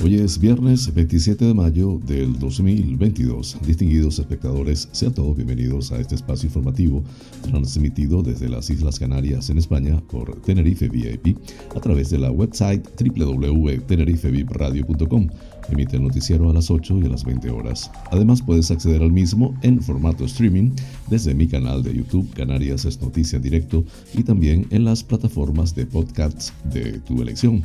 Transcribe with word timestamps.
Hoy 0.00 0.14
es 0.14 0.38
viernes 0.38 0.94
27 0.94 1.44
de 1.44 1.54
mayo 1.54 2.00
del 2.06 2.38
2022. 2.38 3.58
Distinguidos 3.66 4.20
espectadores, 4.20 4.88
sean 4.92 5.12
todos 5.12 5.34
bienvenidos 5.34 5.90
a 5.90 5.98
este 5.98 6.14
espacio 6.14 6.46
informativo 6.46 7.02
transmitido 7.42 8.22
desde 8.22 8.48
las 8.48 8.70
Islas 8.70 9.00
Canarias 9.00 9.50
en 9.50 9.58
España 9.58 10.00
por 10.08 10.40
Tenerife 10.42 10.88
VIP 10.88 11.36
a 11.74 11.80
través 11.80 12.10
de 12.10 12.18
la 12.18 12.30
website 12.30 12.86
www.tenerifevipradio.com. 12.96 15.30
Emite 15.68 15.96
el 15.96 16.04
noticiero 16.04 16.48
a 16.48 16.54
las 16.54 16.70
8 16.70 17.00
y 17.02 17.06
a 17.06 17.08
las 17.08 17.24
20 17.24 17.50
horas. 17.50 17.90
Además 18.12 18.40
puedes 18.40 18.70
acceder 18.70 19.02
al 19.02 19.10
mismo 19.10 19.58
en 19.62 19.82
formato 19.82 20.26
streaming 20.26 20.76
desde 21.10 21.34
mi 21.34 21.48
canal 21.48 21.82
de 21.82 21.94
YouTube 21.94 22.32
Canarias 22.34 22.84
es 22.84 23.02
Noticia 23.02 23.34
en 23.36 23.42
Directo 23.42 23.84
y 24.14 24.22
también 24.22 24.68
en 24.70 24.84
las 24.84 25.02
plataformas 25.02 25.74
de 25.74 25.86
podcasts 25.86 26.52
de 26.72 27.00
tu 27.00 27.20
elección. 27.20 27.64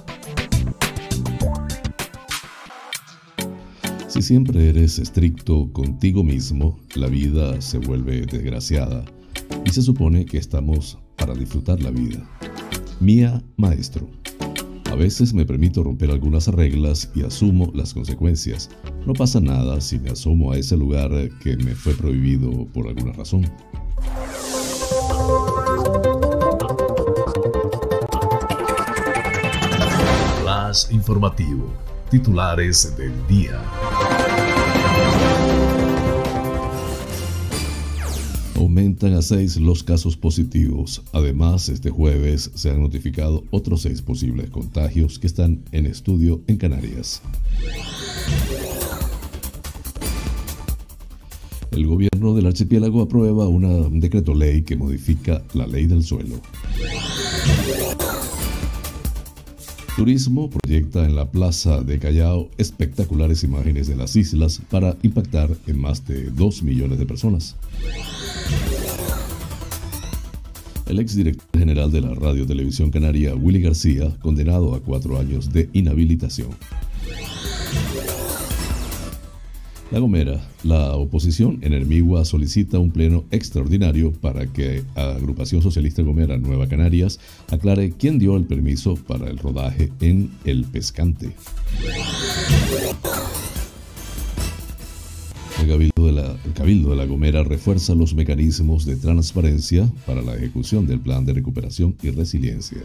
Si 4.11 4.21
siempre 4.21 4.67
eres 4.67 4.99
estricto 4.99 5.71
contigo 5.71 6.21
mismo, 6.21 6.77
la 6.95 7.07
vida 7.07 7.61
se 7.61 7.77
vuelve 7.77 8.25
desgraciada 8.25 9.05
y 9.63 9.69
se 9.69 9.81
supone 9.81 10.25
que 10.25 10.37
estamos 10.37 10.97
para 11.15 11.33
disfrutar 11.33 11.81
la 11.81 11.91
vida. 11.91 12.21
Mía, 12.99 13.41
maestro. 13.55 14.09
A 14.91 14.95
veces 14.95 15.33
me 15.33 15.45
permito 15.45 15.81
romper 15.81 16.11
algunas 16.11 16.49
reglas 16.49 17.09
y 17.15 17.23
asumo 17.23 17.71
las 17.73 17.93
consecuencias. 17.93 18.69
No 19.07 19.13
pasa 19.13 19.39
nada 19.39 19.79
si 19.79 19.97
me 19.97 20.09
asomo 20.09 20.51
a 20.51 20.57
ese 20.57 20.75
lugar 20.75 21.09
que 21.41 21.55
me 21.55 21.73
fue 21.73 21.93
prohibido 21.93 22.65
por 22.73 22.89
alguna 22.89 23.13
razón. 23.13 23.49
Más 30.43 30.91
informativo. 30.91 31.71
Titulares 32.09 32.97
del 32.97 33.13
día. 33.25 33.61
Aumentan 38.71 39.15
a 39.15 39.21
seis 39.21 39.57
los 39.57 39.83
casos 39.83 40.15
positivos. 40.15 41.03
Además, 41.11 41.67
este 41.67 41.89
jueves 41.89 42.51
se 42.55 42.69
han 42.69 42.79
notificado 42.79 43.43
otros 43.51 43.81
seis 43.81 44.01
posibles 44.01 44.49
contagios 44.49 45.19
que 45.19 45.27
están 45.27 45.65
en 45.73 45.85
estudio 45.85 46.41
en 46.47 46.55
Canarias. 46.55 47.21
El 51.71 51.85
gobierno 51.85 52.33
del 52.33 52.45
archipiélago 52.45 53.01
aprueba 53.01 53.45
un 53.49 53.99
decreto 53.99 54.33
ley 54.33 54.61
que 54.61 54.77
modifica 54.77 55.43
la 55.53 55.67
ley 55.67 55.85
del 55.85 56.03
suelo. 56.03 56.39
Turismo 59.95 60.49
proyecta 60.49 61.05
en 61.05 61.15
la 61.15 61.29
plaza 61.29 61.81
de 61.81 61.99
Callao 61.99 62.49
espectaculares 62.57 63.43
imágenes 63.43 63.87
de 63.87 63.97
las 63.97 64.15
islas 64.15 64.61
para 64.69 64.95
impactar 65.03 65.49
en 65.67 65.79
más 65.79 66.07
de 66.07 66.31
2 66.31 66.63
millones 66.63 66.97
de 66.97 67.05
personas. 67.05 67.57
El 70.87 70.99
exdirector 70.99 71.59
general 71.59 71.91
de 71.91 72.01
la 72.01 72.13
Radio 72.13 72.45
Televisión 72.47 72.89
Canaria, 72.89 73.35
Willy 73.35 73.61
García, 73.61 74.09
condenado 74.21 74.73
a 74.75 74.79
cuatro 74.79 75.19
años 75.19 75.51
de 75.51 75.69
inhabilitación. 75.73 76.49
La 79.91 79.99
Gomera, 79.99 80.41
la 80.63 80.95
oposición 80.95 81.59
en 81.63 81.73
Hermigua 81.73 82.23
solicita 82.23 82.79
un 82.79 82.91
pleno 82.91 83.25
extraordinario 83.29 84.13
para 84.13 84.47
que 84.47 84.83
Agrupación 84.95 85.61
Socialista 85.61 86.01
Gomera 86.01 86.37
Nueva 86.37 86.69
Canarias 86.69 87.19
aclare 87.49 87.91
quién 87.91 88.17
dio 88.17 88.37
el 88.37 88.45
permiso 88.45 88.95
para 88.95 89.29
el 89.29 89.37
rodaje 89.37 89.91
en 89.99 90.31
El 90.45 90.63
Pescante. 90.63 91.35
El 95.61 95.67
Cabildo, 95.67 96.05
de 96.05 96.11
la, 96.13 96.37
el 96.45 96.53
Cabildo 96.53 96.91
de 96.91 96.95
la 96.95 97.05
Gomera 97.05 97.43
refuerza 97.43 97.93
los 97.93 98.15
mecanismos 98.15 98.85
de 98.85 98.95
transparencia 98.95 99.91
para 100.05 100.21
la 100.21 100.35
ejecución 100.35 100.87
del 100.87 101.01
Plan 101.01 101.25
de 101.25 101.33
Recuperación 101.33 101.97
y 102.01 102.11
Resiliencia. 102.11 102.79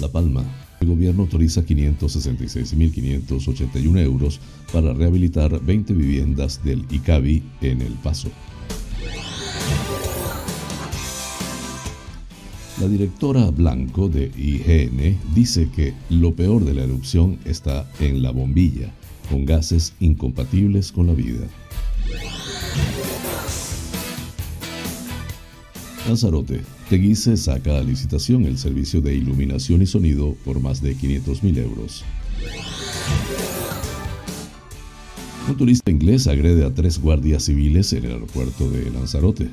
La 0.00 0.08
Palma, 0.08 0.44
el 0.80 0.88
gobierno 0.88 1.22
autoriza 1.22 1.62
566.581 1.62 4.00
euros 4.00 4.40
para 4.72 4.92
rehabilitar 4.94 5.60
20 5.60 5.94
viviendas 5.94 6.64
del 6.64 6.84
ICABI 6.90 7.44
en 7.60 7.82
El 7.82 7.92
Paso. 7.94 8.30
La 12.80 12.88
directora 12.88 13.48
Blanco 13.50 14.08
de 14.08 14.32
IGN 14.34 15.18
dice 15.34 15.68
que 15.70 15.92
lo 16.08 16.34
peor 16.34 16.64
de 16.64 16.72
la 16.72 16.84
erupción 16.84 17.38
está 17.44 17.86
en 18.00 18.22
la 18.22 18.30
bombilla, 18.30 18.90
con 19.28 19.44
gases 19.44 19.92
incompatibles 20.00 20.90
con 20.90 21.08
la 21.08 21.12
vida. 21.12 21.46
Lanzarote, 26.08 26.62
Teguise 26.90 27.36
saca 27.36 27.78
a 27.78 27.84
licitación 27.84 28.46
el 28.46 28.58
servicio 28.58 29.00
de 29.00 29.14
iluminación 29.14 29.80
y 29.80 29.86
sonido 29.86 30.34
por 30.44 30.58
más 30.58 30.82
de 30.82 30.96
500 30.96 31.44
mil 31.44 31.56
euros. 31.58 32.04
Un 35.48 35.56
turista 35.56 35.88
inglés 35.92 36.26
agrede 36.26 36.64
a 36.64 36.74
tres 36.74 37.00
guardias 37.00 37.44
civiles 37.44 37.92
en 37.92 38.06
el 38.06 38.12
aeropuerto 38.14 38.68
de 38.68 38.90
Lanzarote. 38.90 39.50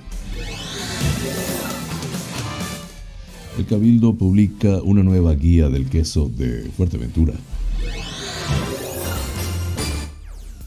El 3.60 3.66
Cabildo 3.68 4.16
publica 4.16 4.82
una 4.82 5.04
nueva 5.04 5.36
guía 5.36 5.70
del 5.70 5.86
queso 5.90 6.32
de 6.36 6.72
Fuerteventura. 6.76 7.36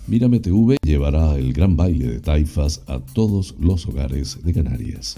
Mírame 0.07 0.39
TV 0.39 0.77
llevará 0.85 1.37
el 1.37 1.53
gran 1.53 1.77
baile 1.77 2.07
de 2.07 2.21
taifas 2.21 2.83
a 2.87 3.01
todos 3.01 3.57
los 3.59 3.87
hogares 3.87 4.39
de 4.45 4.53
Canarias. 4.53 5.17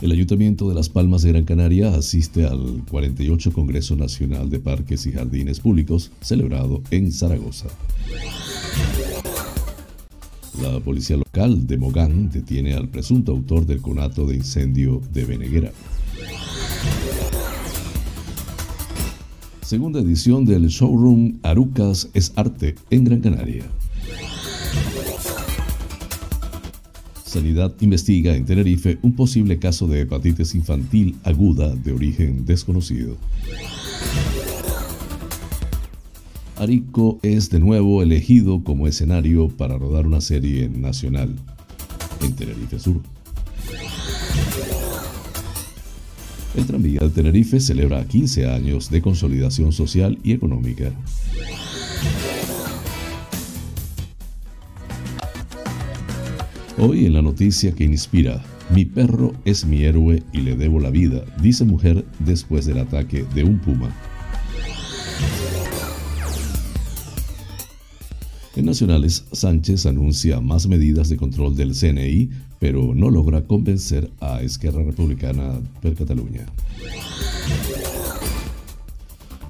El 0.00 0.12
Ayuntamiento 0.12 0.66
de 0.66 0.74
Las 0.74 0.88
Palmas 0.88 1.20
de 1.20 1.28
Gran 1.28 1.44
Canaria 1.44 1.94
asiste 1.94 2.46
al 2.46 2.84
48 2.90 3.52
Congreso 3.52 3.96
Nacional 3.96 4.48
de 4.48 4.58
Parques 4.58 5.04
y 5.04 5.12
Jardines 5.12 5.60
Públicos 5.60 6.10
celebrado 6.22 6.82
en 6.90 7.12
Zaragoza. 7.12 7.66
La 10.62 10.80
policía 10.80 11.18
local 11.18 11.66
de 11.66 11.76
Mogán 11.76 12.30
detiene 12.30 12.72
al 12.72 12.88
presunto 12.88 13.32
autor 13.32 13.66
del 13.66 13.82
conato 13.82 14.26
de 14.26 14.36
incendio 14.36 15.02
de 15.12 15.26
Beneguera. 15.26 15.72
Segunda 19.60 20.00
edición 20.00 20.46
del 20.46 20.68
showroom 20.68 21.40
Arucas 21.42 22.08
es 22.14 22.32
Arte 22.36 22.74
en 22.88 23.04
Gran 23.04 23.20
Canaria. 23.20 23.64
Sanidad 27.30 27.72
investiga 27.78 28.34
en 28.34 28.44
Tenerife 28.44 28.98
un 29.02 29.12
posible 29.12 29.60
caso 29.60 29.86
de 29.86 30.00
hepatitis 30.00 30.56
infantil 30.56 31.14
aguda 31.22 31.76
de 31.76 31.92
origen 31.92 32.44
desconocido. 32.44 33.16
Arico 36.56 37.20
es 37.22 37.48
de 37.50 37.60
nuevo 37.60 38.02
elegido 38.02 38.64
como 38.64 38.88
escenario 38.88 39.48
para 39.48 39.78
rodar 39.78 40.08
una 40.08 40.20
serie 40.20 40.68
nacional 40.68 41.36
en 42.20 42.34
Tenerife 42.34 42.80
Sur. 42.80 43.00
El 46.56 46.66
tranvía 46.66 46.98
de 46.98 47.10
Tenerife 47.10 47.60
celebra 47.60 48.04
15 48.04 48.48
años 48.48 48.90
de 48.90 49.02
consolidación 49.02 49.70
social 49.70 50.18
y 50.24 50.32
económica. 50.32 50.92
Hoy 56.82 57.04
en 57.04 57.12
la 57.12 57.20
noticia 57.20 57.72
que 57.72 57.84
inspira, 57.84 58.42
mi 58.74 58.86
perro 58.86 59.34
es 59.44 59.66
mi 59.66 59.84
héroe 59.84 60.22
y 60.32 60.38
le 60.38 60.56
debo 60.56 60.80
la 60.80 60.88
vida, 60.88 61.22
dice 61.42 61.66
mujer 61.66 62.06
después 62.20 62.64
del 62.64 62.78
ataque 62.78 63.26
de 63.34 63.44
un 63.44 63.58
puma. 63.58 63.94
En 68.56 68.64
Nacionales, 68.64 69.26
Sánchez 69.30 69.84
anuncia 69.84 70.40
más 70.40 70.68
medidas 70.68 71.10
de 71.10 71.18
control 71.18 71.54
del 71.54 71.74
CNI, 71.74 72.30
pero 72.58 72.94
no 72.94 73.10
logra 73.10 73.44
convencer 73.44 74.10
a 74.18 74.40
Esquerra 74.40 74.82
Republicana 74.82 75.60
per 75.82 75.94
Cataluña. 75.94 76.46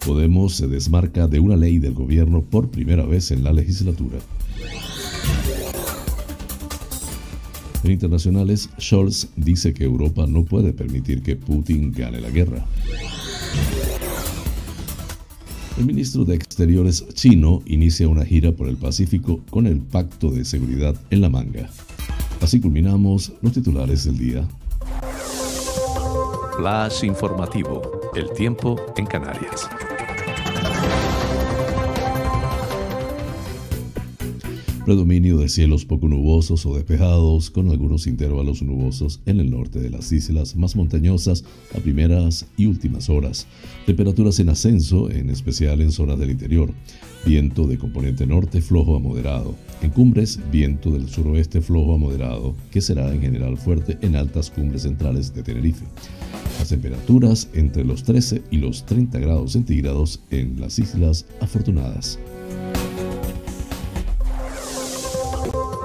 Podemos 0.05 0.57
se 0.57 0.67
desmarca 0.67 1.29
de 1.29 1.39
una 1.39 1.55
ley 1.55 1.79
del 1.79 1.95
gobierno 1.95 2.43
por 2.43 2.73
primera 2.73 3.05
vez 3.05 3.31
en 3.31 3.45
la 3.45 3.53
legislatura. 3.53 4.19
En 7.83 7.91
internacionales, 7.91 8.69
Scholz 8.79 9.29
dice 9.37 9.73
que 9.73 9.85
Europa 9.85 10.27
no 10.27 10.45
puede 10.45 10.73
permitir 10.73 11.23
que 11.23 11.37
Putin 11.37 11.93
gane 11.93 12.21
la 12.21 12.31
guerra. 12.31 12.67
El 15.79 15.87
ministro 15.87 16.27
de 16.27 16.35
Exteriores 16.35 17.07
chino 17.15 17.63
inicia 17.65 18.07
una 18.07 18.27
gira 18.27 18.53
por 18.53 18.69
el 18.69 18.77
Pacífico 18.77 19.41
con 19.49 19.67
el 19.67 19.79
Pacto 19.79 20.31
de 20.31 20.45
Seguridad 20.45 20.95
en 21.09 21.23
la 21.23 21.31
manga. 21.31 21.71
Así 22.43 22.61
culminamos 22.61 23.33
los 23.41 23.53
titulares 23.53 24.05
del 24.05 24.19
día. 24.19 24.49
Flash 26.59 27.05
informativo. 27.05 27.81
El 28.15 28.31
tiempo 28.33 28.77
en 28.97 29.07
Canarias. 29.07 29.69
Predominio 34.91 35.39
de 35.39 35.49
cielos 35.49 35.85
poco 35.85 36.09
nubosos 36.09 36.67
o 36.67 36.75
despejados, 36.75 37.49
con 37.51 37.71
algunos 37.71 38.09
intervalos 38.09 38.61
nubosos 38.61 39.21
en 39.25 39.39
el 39.39 39.49
norte 39.49 39.79
de 39.79 39.89
las 39.89 40.11
islas 40.11 40.57
más 40.57 40.75
montañosas 40.75 41.45
a 41.77 41.79
primeras 41.79 42.47
y 42.57 42.67
últimas 42.67 43.09
horas. 43.09 43.47
Temperaturas 43.87 44.41
en 44.41 44.49
ascenso, 44.49 45.09
en 45.09 45.31
especial 45.31 45.81
en 45.81 45.93
zonas 45.93 46.19
del 46.19 46.33
interior. 46.33 46.73
Viento 47.25 47.69
de 47.69 47.79
componente 47.79 48.27
norte 48.27 48.61
flojo 48.61 48.97
a 48.97 48.99
moderado. 48.99 49.55
En 49.81 49.91
cumbres, 49.91 50.41
viento 50.51 50.91
del 50.91 51.09
suroeste 51.09 51.61
flojo 51.61 51.95
a 51.95 51.97
moderado, 51.97 52.57
que 52.73 52.81
será 52.81 53.15
en 53.15 53.21
general 53.21 53.59
fuerte 53.59 53.97
en 54.03 54.17
altas 54.17 54.51
cumbres 54.51 54.83
centrales 54.83 55.33
de 55.33 55.45
Tenerife. 55.45 55.85
Las 56.59 56.71
temperaturas 56.71 57.49
entre 57.55 57.85
los 57.85 58.03
13 58.03 58.43
y 58.51 58.57
los 58.57 58.85
30 58.87 59.21
grados 59.21 59.53
centígrados 59.53 60.19
en 60.33 60.61
las 60.61 60.81
Islas 60.81 61.27
Afortunadas. 61.41 62.19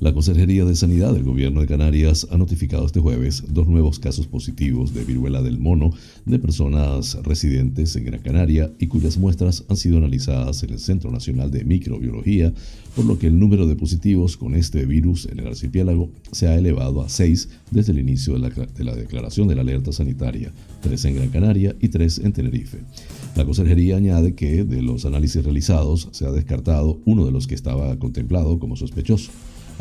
La 0.00 0.14
Consejería 0.14 0.64
de 0.64 0.74
Sanidad 0.76 1.12
del 1.12 1.24
Gobierno 1.24 1.60
de 1.60 1.66
Canarias 1.66 2.26
ha 2.30 2.38
notificado 2.38 2.86
este 2.86 3.00
jueves 3.00 3.44
dos 3.50 3.68
nuevos 3.68 3.98
casos 3.98 4.26
positivos 4.26 4.94
de 4.94 5.04
viruela 5.04 5.42
del 5.42 5.58
mono 5.58 5.90
de 6.24 6.38
personas 6.38 7.18
residentes 7.22 7.94
en 7.96 8.06
Gran 8.06 8.22
Canaria 8.22 8.72
y 8.78 8.86
cuyas 8.86 9.18
muestras 9.18 9.62
han 9.68 9.76
sido 9.76 9.98
analizadas 9.98 10.62
en 10.62 10.70
el 10.70 10.78
Centro 10.78 11.10
Nacional 11.10 11.50
de 11.50 11.66
Microbiología, 11.66 12.54
por 12.96 13.04
lo 13.04 13.18
que 13.18 13.26
el 13.26 13.38
número 13.38 13.66
de 13.66 13.76
positivos 13.76 14.38
con 14.38 14.54
este 14.54 14.86
virus 14.86 15.26
en 15.26 15.38
el 15.38 15.48
archipiélago 15.48 16.10
se 16.32 16.48
ha 16.48 16.56
elevado 16.56 17.02
a 17.02 17.10
seis 17.10 17.50
desde 17.70 17.92
el 17.92 17.98
inicio 17.98 18.32
de 18.32 18.38
la, 18.38 18.48
de 18.48 18.84
la 18.84 18.96
declaración 18.96 19.48
de 19.48 19.54
la 19.54 19.60
alerta 19.60 19.92
sanitaria, 19.92 20.50
tres 20.80 21.04
en 21.04 21.16
Gran 21.16 21.28
Canaria 21.28 21.76
y 21.78 21.88
tres 21.88 22.20
en 22.20 22.32
Tenerife. 22.32 22.78
La 23.36 23.44
Consejería 23.44 23.98
añade 23.98 24.34
que 24.34 24.64
de 24.64 24.80
los 24.80 25.04
análisis 25.04 25.44
realizados 25.44 26.08
se 26.12 26.24
ha 26.24 26.32
descartado 26.32 27.02
uno 27.04 27.26
de 27.26 27.32
los 27.32 27.46
que 27.46 27.54
estaba 27.54 27.98
contemplado 27.98 28.58
como 28.58 28.76
sospechoso. 28.76 29.30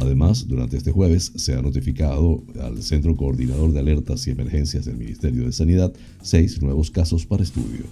Además, 0.01 0.47
durante 0.47 0.77
este 0.77 0.91
jueves 0.91 1.33
se 1.35 1.53
ha 1.53 1.61
notificado 1.61 2.41
al 2.61 2.81
Centro 2.81 3.15
Coordinador 3.17 3.73
de 3.73 3.79
Alertas 3.79 4.25
y 4.27 4.31
Emergencias 4.31 4.85
del 4.85 4.97
Ministerio 4.97 5.45
de 5.45 5.51
Sanidad 5.51 5.93
seis 6.21 6.61
nuevos 6.61 6.89
casos 6.89 7.25
para 7.25 7.43
estudio. 7.43 7.83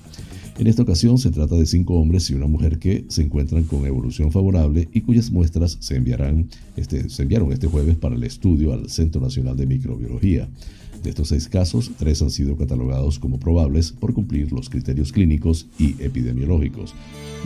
En 0.57 0.67
esta 0.67 0.83
ocasión 0.83 1.17
se 1.17 1.31
trata 1.31 1.55
de 1.55 1.65
cinco 1.65 1.95
hombres 1.95 2.29
y 2.29 2.33
una 2.33 2.47
mujer 2.47 2.79
que 2.79 3.05
se 3.09 3.21
encuentran 3.21 3.65
con 3.65 3.85
evolución 3.85 4.31
favorable 4.31 4.87
y 4.93 5.01
cuyas 5.01 5.31
muestras 5.31 5.77
se, 5.81 5.97
enviarán 5.97 6.47
este, 6.77 7.09
se 7.09 7.23
enviaron 7.23 7.51
este 7.51 7.67
jueves 7.67 7.97
para 7.97 8.15
el 8.15 8.23
estudio 8.23 8.73
al 8.73 8.89
Centro 8.89 9.21
Nacional 9.21 9.57
de 9.57 9.67
Microbiología. 9.67 10.49
De 11.03 11.09
estos 11.09 11.29
seis 11.29 11.47
casos, 11.47 11.91
tres 11.97 12.21
han 12.21 12.31
sido 12.31 12.57
catalogados 12.57 13.19
como 13.19 13.39
probables 13.39 13.91
por 13.91 14.13
cumplir 14.13 14.51
los 14.51 14.69
criterios 14.69 15.11
clínicos 15.11 15.67
y 15.79 15.95
epidemiológicos, 16.03 16.95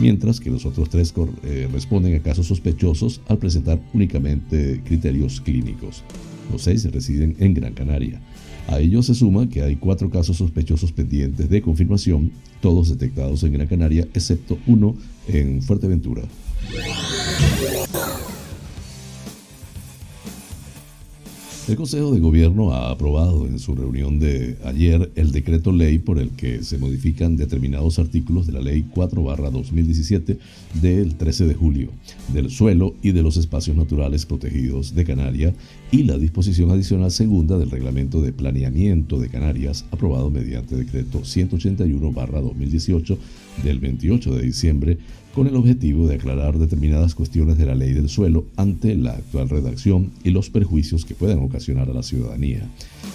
mientras 0.00 0.40
que 0.40 0.50
los 0.50 0.66
otros 0.66 0.88
tres 0.90 1.14
eh, 1.44 1.68
responden 1.72 2.16
a 2.16 2.22
casos 2.22 2.46
sospechosos 2.46 3.20
al 3.28 3.38
presentar 3.38 3.80
únicamente 3.92 4.80
criterios 4.84 5.40
clínicos. 5.40 6.02
Los 6.50 6.62
seis 6.62 6.90
residen 6.90 7.36
en 7.38 7.54
Gran 7.54 7.74
Canaria. 7.74 8.20
A 8.68 8.80
ello 8.80 9.02
se 9.02 9.14
suma 9.14 9.48
que 9.48 9.62
hay 9.62 9.76
cuatro 9.76 10.10
casos 10.10 10.36
sospechosos 10.36 10.92
pendientes 10.92 11.48
de 11.48 11.62
confirmación, 11.62 12.32
todos 12.60 12.88
detectados 12.88 13.42
en 13.42 13.52
Gran 13.52 13.66
Canaria, 13.66 14.08
excepto 14.14 14.58
uno 14.66 14.96
en 15.28 15.62
Fuerteventura. 15.62 16.22
El 21.68 21.76
Consejo 21.76 22.12
de 22.12 22.18
Gobierno 22.18 22.72
ha 22.72 22.90
aprobado 22.90 23.46
en 23.46 23.60
su 23.60 23.76
reunión 23.76 24.18
de 24.18 24.56
ayer 24.64 25.12
el 25.14 25.30
decreto 25.30 25.70
ley 25.70 26.00
por 26.00 26.18
el 26.18 26.30
que 26.30 26.64
se 26.64 26.76
modifican 26.76 27.36
determinados 27.36 28.00
artículos 28.00 28.48
de 28.48 28.54
la 28.54 28.60
Ley 28.60 28.84
4-2017 28.92 30.38
del 30.80 31.14
13 31.14 31.46
de 31.46 31.54
julio 31.54 31.90
del 32.32 32.50
suelo 32.50 32.96
y 33.00 33.12
de 33.12 33.22
los 33.22 33.36
espacios 33.36 33.76
naturales 33.76 34.26
protegidos 34.26 34.96
de 34.96 35.04
Canarias 35.04 35.54
y 35.92 36.02
la 36.02 36.18
disposición 36.18 36.72
adicional 36.72 37.12
segunda 37.12 37.56
del 37.56 37.70
Reglamento 37.70 38.20
de 38.20 38.32
Planeamiento 38.32 39.20
de 39.20 39.28
Canarias 39.28 39.84
aprobado 39.92 40.30
mediante 40.30 40.74
decreto 40.74 41.20
181-2018 41.20 43.16
del 43.62 43.78
28 43.78 44.34
de 44.34 44.42
diciembre 44.42 44.98
con 45.34 45.46
el 45.46 45.56
objetivo 45.56 46.06
de 46.06 46.16
aclarar 46.16 46.58
determinadas 46.58 47.14
cuestiones 47.14 47.56
de 47.56 47.64
la 47.66 47.74
ley 47.74 47.92
del 47.92 48.08
suelo 48.08 48.46
ante 48.56 48.94
la 48.96 49.12
actual 49.12 49.48
redacción 49.48 50.10
y 50.24 50.30
los 50.30 50.50
perjuicios 50.50 51.04
que 51.04 51.14
puedan 51.14 51.38
ocasionar 51.38 51.88
a 51.88 51.94
la 51.94 52.02
ciudadanía. 52.02 52.68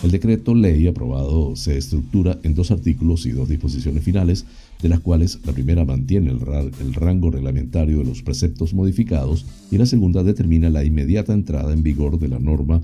El 0.04 0.12
decreto 0.12 0.56
ley 0.56 0.88
aprobado 0.88 1.56
se 1.56 1.78
estructura 1.78 2.40
en 2.44 2.56
dos 2.56 2.72
artículos 2.72 3.26
y 3.26 3.32
dos 3.32 3.50
disposiciones 3.50 4.04
finales, 4.04 4.46
de 4.82 4.90
las 4.90 5.00
cuales 5.00 5.40
la 5.46 5.54
primera 5.54 5.86
mantiene 5.86 6.32
el, 6.32 6.94
rango 6.94 7.32
reglamentario 7.32 8.00
de 8.00 8.06
los 8.06 8.24
preceptos 8.24 8.74
modificados 8.74 9.46
y 9.72 9.78
la 9.78 9.86
segunda 9.86 10.24
determina 10.24 10.70
la 10.70 10.84
inmediata 10.84 11.34
entrada 11.34 11.74
en 11.74 11.84
vigor 11.84 12.20
de 12.20 12.30
la 12.30 12.40
norma 12.40 12.82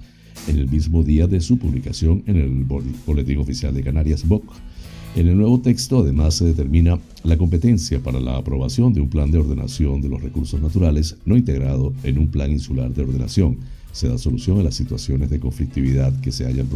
en 0.47 0.57
el 0.57 0.67
mismo 0.69 1.03
día 1.03 1.27
de 1.27 1.41
su 1.41 1.57
publicación 1.57 2.23
en 2.27 2.37
el 2.37 2.65
Boletín 3.05 3.37
Oficial 3.37 3.73
de 3.73 3.83
Canarias 3.83 4.27
BOC 4.27 4.43
en 5.15 5.27
el 5.27 5.37
nuevo 5.37 5.59
texto 5.59 5.99
además 5.99 6.35
se 6.35 6.45
determina 6.45 6.99
la 7.23 7.37
competencia 7.37 7.99
para 7.99 8.19
la 8.19 8.37
aprobación 8.37 8.93
de 8.93 9.01
un 9.01 9.09
plan 9.09 9.29
de 9.29 9.37
ordenación 9.37 10.01
de 10.01 10.09
los 10.09 10.21
recursos 10.21 10.59
naturales 10.59 11.17
no 11.25 11.37
integrado 11.37 11.93
en 12.03 12.17
un 12.17 12.27
plan 12.29 12.51
insular 12.51 12.91
de 12.91 13.03
ordenación. 13.03 13.57
Se 13.93 14.09
da 14.09 14.17
solución 14.17 14.59
a 14.59 14.63
las 14.63 14.75
situaciones 14.75 15.29
de 15.29 15.39
conflictividad 15.39 16.19
que 16.19 16.31
se 16.31 16.45
hayan 16.45 16.67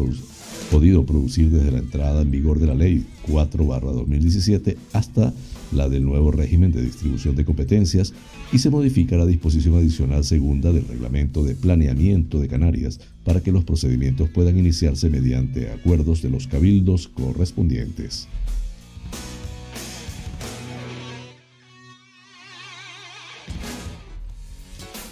podido 0.71 1.05
producir 1.05 1.49
desde 1.49 1.71
la 1.71 1.79
entrada 1.79 2.21
en 2.21 2.31
vigor 2.31 2.59
de 2.59 2.67
la 2.67 2.75
Ley 2.75 3.05
4-2017 3.27 4.77
hasta 4.93 5.33
la 5.71 5.89
del 5.89 6.05
nuevo 6.05 6.31
régimen 6.31 6.71
de 6.71 6.81
distribución 6.81 7.35
de 7.35 7.43
competencias 7.43 8.13
y 8.53 8.59
se 8.59 8.69
modifica 8.69 9.17
la 9.17 9.25
disposición 9.25 9.75
adicional 9.75 10.23
segunda 10.23 10.71
del 10.71 10.87
Reglamento 10.87 11.43
de 11.43 11.55
Planeamiento 11.55 12.39
de 12.39 12.47
Canarias 12.47 12.99
para 13.23 13.41
que 13.41 13.51
los 13.51 13.65
procedimientos 13.65 14.29
puedan 14.29 14.57
iniciarse 14.57 15.09
mediante 15.09 15.71
acuerdos 15.71 16.21
de 16.21 16.29
los 16.29 16.47
cabildos 16.47 17.07
correspondientes. 17.09 18.27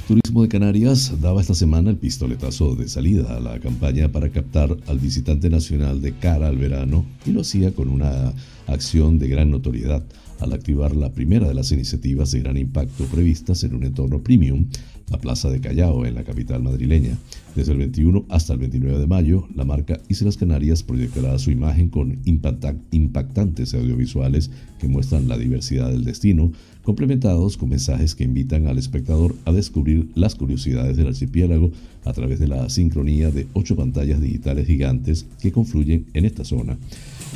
Turismo 0.08 0.44
de 0.44 0.50
Canarias 0.50 1.20
daba 1.20 1.42
esta 1.42 1.56
semana 1.56 1.90
el 1.90 1.98
pistoletazo 1.98 2.76
de 2.76 2.88
salida 2.88 3.36
a 3.36 3.40
la 3.40 3.60
campaña 3.60 4.12
para 4.12 4.30
captar 4.30 4.78
al 4.86 5.00
visitante 5.00 5.50
nacional 5.50 6.00
de 6.00 6.14
cara 6.14 6.48
al 6.48 6.58
verano 6.58 7.04
y 7.26 7.32
lo 7.32 7.42
hacía 7.42 7.74
con 7.74 7.90
una 7.90 8.32
acción 8.68 9.18
de 9.18 9.28
gran 9.30 9.50
notoriedad 9.50 10.04
al 10.40 10.54
activar 10.54 10.96
la 10.96 11.12
primera 11.12 11.48
de 11.48 11.56
las 11.56 11.72
iniciativas 11.72 12.32
de 12.32 12.42
gran 12.42 12.56
impacto 12.56 13.06
previstas 13.06 13.64
en 13.64 13.74
un 13.74 13.84
entorno 13.84 14.22
premium, 14.22 14.68
la 15.10 15.18
Plaza 15.18 15.50
de 15.50 15.60
Callao, 15.60 16.06
en 16.06 16.16
la 16.16 16.24
capital 16.24 16.62
madrileña. 16.62 17.18
Desde 17.56 17.72
el 17.72 17.80
21 17.80 18.26
hasta 18.30 18.54
el 18.54 18.60
29 18.60 19.00
de 19.00 19.08
mayo, 19.08 19.48
la 19.56 19.66
marca 19.66 20.00
Islas 20.08 20.38
Canarias 20.38 20.84
proyectará 20.84 21.40
su 21.40 21.50
imagen 21.50 21.90
con 21.90 22.20
impactantes 22.26 23.74
audiovisuales 23.74 24.52
que 24.80 24.88
muestran 24.88 25.28
la 25.28 25.38
diversidad 25.38 25.90
del 25.90 26.04
destino, 26.04 26.52
complementados 26.86 27.58
con 27.58 27.70
mensajes 27.70 28.16
que 28.16 28.24
invitan 28.24 28.68
al 28.68 28.78
espectador 28.78 29.36
a 29.44 29.52
descubrir 29.52 30.08
las 30.16 30.36
curiosidades 30.36 30.96
del 30.96 31.08
archipiélago 31.08 31.72
a 32.06 32.14
través 32.14 32.40
de 32.40 32.48
la 32.48 32.70
sincronía 32.70 33.32
de 33.32 33.48
ocho 33.54 33.76
pantallas 33.76 34.22
digitales 34.22 34.68
gigantes 34.68 35.26
que 35.42 35.52
confluyen 35.52 36.06
en 36.14 36.26
esta 36.26 36.46
zona. 36.46 36.78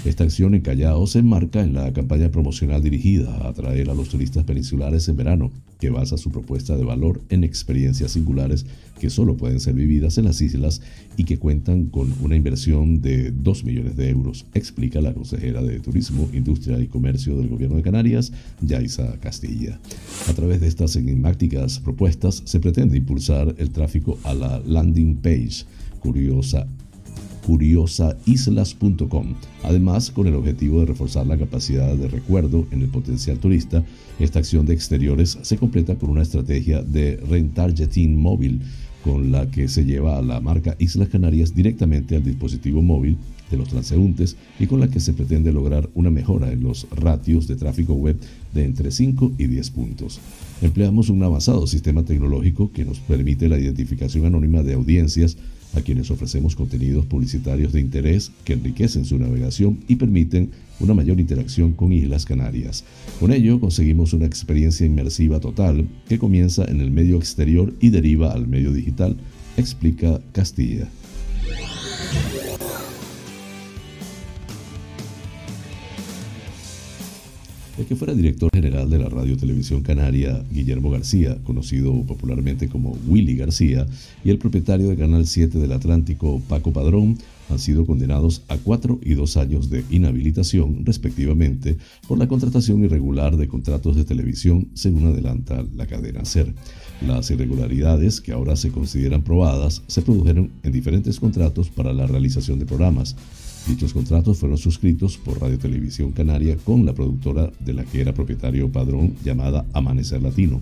Esta 0.05 0.23
acción 0.23 0.55
en 0.55 0.61
Callao 0.61 1.05
se 1.07 1.19
enmarca 1.19 1.61
en 1.61 1.73
la 1.73 1.91
campaña 1.91 2.31
promocional 2.31 2.81
dirigida 2.81 3.35
a 3.35 3.49
atraer 3.49 3.89
a 3.89 3.93
los 3.93 4.07
turistas 4.07 4.45
peninsulares 4.45 5.09
en 5.09 5.17
verano, 5.17 5.51
que 5.77 5.89
basa 5.89 6.17
su 6.17 6.31
propuesta 6.31 6.77
de 6.77 6.85
valor 6.85 7.21
en 7.29 7.43
experiencias 7.43 8.11
singulares 8.11 8.65
que 8.97 9.09
solo 9.09 9.35
pueden 9.35 9.59
ser 9.59 9.73
vividas 9.73 10.17
en 10.17 10.25
las 10.25 10.39
islas 10.39 10.81
y 11.17 11.25
que 11.25 11.37
cuentan 11.37 11.87
con 11.87 12.13
una 12.21 12.37
inversión 12.37 13.01
de 13.01 13.31
2 13.31 13.65
millones 13.65 13.97
de 13.97 14.09
euros, 14.09 14.45
explica 14.53 15.01
la 15.01 15.13
consejera 15.13 15.61
de 15.61 15.81
Turismo, 15.81 16.29
Industria 16.31 16.79
y 16.79 16.87
Comercio 16.87 17.35
del 17.35 17.49
Gobierno 17.49 17.75
de 17.75 17.83
Canarias, 17.83 18.31
Yaisa 18.61 19.19
Castilla. 19.19 19.79
A 20.29 20.33
través 20.33 20.61
de 20.61 20.67
estas 20.67 20.95
enigmáticas 20.95 21.79
propuestas 21.79 22.41
se 22.45 22.61
pretende 22.61 22.97
impulsar 22.97 23.53
el 23.57 23.71
tráfico 23.71 24.17
a 24.23 24.33
la 24.33 24.59
landing 24.65 25.17
page 25.17 25.65
curiosa 25.99 26.65
curiosaislas.com. 27.45 29.35
Además, 29.63 30.11
con 30.11 30.27
el 30.27 30.35
objetivo 30.35 30.79
de 30.79 30.87
reforzar 30.87 31.25
la 31.27 31.37
capacidad 31.37 31.95
de 31.95 32.07
recuerdo 32.07 32.65
en 32.71 32.81
el 32.81 32.89
potencial 32.89 33.39
turista, 33.39 33.83
esta 34.19 34.39
acción 34.39 34.65
de 34.65 34.73
exteriores 34.73 35.37
se 35.41 35.57
completa 35.57 35.95
con 35.95 36.09
una 36.09 36.23
estrategia 36.23 36.81
de 36.81 37.17
retargeting 37.17 38.15
móvil 38.19 38.61
con 39.03 39.31
la 39.31 39.49
que 39.49 39.67
se 39.67 39.85
lleva 39.85 40.17
a 40.17 40.21
la 40.21 40.41
marca 40.41 40.75
Islas 40.79 41.09
Canarias 41.09 41.55
directamente 41.55 42.15
al 42.15 42.23
dispositivo 42.23 42.81
móvil 42.81 43.17
de 43.49 43.57
los 43.57 43.69
transeúntes 43.69 44.35
y 44.59 44.67
con 44.67 44.79
la 44.79 44.89
que 44.89 44.99
se 44.99 45.13
pretende 45.13 45.51
lograr 45.51 45.89
una 45.95 46.11
mejora 46.11 46.51
en 46.51 46.61
los 46.61 46.87
ratios 46.91 47.47
de 47.47 47.55
tráfico 47.55 47.93
web 47.93 48.17
de 48.53 48.65
entre 48.65 48.91
5 48.91 49.33
y 49.37 49.47
10 49.47 49.69
puntos. 49.71 50.19
Empleamos 50.61 51.09
un 51.09 51.23
avanzado 51.23 51.65
sistema 51.65 52.03
tecnológico 52.03 52.71
que 52.71 52.85
nos 52.85 52.99
permite 52.99 53.49
la 53.49 53.57
identificación 53.57 54.25
anónima 54.25 54.63
de 54.63 54.73
audiencias 54.73 55.37
a 55.75 55.81
quienes 55.81 56.09
ofrecemos 56.11 56.55
contenidos 56.55 57.05
publicitarios 57.05 57.73
de 57.73 57.81
interés 57.81 58.31
que 58.43 58.53
enriquecen 58.53 59.05
su 59.05 59.17
navegación 59.17 59.79
y 59.87 59.95
permiten 59.95 60.51
una 60.79 60.93
mayor 60.93 61.19
interacción 61.19 61.73
con 61.73 61.91
Islas 61.91 62.25
Canarias. 62.25 62.83
Con 63.19 63.31
ello 63.31 63.59
conseguimos 63.59 64.13
una 64.13 64.25
experiencia 64.25 64.85
inmersiva 64.85 65.39
total 65.39 65.87
que 66.07 66.19
comienza 66.19 66.65
en 66.65 66.81
el 66.81 66.91
medio 66.91 67.17
exterior 67.17 67.73
y 67.79 67.89
deriva 67.89 68.31
al 68.31 68.47
medio 68.47 68.73
digital, 68.73 69.17
explica 69.57 70.21
Castilla. 70.31 70.87
El 77.79 77.85
que 77.85 77.95
fuera 77.95 78.13
director 78.13 78.49
general 78.53 78.89
de 78.89 78.99
la 78.99 79.07
Radio 79.07 79.37
Televisión 79.37 79.83
Canaria, 79.83 80.43
Guillermo 80.51 80.91
García, 80.91 81.37
conocido 81.45 81.93
popularmente 82.03 82.67
como 82.67 82.97
Willy 83.07 83.37
García, 83.37 83.87
y 84.21 84.31
el 84.31 84.37
propietario 84.37 84.89
de 84.89 84.97
Canal 84.97 85.25
7 85.25 85.57
del 85.59 85.71
Atlántico, 85.71 86.41
Paco 86.49 86.73
Padrón, 86.73 87.17
han 87.49 87.57
sido 87.57 87.85
condenados 87.85 88.41
a 88.49 88.57
cuatro 88.57 88.99
y 89.01 89.13
dos 89.13 89.37
años 89.37 89.69
de 89.69 89.85
inhabilitación, 89.89 90.85
respectivamente, 90.85 91.77
por 92.05 92.17
la 92.17 92.27
contratación 92.27 92.83
irregular 92.83 93.37
de 93.37 93.47
contratos 93.47 93.95
de 93.95 94.03
televisión, 94.03 94.67
según 94.73 95.07
adelanta 95.07 95.65
la 95.73 95.87
cadena 95.87 96.25
SER. 96.25 96.53
Las 97.07 97.31
irregularidades, 97.31 98.19
que 98.19 98.33
ahora 98.33 98.57
se 98.57 98.71
consideran 98.71 99.21
probadas, 99.21 99.83
se 99.87 100.01
produjeron 100.01 100.51
en 100.63 100.73
diferentes 100.73 101.17
contratos 101.17 101.69
para 101.69 101.93
la 101.93 102.07
realización 102.07 102.59
de 102.59 102.65
programas, 102.65 103.15
Dichos 103.67 103.93
contratos 103.93 104.37
fueron 104.37 104.57
suscritos 104.57 105.17
por 105.17 105.39
Radio 105.41 105.59
Televisión 105.59 106.11
Canaria 106.11 106.57
con 106.57 106.85
la 106.85 106.93
productora 106.93 107.51
de 107.59 107.73
la 107.73 107.83
que 107.83 108.01
era 108.01 108.13
propietario 108.13 108.71
padrón 108.71 109.15
llamada 109.23 109.65
Amanecer 109.73 110.21
Latino. 110.21 110.61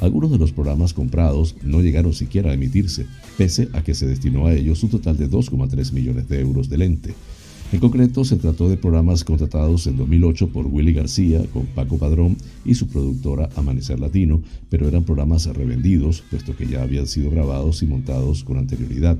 Algunos 0.00 0.30
de 0.30 0.38
los 0.38 0.52
programas 0.52 0.92
comprados 0.92 1.56
no 1.62 1.82
llegaron 1.82 2.12
siquiera 2.14 2.50
a 2.50 2.54
emitirse, 2.54 3.06
pese 3.36 3.68
a 3.72 3.82
que 3.82 3.94
se 3.94 4.06
destinó 4.06 4.46
a 4.46 4.54
ellos 4.54 4.82
un 4.82 4.90
total 4.90 5.16
de 5.16 5.28
2,3 5.28 5.92
millones 5.92 6.28
de 6.28 6.40
euros 6.40 6.68
de 6.68 6.78
lente. 6.78 7.14
En 7.70 7.80
concreto, 7.80 8.24
se 8.24 8.36
trató 8.36 8.70
de 8.70 8.78
programas 8.78 9.24
contratados 9.24 9.86
en 9.86 9.98
2008 9.98 10.48
por 10.48 10.66
Willy 10.66 10.94
García 10.94 11.42
con 11.52 11.66
Paco 11.66 11.98
Padrón 11.98 12.36
y 12.64 12.74
su 12.74 12.86
productora 12.86 13.50
Amanecer 13.56 14.00
Latino, 14.00 14.40
pero 14.70 14.88
eran 14.88 15.04
programas 15.04 15.44
revendidos, 15.46 16.22
puesto 16.30 16.56
que 16.56 16.66
ya 16.66 16.82
habían 16.82 17.06
sido 17.06 17.30
grabados 17.30 17.82
y 17.82 17.86
montados 17.86 18.42
con 18.42 18.56
anterioridad 18.56 19.18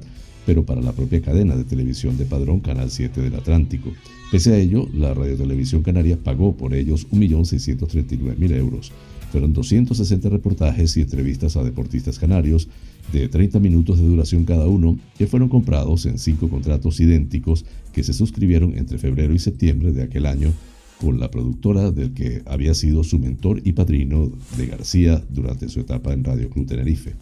pero 0.49 0.65
para 0.65 0.81
la 0.81 0.93
propia 0.93 1.21
cadena 1.21 1.55
de 1.57 1.65
televisión 1.65 2.17
de 2.17 2.25
Padrón 2.25 2.61
Canal 2.61 2.91
7 2.91 3.21
del 3.21 3.35
Atlántico. 3.35 3.93
Pese 4.33 4.55
a 4.55 4.57
ello, 4.57 4.89
la 4.95 5.13
Radiotelevisión 5.13 5.83
Canaria 5.83 6.17
pagó 6.17 6.57
por 6.57 6.73
ellos 6.73 7.07
1.639.000 7.11 8.57
euros. 8.57 8.91
Fueron 9.31 9.53
260 9.53 10.27
reportajes 10.31 10.97
y 10.97 11.03
entrevistas 11.03 11.59
a 11.59 11.65
deportistas 11.65 12.19
canarios 12.19 12.67
de 13.13 13.29
30 13.29 13.61
minutos 13.61 13.99
de 13.99 14.07
duración 14.07 14.47
cada 14.47 14.67
uno 14.67 14.99
que 15.19 15.27
fueron 15.27 15.51
comprados 15.51 16.07
en 16.07 16.19
cinco 16.19 16.49
contratos 16.49 16.99
idénticos 16.99 17.67
que 17.93 18.03
se 18.03 18.15
suscribieron 18.15 18.73
entre 18.79 18.97
febrero 18.97 19.35
y 19.35 19.39
septiembre 19.39 19.93
de 19.93 20.05
aquel 20.05 20.25
año 20.25 20.55
con 20.99 21.21
la 21.21 21.31
productora 21.31 21.91
del 21.91 22.15
que 22.15 22.41
había 22.47 22.73
sido 22.73 23.05
su 23.05 23.19
mentor 23.19 23.61
y 23.65 23.73
padrino 23.73 24.33
de 24.57 24.67
García 24.67 25.23
durante 25.29 25.69
su 25.69 25.81
etapa 25.81 26.15
en 26.15 26.25
Radio 26.25 26.49
Club 26.49 26.67
Tenerife. 26.67 27.17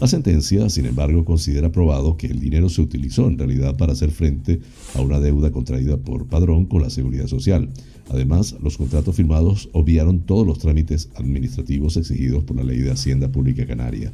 La 0.00 0.08
sentencia, 0.08 0.68
sin 0.70 0.86
embargo, 0.86 1.24
considera 1.24 1.70
probado 1.70 2.16
que 2.16 2.26
el 2.26 2.40
dinero 2.40 2.68
se 2.68 2.82
utilizó 2.82 3.28
en 3.28 3.38
realidad 3.38 3.76
para 3.76 3.92
hacer 3.92 4.10
frente 4.10 4.60
a 4.94 5.00
una 5.00 5.20
deuda 5.20 5.52
contraída 5.52 5.96
por 5.96 6.26
Padrón 6.26 6.66
con 6.66 6.82
la 6.82 6.90
Seguridad 6.90 7.28
Social. 7.28 7.70
Además, 8.10 8.56
los 8.60 8.76
contratos 8.76 9.14
firmados 9.14 9.70
obviaron 9.72 10.20
todos 10.20 10.46
los 10.46 10.58
trámites 10.58 11.10
administrativos 11.14 11.96
exigidos 11.96 12.42
por 12.42 12.56
la 12.56 12.64
Ley 12.64 12.80
de 12.80 12.90
Hacienda 12.90 13.30
Pública 13.30 13.66
Canaria. 13.66 14.10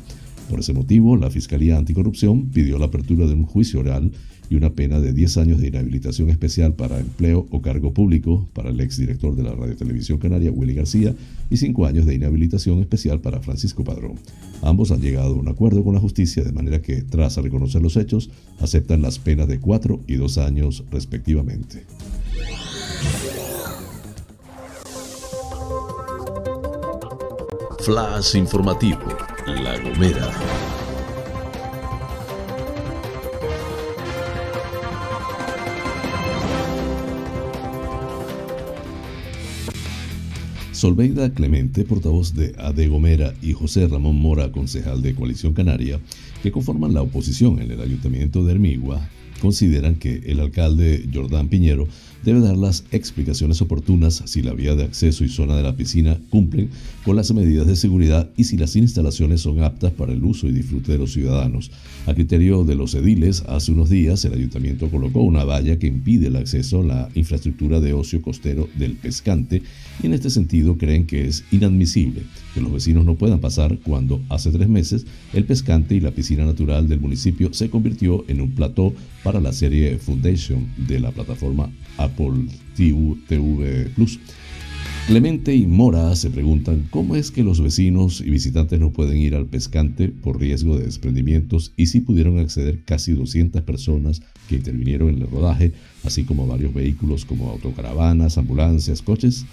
Por 0.51 0.61
ese 0.61 0.75
motivo, 0.75 1.17
la 1.17 1.31
Fiscalía 1.31 1.79
Anticorrupción 1.79 2.51
pidió 2.51 2.79
la 2.79 2.87
apertura 2.87 3.27
de 3.27 3.35
un 3.35 3.47
juicio 3.47 3.81
oral 3.81 4.13
y 4.51 4.57
una 4.57 4.71
pena 4.75 5.01
de 5.01 5.13
10 5.13 5.37
años 5.39 5.61
de 5.61 5.69
inhabilitación 5.69 6.29
especial 6.29 6.75
para 6.75 6.99
empleo 6.99 7.47
o 7.51 7.63
cargo 7.63 7.95
público 7.95 8.49
para 8.53 8.71
el 8.71 8.81
exdirector 8.81 9.37
de 9.37 9.45
la 9.45 9.53
Radiotelevisión 9.53 10.19
Canaria, 10.19 10.51
Willy 10.51 10.75
García, 10.75 11.15
y 11.49 11.57
5 11.57 11.87
años 11.87 12.05
de 12.05 12.17
inhabilitación 12.17 12.81
especial 12.81 13.21
para 13.21 13.41
Francisco 13.41 13.85
Padrón. 13.85 14.17
Ambos 14.63 14.91
han 14.91 15.01
llegado 15.01 15.37
a 15.37 15.39
un 15.39 15.49
acuerdo 15.49 15.85
con 15.85 15.95
la 15.95 16.01
justicia 16.01 16.43
de 16.43 16.53
manera 16.53 16.83
que, 16.83 17.03
tras 17.03 17.37
reconocer 17.37 17.81
los 17.81 17.97
hechos, 17.97 18.31
aceptan 18.59 19.03
las 19.03 19.21
penas 19.21 19.47
de 19.47 19.61
4 19.61 20.01
y 20.09 20.15
2 20.17 20.39
años 20.39 20.85
respectivamente. 20.91 21.85
Flash 27.79 28.37
informativo, 28.37 29.01
La 29.47 29.79
Gomera. 29.79 30.70
Solveida 40.81 41.29
Clemente, 41.35 41.85
portavoz 41.85 42.33
de 42.33 42.55
Ade 42.57 42.89
Gomera, 42.89 43.35
y 43.43 43.53
José 43.53 43.87
Ramón 43.87 44.17
Mora, 44.17 44.51
concejal 44.51 45.03
de 45.03 45.15
Coalición 45.15 45.53
Canaria, 45.53 46.01
que 46.43 46.51
conforman 46.51 46.95
la 46.95 47.03
oposición 47.03 47.61
en 47.61 47.71
el 47.71 47.83
Ayuntamiento 47.83 48.43
de 48.43 48.53
Hermigua, 48.53 49.07
consideran 49.43 49.97
que 49.97 50.23
el 50.25 50.41
alcalde 50.41 51.07
Jordán 51.13 51.49
Piñero 51.49 51.87
debe 52.23 52.41
dar 52.41 52.57
las 52.57 52.85
explicaciones 52.91 53.63
oportunas 53.63 54.23
si 54.27 54.43
la 54.43 54.53
vía 54.53 54.75
de 54.75 54.85
acceso 54.85 55.25
y 55.25 55.29
zona 55.29 55.57
de 55.57 55.63
la 55.63 55.77
piscina 55.77 56.19
cumplen 56.31 56.71
con 57.05 57.17
las 57.17 57.33
medidas 57.33 57.67
de 57.67 57.77
seguridad 57.77 58.29
y 58.37 58.45
si 58.45 58.57
las 58.57 58.77
instalaciones 58.77 59.41
son 59.41 59.63
aptas 59.63 59.93
para 59.93 60.13
el 60.13 60.25
uso 60.25 60.47
y 60.47 60.53
disfrute 60.53 60.93
de 60.93 60.99
los 60.99 61.13
ciudadanos. 61.13 61.71
A 62.07 62.15
criterio 62.15 62.65
de 62.65 62.75
los 62.75 62.95
ediles, 62.95 63.43
hace 63.49 63.73
unos 63.73 63.91
días 63.91 64.25
el 64.25 64.35
ayuntamiento 64.35 64.91
colocó 64.91 65.23
una 65.23 65.45
valla 65.45 65.79
que 65.79 65.87
impide 65.87 66.29
el 66.29 66.37
acceso 66.37 66.81
a 66.81 66.85
la 66.85 67.09
infraestructura 67.15 67.81
de 67.81 67.93
ocio 67.93 68.23
costero 68.23 68.69
del 68.79 68.97
pescante 68.97 69.63
y 70.03 70.07
en 70.07 70.15
este 70.15 70.31
sentido 70.31 70.79
creen 70.79 71.07
que 71.07 71.27
es 71.27 71.45
inadmisible 71.51 72.23
que 72.55 72.61
los 72.61 72.73
vecinos 72.73 73.05
no 73.05 73.17
puedan 73.17 73.41
pasar 73.41 73.79
cuando 73.79 74.21
hace 74.29 74.51
tres 74.51 74.69
meses 74.69 75.07
el 75.33 75.45
pescante 75.45 75.95
y 75.95 76.01
la 76.01 76.11
piscina 76.11 76.45
natural 76.45 76.89
del 76.89 77.01
municipio 77.01 77.53
se 77.53 77.71
convirtió 77.71 78.25
en 78.29 78.41
un 78.41 78.51
plató 78.53 78.93
para 79.23 79.41
la 79.41 79.53
serie 79.53 79.99
Foundation 79.99 80.67
de 80.77 81.01
la 81.01 81.11
plataforma 81.11 81.71
Apple 82.11 82.47
TV 82.77 83.91
Plus. 83.95 84.19
Clemente 85.07 85.55
y 85.55 85.67
Mora 85.67 86.15
se 86.15 86.31
preguntan 86.31 86.87
cómo 86.91 87.17
es 87.17 87.31
que 87.31 87.43
los 87.43 87.61
vecinos 87.61 88.21
y 88.21 88.31
visitantes 88.31 88.79
no 88.79 88.93
pueden 88.93 89.19
ir 89.19 89.35
al 89.35 89.47
pescante 89.47 90.09
por 90.09 90.39
riesgo 90.39 90.79
de 90.79 90.85
desprendimientos 90.85 91.73
y 91.77 91.87
si 91.87 92.01
pudieron 92.01 92.39
acceder 92.39 92.85
casi 92.85 93.13
200 93.13 93.63
personas 93.63 94.23
que 94.49 94.57
intervinieron 94.57 95.09
en 95.09 95.23
el 95.23 95.31
rodaje, 95.31 95.73
así 96.05 96.23
como 96.23 96.47
varios 96.47 96.73
vehículos 96.73 97.25
como 97.25 97.51
autocaravanas, 97.51 98.39
ambulancias, 98.39 99.03
coches. 99.03 99.47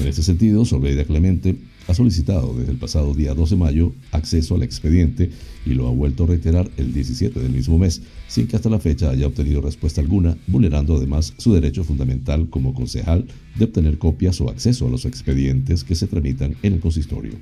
En 0.00 0.08
este 0.08 0.22
sentido, 0.22 0.64
Solveida 0.64 1.04
Clemente 1.04 1.56
ha 1.88 1.94
solicitado 1.94 2.54
desde 2.54 2.72
el 2.72 2.78
pasado 2.78 3.14
día 3.14 3.34
12 3.34 3.54
de 3.54 3.60
mayo 3.60 3.92
acceso 4.12 4.54
al 4.54 4.62
expediente 4.62 5.30
y 5.64 5.70
lo 5.70 5.88
ha 5.88 5.90
vuelto 5.90 6.24
a 6.24 6.28
reiterar 6.28 6.70
el 6.76 6.92
17 6.92 7.40
del 7.40 7.52
mismo 7.52 7.78
mes, 7.78 8.02
sin 8.28 8.46
que 8.46 8.56
hasta 8.56 8.70
la 8.70 8.78
fecha 8.78 9.10
haya 9.10 9.26
obtenido 9.26 9.60
respuesta 9.60 10.00
alguna, 10.00 10.36
vulnerando 10.46 10.96
además 10.96 11.34
su 11.38 11.52
derecho 11.52 11.84
fundamental 11.84 12.48
como 12.50 12.74
concejal 12.74 13.26
de 13.56 13.64
obtener 13.64 13.98
copias 13.98 14.40
o 14.40 14.50
acceso 14.50 14.86
a 14.86 14.90
los 14.90 15.04
expedientes 15.06 15.84
que 15.84 15.94
se 15.94 16.06
tramitan 16.06 16.56
en 16.62 16.74
el 16.74 16.80
consistorio. 16.80 17.32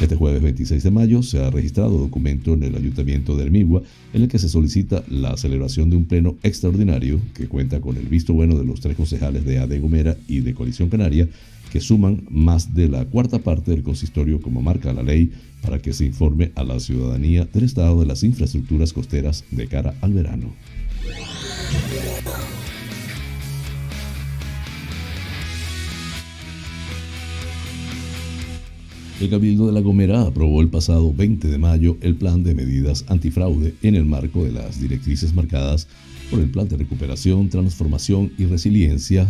Este 0.00 0.16
jueves 0.16 0.42
26 0.42 0.82
de 0.82 0.90
mayo 0.90 1.22
se 1.22 1.42
ha 1.42 1.50
registrado 1.50 1.98
documento 1.98 2.54
en 2.54 2.62
el 2.62 2.76
Ayuntamiento 2.76 3.36
de 3.36 3.44
Hermigua 3.44 3.82
en 4.12 4.22
el 4.22 4.28
que 4.28 4.38
se 4.38 4.48
solicita 4.48 5.02
la 5.08 5.36
celebración 5.36 5.90
de 5.90 5.96
un 5.96 6.04
pleno 6.04 6.36
extraordinario 6.42 7.20
que 7.34 7.48
cuenta 7.48 7.80
con 7.80 7.96
el 7.96 8.06
visto 8.06 8.32
bueno 8.32 8.56
de 8.56 8.64
los 8.64 8.80
tres 8.80 8.96
concejales 8.96 9.44
de 9.44 9.58
AD 9.58 9.80
Gomera 9.80 10.16
y 10.28 10.40
de 10.40 10.54
Coalición 10.54 10.88
Canaria 10.88 11.28
que 11.70 11.80
suman 11.80 12.24
más 12.30 12.74
de 12.74 12.88
la 12.88 13.04
cuarta 13.04 13.38
parte 13.38 13.70
del 13.70 13.82
consistorio 13.82 14.40
como 14.40 14.62
marca 14.62 14.92
la 14.92 15.02
ley 15.02 15.32
para 15.62 15.78
que 15.80 15.92
se 15.92 16.04
informe 16.04 16.52
a 16.54 16.64
la 16.64 16.78
ciudadanía 16.80 17.44
del 17.44 17.64
estado 17.64 18.00
de 18.00 18.06
las 18.06 18.22
infraestructuras 18.22 18.92
costeras 18.92 19.44
de 19.50 19.66
cara 19.66 19.94
al 20.00 20.12
verano. 20.12 20.52
El 29.18 29.30
Cabildo 29.30 29.66
de 29.66 29.72
La 29.72 29.80
Gomera 29.80 30.22
aprobó 30.22 30.60
el 30.60 30.68
pasado 30.68 31.12
20 31.14 31.48
de 31.48 31.56
mayo 31.56 31.96
el 32.02 32.16
plan 32.16 32.42
de 32.42 32.54
medidas 32.54 33.06
antifraude 33.08 33.74
en 33.82 33.94
el 33.94 34.04
marco 34.04 34.44
de 34.44 34.52
las 34.52 34.78
directrices 34.78 35.34
marcadas 35.34 35.88
por 36.30 36.40
el 36.40 36.50
Plan 36.50 36.68
de 36.68 36.76
Recuperación, 36.76 37.48
Transformación 37.48 38.32
y 38.36 38.44
Resiliencia 38.44 39.26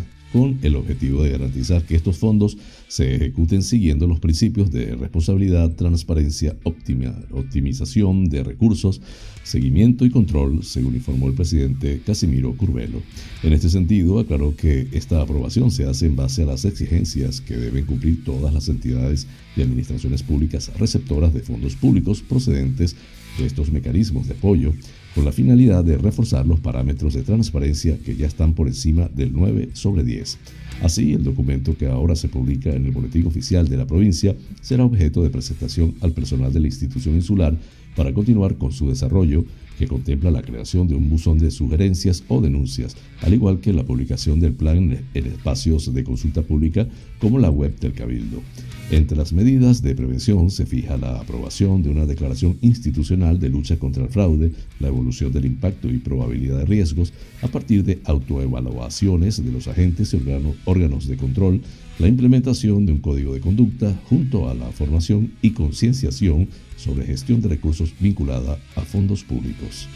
el 0.63 0.77
objetivo 0.77 1.23
de 1.23 1.31
garantizar 1.31 1.83
que 1.85 1.97
estos 1.97 2.19
fondos 2.19 2.59
se 2.89 3.15
ejecuten 3.15 3.63
siguiendo 3.63 4.07
los 4.07 4.21
principios 4.21 4.71
de 4.71 4.95
responsabilidad, 4.95 5.75
transparencia, 5.75 6.57
optimización 6.65 8.27
de 8.27 8.45
recursos, 8.45 9.01
seguimiento 9.43 10.05
y 10.05 10.11
control, 10.11 10.63
según 10.63 10.95
informó 10.95 11.29
el 11.29 11.35
presidente 11.35 12.03
Casimiro 12.05 12.55
Curvelo. 12.57 13.01
En 13.43 13.53
este 13.53 13.71
sentido, 13.71 14.19
aclaró 14.19 14.55
que 14.55 14.89
esta 14.93 15.23
aprobación 15.23 15.71
se 15.71 15.85
hace 15.85 16.07
en 16.07 16.17
base 16.17 16.43
a 16.43 16.47
las 16.47 16.65
exigencias 16.65 17.41
que 17.41 17.57
deben 17.57 17.87
cumplir 17.87 18.25
todas 18.25 18.53
las 18.53 18.69
entidades 18.69 19.27
y 19.57 19.63
administraciones 19.63 20.23
públicas 20.23 20.71
receptoras 20.79 21.33
de 21.33 21.41
fondos 21.41 21.77
públicos 21.77 22.23
procedentes 22.23 22.95
de 23.39 23.47
estos 23.47 23.71
mecanismos 23.71 24.27
de 24.29 24.35
apoyo 24.35 24.73
con 25.17 25.25
la 25.25 25.33
finalidad 25.33 25.83
de 25.83 25.97
reforzar 25.97 26.47
los 26.47 26.61
parámetros 26.61 27.15
de 27.15 27.23
transparencia 27.23 27.97
que 28.05 28.17
ya 28.17 28.27
están 28.27 28.53
por 28.53 28.67
encima 28.67 29.09
del 29.09 29.33
9 29.33 29.71
sobre 29.73 30.05
10. 30.05 30.39
Así, 30.83 31.15
el 31.15 31.25
documento 31.25 31.75
que 31.75 31.87
ahora 31.87 32.15
se 32.15 32.29
publica 32.29 32.69
en 32.69 32.85
el 32.85 32.91
Boletín 32.91 33.27
Oficial 33.27 33.67
de 33.67 33.79
la 33.79 33.87
provincia 33.87 34.37
será 34.61 34.85
objeto 34.85 35.23
de 35.23 35.31
presentación 35.31 35.95
al 36.03 36.13
personal 36.13 36.53
de 36.53 36.61
la 36.61 36.67
institución 36.67 37.15
insular 37.15 37.57
para 37.97 38.13
continuar 38.13 38.57
con 38.57 38.73
su 38.73 38.91
desarrollo, 38.91 39.47
que 39.79 39.87
contempla 39.87 40.31
la 40.31 40.43
creación 40.43 40.89
de 40.89 40.95
un 40.95 41.09
buzón 41.09 41.39
de 41.39 41.51
sugerencias 41.51 42.25
o 42.29 42.41
denuncias, 42.41 42.97
al 43.23 43.35
igual 43.35 43.61
que 43.61 43.73
la 43.73 43.85
publicación 43.85 44.41
del 44.41 44.53
plan 44.53 44.99
en 45.15 45.27
espacios 45.27 45.93
de 45.93 46.05
consulta 46.05 46.43
pública 46.43 46.89
como 47.19 47.39
la 47.39 47.51
web 47.51 47.79
del 47.79 47.93
Cabildo. 47.93 48.43
Entre 48.91 49.17
las 49.17 49.33
medidas 49.33 49.83
de 49.83 49.97
prevención 49.97 50.49
se 50.49 50.65
fija 50.65 50.97
la 50.97 51.19
aprobación 51.19 51.83
de 51.83 51.91
una 51.91 52.07
declaración 52.07 52.57
institucional 52.61 53.41
de 53.41 53.49
lucha 53.49 53.79
contra 53.79 54.05
el 54.05 54.11
fraude, 54.11 54.53
la 54.79 54.89
evolución 54.89 55.33
del 55.33 55.47
impacto 55.47 55.91
y 55.91 55.99
probabilidad 55.99 56.59
de 56.59 56.67
riesgos 56.67 57.13
a 57.43 57.49
partir 57.49 57.83
de 57.83 58.01
autoevaluaciones 58.05 59.45
de 59.45 59.51
los 59.51 59.67
agentes 59.67 60.15
y 60.15 60.21
órganos 60.65 61.09
de 61.09 61.17
control, 61.17 61.63
la 61.99 62.09
implementación 62.09 62.85
de 62.87 62.93
un 62.93 62.99
código 62.99 63.35
de 63.35 63.41
conducta 63.41 63.95
junto 64.09 64.49
a 64.49 64.55
la 64.55 64.67
formación 64.73 65.33
y 65.43 65.51
concienciación 65.51 66.49
sobre 66.77 67.07
gestión 67.07 67.41
de 67.41 67.49
recursos 67.49 67.95
vinculada 67.99 68.59
a 68.75 68.81
fondos 68.83 69.25
públicos. 69.25 69.89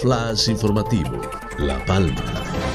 Flash 0.00 0.48
informativo, 0.48 1.20
La 1.58 1.84
Palma. 1.84 2.71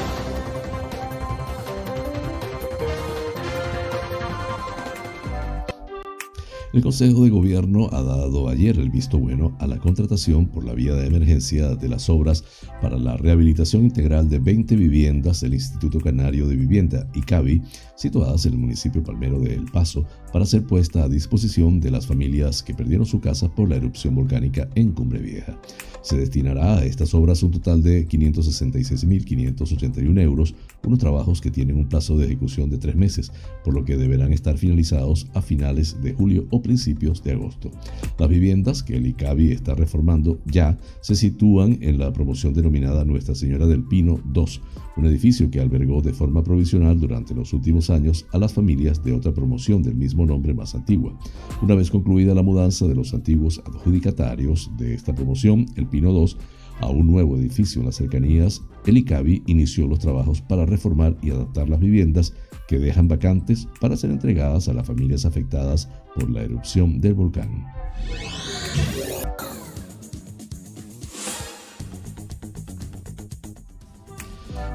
El 6.74 6.82
Consejo 6.82 7.24
de 7.24 7.30
Gobierno 7.30 7.88
ha 7.94 8.04
dado 8.04 8.50
ayer 8.50 8.78
el 8.78 8.90
visto 8.90 9.18
bueno 9.18 9.56
a 9.60 9.68
la 9.68 9.78
contratación 9.78 10.48
por 10.48 10.66
la 10.66 10.74
vía 10.74 10.96
de 10.96 11.08
emergencia 11.08 11.76
de 11.76 11.88
las 11.88 12.10
obras 12.10 12.44
para 12.82 12.98
la 12.98 13.16
rehabilitación 13.16 13.84
integral 13.84 14.28
de 14.30 14.40
20 14.40 14.76
viviendas 14.76 15.40
del 15.40 15.54
Instituto 15.54 16.02
Canario 16.02 16.46
de 16.46 16.58
Vivienda, 16.58 17.10
ICAVI, 17.16 17.62
situadas 17.96 18.46
en 18.46 18.54
el 18.54 18.60
municipio 18.60 19.02
palmero 19.02 19.40
de 19.40 19.54
El 19.54 19.72
Paso, 19.72 20.06
para 20.32 20.46
ser 20.46 20.64
puesta 20.64 21.04
a 21.04 21.10
disposición 21.10 21.80
de 21.80 21.92
las 21.92 22.08
familias 22.08 22.64
que 22.64 22.74
perdieron 22.74 23.06
su 23.06 23.20
casa 23.20 23.54
por 23.54 23.70
la 23.70 23.76
erupción 23.76 24.16
volcánica 24.16 24.68
en 24.76 24.92
Cumbre 24.92 25.20
Vieja. 25.20 25.56
Se 26.02 26.18
destinará 26.18 26.78
a 26.78 26.86
estas 26.86 27.14
obras 27.14 27.44
un 27.44 27.52
total 27.52 27.84
de 27.84 28.08
566.581 28.08 30.22
euros, 30.22 30.56
unos 30.86 31.00
trabajos 31.00 31.42
que 31.42 31.52
tienen 31.52 31.76
un 31.76 31.90
plazo 31.90 32.18
de 32.18 32.28
ejecución 32.28 32.70
de 32.70 32.78
tres 32.78 32.96
meses, 32.96 33.34
por 33.64 33.74
lo 33.74 33.84
que 33.84 33.98
deberán 33.98 34.32
estar 34.32 34.58
finalizados 34.58 35.28
a 35.34 35.42
finales 35.42 36.02
de 36.02 36.14
julio 36.14 36.48
o 36.50 36.62
principios 36.62 37.22
de 37.24 37.34
agosto. 37.34 37.72
Las 38.18 38.30
viviendas 38.30 38.84
que 38.84 38.96
el 38.96 39.06
ICABI 39.06 39.52
está 39.52 39.76
reformando 39.76 40.40
ya 40.46 40.78
se 41.02 41.16
sitúan 41.16 41.80
en 41.82 42.00
la 42.00 42.14
promoción 42.14 42.54
denominada 42.54 43.04
Nuestra 43.04 43.36
Señora 43.36 43.68
del 43.68 43.84
Pino 43.84 44.22
2, 44.32 44.62
un 44.96 45.06
edificio 45.06 45.52
que 45.52 45.60
albergó 45.60 46.02
de 46.02 46.14
forma 46.14 46.42
provisional 46.44 46.98
durante 47.00 47.36
los 47.36 47.52
últimos 47.54 47.90
años 47.90 48.26
a 48.32 48.38
las 48.38 48.54
familias 48.54 49.04
de 49.04 49.12
otra 49.14 49.34
promoción 49.34 49.84
del 49.84 49.96
mismo 49.96 50.17
nombre 50.26 50.54
más 50.54 50.76
antigua. 50.76 51.18
Una 51.62 51.76
vez 51.76 51.92
concluida 51.92 52.34
la 52.34 52.44
mudanza 52.44 52.88
de 52.88 52.96
los 52.96 53.14
antiguos 53.14 53.62
adjudicatarios 53.66 54.72
de 54.78 54.94
esta 54.94 55.14
promoción, 55.14 55.66
el 55.76 55.88
Pino 55.88 56.12
2, 56.12 56.38
a 56.80 56.88
un 56.88 57.08
nuevo 57.08 57.38
edificio 57.38 57.80
en 57.82 57.88
las 57.88 57.96
cercanías, 57.96 58.62
el 58.86 58.98
ICABI 58.98 59.44
inició 59.48 59.88
los 59.88 60.00
trabajos 60.00 60.42
para 60.42 60.66
reformar 60.66 61.18
y 61.22 61.32
adaptar 61.32 61.70
las 61.70 61.80
viviendas 61.80 62.34
que 62.68 62.80
dejan 62.80 63.08
vacantes 63.08 63.68
para 63.80 63.98
ser 63.98 64.12
entregadas 64.12 64.68
a 64.68 64.74
las 64.74 64.86
familias 64.86 65.26
afectadas 65.26 65.90
por 66.16 66.30
la 66.30 66.44
erupción 66.44 67.00
del 67.00 67.14
volcán. 67.14 67.66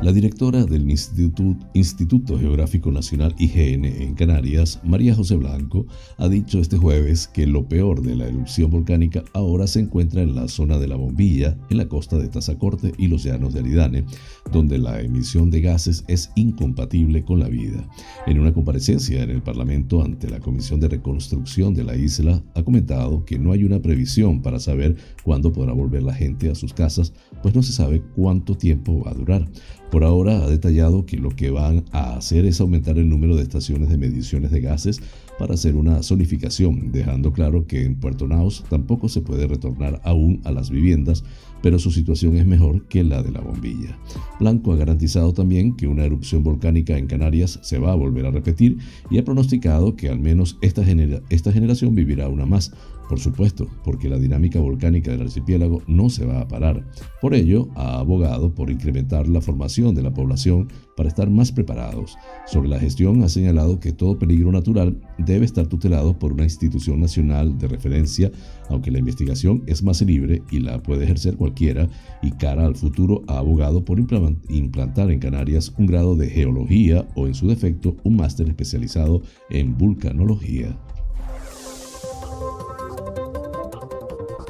La 0.03 0.12
directora 0.12 0.65
del 0.65 0.91
Instituto, 0.91 2.37
Geográfico 2.37 2.91
Nacional 2.91 3.37
IGN 3.38 3.85
en 3.85 4.15
Canarias, 4.15 4.81
María 4.83 5.15
José 5.15 5.37
Blanco, 5.37 5.87
ha 6.19 6.29
dicho 6.29 6.59
este 6.59 6.77
jueves 6.77 7.29
que 7.29 7.47
lo 7.47 7.69
peor 7.69 8.03
de 8.03 8.17
la 8.17 8.27
erupción 8.27 8.73
volcánica 8.73 9.23
ahora 9.33 9.69
se 9.69 9.79
encuentra 9.79 10.21
en 10.23 10.35
la 10.35 10.49
zona 10.49 10.79
de 10.79 10.88
la 10.88 10.97
bombilla, 10.97 11.57
en 11.71 11.77
la 11.77 11.87
costa 11.87 12.19
de 12.19 12.27
Tazacorte 12.27 12.93
y 12.99 13.07
los 13.07 13.23
llanos 13.23 13.55
de 13.55 13.61
Aridane, 13.61 14.05
donde 14.50 14.78
la 14.78 15.00
emisión 15.00 15.50
de 15.50 15.61
gases 15.61 16.05
es 16.09 16.31
incompatible 16.35 17.24
con 17.24 17.40
la 17.40 17.48
vida. 17.48 17.88
En 18.26 18.38
una 18.38 18.52
comparecencia 18.52 19.22
en 19.22 19.31
el 19.31 19.42
Parlamento 19.42 20.02
ante 20.02 20.28
la 20.28 20.40
Comisión 20.40 20.81
de 20.81 20.88
Reconstrucción 20.88 21.74
de 21.74 21.85
la 21.85 21.96
isla, 21.96 22.42
ha 22.55 22.62
comentado 22.62 23.24
que 23.24 23.38
no 23.38 23.52
hay 23.52 23.64
una 23.64 23.81
previsión 23.81 24.42
para 24.42 24.59
saber 24.59 24.96
cuándo 25.24 25.52
podrá 25.52 25.72
volver 25.72 26.02
la 26.02 26.14
gente 26.14 26.50
a 26.50 26.55
sus 26.55 26.74
casas, 26.74 27.12
pues 27.42 27.55
no 27.55 27.62
se 27.62 27.72
sabe 27.72 28.02
cuánto 28.14 28.57
tiempo 28.57 29.02
va 29.05 29.12
a 29.12 29.14
durar. 29.14 29.48
Por 29.90 30.05
ahora 30.05 30.42
ha 30.42 30.48
detallado 30.48 31.05
que 31.05 31.18
lo 31.18 31.28
que 31.28 31.50
van 31.50 31.85
a 31.92 32.16
hacer 32.16 32.46
es 32.46 32.61
aumentar 32.61 32.96
el 32.96 33.11
número 33.11 33.37
de 33.37 33.42
estaciones 33.42 33.90
de 33.90 33.98
mediciones 33.98 34.50
de 34.50 34.62
gases 34.62 35.02
para 35.38 35.55
hacer 35.55 35.76
una 35.76 36.02
zonificación, 36.02 36.92
dejando 36.92 37.33
claro 37.33 37.66
que 37.66 37.85
en 37.85 37.96
Puerto 37.96 38.26
Naos 38.26 38.64
tampoco 38.70 39.11
se 39.11 39.20
puede 39.20 39.46
retornar 39.46 40.00
aún 40.05 40.40
a 40.44 40.52
las 40.52 40.70
viviendas, 40.70 41.24
pero 41.62 41.79
su 41.79 41.90
situación 41.90 42.37
es 42.37 42.46
mejor 42.46 42.87
que 42.88 43.05
la 43.05 43.22
de 43.22 43.31
la 43.31 43.40
bombilla. 43.40 43.98
Blanco 44.40 44.72
ha 44.72 44.77
garantizado 44.77 45.33
también 45.33 45.77
que 45.77 45.87
una 45.87 46.05
erupción 46.05 46.42
volcánica 46.42 46.98
en 46.98 47.07
Canarias 47.07 47.59
se 47.62 47.79
va 47.79 47.92
a 47.92 47.96
volver 47.96 48.27
a 48.27 48.31
repetir 48.31 48.79
y 49.11 49.18
ha 49.18 49.25
pronosticado 49.25 49.96
que 49.96 50.09
al 50.09 50.18
menos 50.18 50.59
esta, 50.61 50.85
generación 50.85 51.94
vivirá 51.94 52.29
una 52.29 52.46
más, 52.46 52.72
por 53.12 53.20
supuesto, 53.20 53.68
porque 53.85 54.09
la 54.09 54.18
dinámica 54.18 54.59
volcánica 54.59 55.11
del 55.11 55.20
archipiélago 55.20 55.83
no 55.87 56.09
se 56.09 56.25
va 56.25 56.40
a 56.40 56.48
parar. 56.48 56.83
Por 57.20 57.35
ello, 57.35 57.68
ha 57.75 57.98
abogado 57.98 58.55
por 58.55 58.70
incrementar 58.70 59.29
la 59.29 59.42
formación 59.42 59.94
de 59.94 60.03
la 60.03 60.14
población 60.14 60.68
para 60.96 61.11
estar 61.11 61.29
más 61.29 61.53
preparados. 61.53 62.16
Sobre 62.46 62.70
la 62.70 62.81
gestión, 62.81 63.22
ha 63.22 63.29
señalado 63.29 63.81
que 63.81 63.92
todo 63.92 64.18
peligro 64.18 64.51
natural 64.51 64.98
debe 65.18 65.44
estar 65.44 65.66
tutelado 65.66 66.18
por 66.18 66.33
una 66.33 66.44
institución 66.44 67.01
nacional 67.01 67.59
de 67.59 67.68
referencia, 67.68 68.33
aunque 68.70 68.90
la 68.90 69.01
investigación 69.01 69.62
es 69.66 69.83
más 69.83 70.01
libre 70.01 70.42
y 70.51 70.61
la 70.61 70.83
puede 70.83 71.05
ejercer 71.05 71.37
cualquiera, 71.37 71.90
y 72.22 72.31
cara 72.31 72.64
al 72.64 72.77
futuro 72.77 73.25
ha 73.29 73.37
abogado 73.37 73.85
por 73.85 74.01
implantar 74.01 75.11
en 75.11 75.18
Canarias 75.18 75.75
un 75.77 75.85
grado 75.85 76.16
de 76.16 76.31
geología 76.31 77.07
o, 77.14 77.27
en 77.27 77.35
su 77.35 77.46
defecto, 77.46 77.94
un 78.05 78.16
máster 78.16 78.48
especializado 78.48 79.20
en 79.51 79.77
vulcanología. 79.77 80.75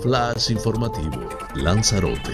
Flash 0.02 0.50
informativo, 0.50 1.28
Lanzarote. 1.54 2.32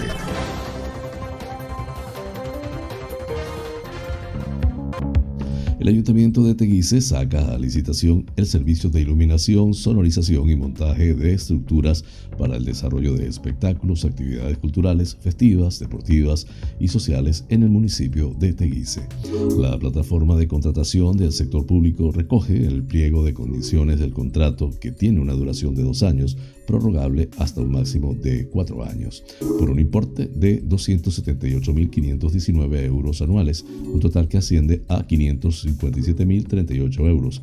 El 5.78 5.88
Ayuntamiento 5.88 6.42
de 6.44 6.54
Teguise 6.54 7.02
saca 7.02 7.54
a 7.54 7.58
licitación 7.58 8.24
el 8.36 8.46
servicio 8.46 8.88
de 8.88 9.02
iluminación, 9.02 9.74
sonorización 9.74 10.48
y 10.48 10.56
montaje 10.56 11.12
de 11.12 11.34
estructuras 11.34 12.04
para 12.38 12.56
el 12.56 12.64
desarrollo 12.64 13.14
de 13.14 13.28
espectáculos, 13.28 14.06
actividades 14.06 14.56
culturales, 14.56 15.18
festivas, 15.20 15.78
deportivas 15.78 16.46
y 16.80 16.88
sociales 16.88 17.44
en 17.50 17.64
el 17.64 17.68
municipio 17.68 18.34
de 18.38 18.54
Teguise. 18.54 19.06
La 19.58 19.78
plataforma 19.78 20.36
de 20.36 20.48
contratación 20.48 21.18
del 21.18 21.32
sector 21.32 21.66
público 21.66 22.12
recoge 22.12 22.66
el 22.66 22.82
pliego 22.82 23.22
de 23.24 23.34
condiciones 23.34 24.00
del 24.00 24.14
contrato 24.14 24.70
que 24.80 24.90
tiene 24.90 25.20
una 25.20 25.34
duración 25.34 25.74
de 25.74 25.82
dos 25.82 26.02
años 26.02 26.38
prorrogable 26.68 27.28
hasta 27.38 27.62
un 27.62 27.72
máximo 27.72 28.14
de 28.14 28.46
cuatro 28.46 28.84
años, 28.84 29.24
por 29.58 29.70
un 29.70 29.80
importe 29.80 30.26
de 30.26 30.62
278.519 30.62 32.84
euros 32.84 33.22
anuales, 33.22 33.64
un 33.90 34.00
total 34.00 34.28
que 34.28 34.36
asciende 34.36 34.82
a 34.86 35.06
557.038 35.06 37.08
euros. 37.08 37.40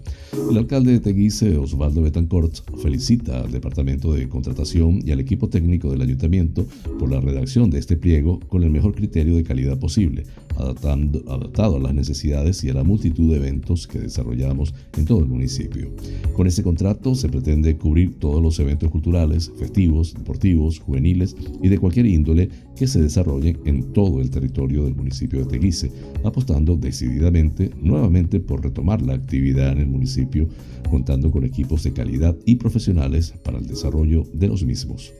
El 0.50 0.60
alcalde 0.60 0.92
de 0.92 1.00
Teguise, 1.00 1.58
Osvaldo 1.58 2.04
Betancourt, 2.04 2.54
felicita 2.84 3.42
al 3.42 3.52
Departamento 3.52 4.14
de 4.14 4.30
Contratación 4.30 5.00
y 5.04 5.10
al 5.12 5.20
equipo 5.20 5.50
técnico 5.50 5.90
del 5.90 6.04
ayuntamiento 6.04 6.68
por 7.00 7.10
la 7.10 7.20
redacción 7.20 7.72
de 7.72 7.80
este 7.80 7.98
pliego 7.98 8.40
con 8.42 8.62
el 8.64 8.70
mejor 8.70 8.94
criterio 8.94 9.36
de 9.36 9.44
calidad 9.44 9.80
posible, 9.80 10.26
adaptando, 10.56 11.24
adaptado 11.32 11.78
a 11.78 11.80
las 11.80 11.96
necesidades 11.96 12.64
y 12.64 12.70
a 12.70 12.76
la 12.76 12.84
multitud 12.84 13.32
de 13.32 13.38
eventos 13.38 13.88
que 13.88 13.98
desarrollamos 13.98 14.76
en 14.96 15.06
todo 15.06 15.18
el 15.20 15.26
municipio. 15.26 15.90
Con 16.36 16.46
este 16.46 16.62
contrato 16.62 17.16
se 17.16 17.28
pretende 17.28 17.76
cubrir 17.76 18.20
todos 18.20 18.40
los 18.40 18.60
eventos 18.60 18.92
culturales 18.92 19.15
festivos, 19.58 20.14
deportivos, 20.14 20.80
juveniles 20.80 21.36
y 21.62 21.70
de 21.70 21.78
cualquier 21.78 22.06
índole 22.06 22.50
que 22.76 22.88
se 22.88 23.02
desarrollen 23.02 23.60
en 23.66 23.94
todo 23.94 24.22
el 24.22 24.30
territorio 24.30 24.84
del 24.84 24.96
municipio 24.96 25.40
de 25.40 25.46
Teguise, 25.46 25.92
apostando 26.24 26.76
decididamente 26.76 27.72
nuevamente 27.82 28.40
por 28.40 28.64
retomar 28.64 29.02
la 29.02 29.14
actividad 29.14 29.72
en 29.72 29.80
el 29.80 29.88
municipio, 29.88 30.48
contando 30.90 31.32
con 31.32 31.44
equipos 31.44 31.84
de 31.84 31.94
calidad 31.94 32.36
y 32.46 32.56
profesionales 32.56 33.34
para 33.44 33.58
el 33.58 33.68
desarrollo 33.68 34.24
de 34.34 34.48
los 34.48 34.64
mismos. 34.64 35.14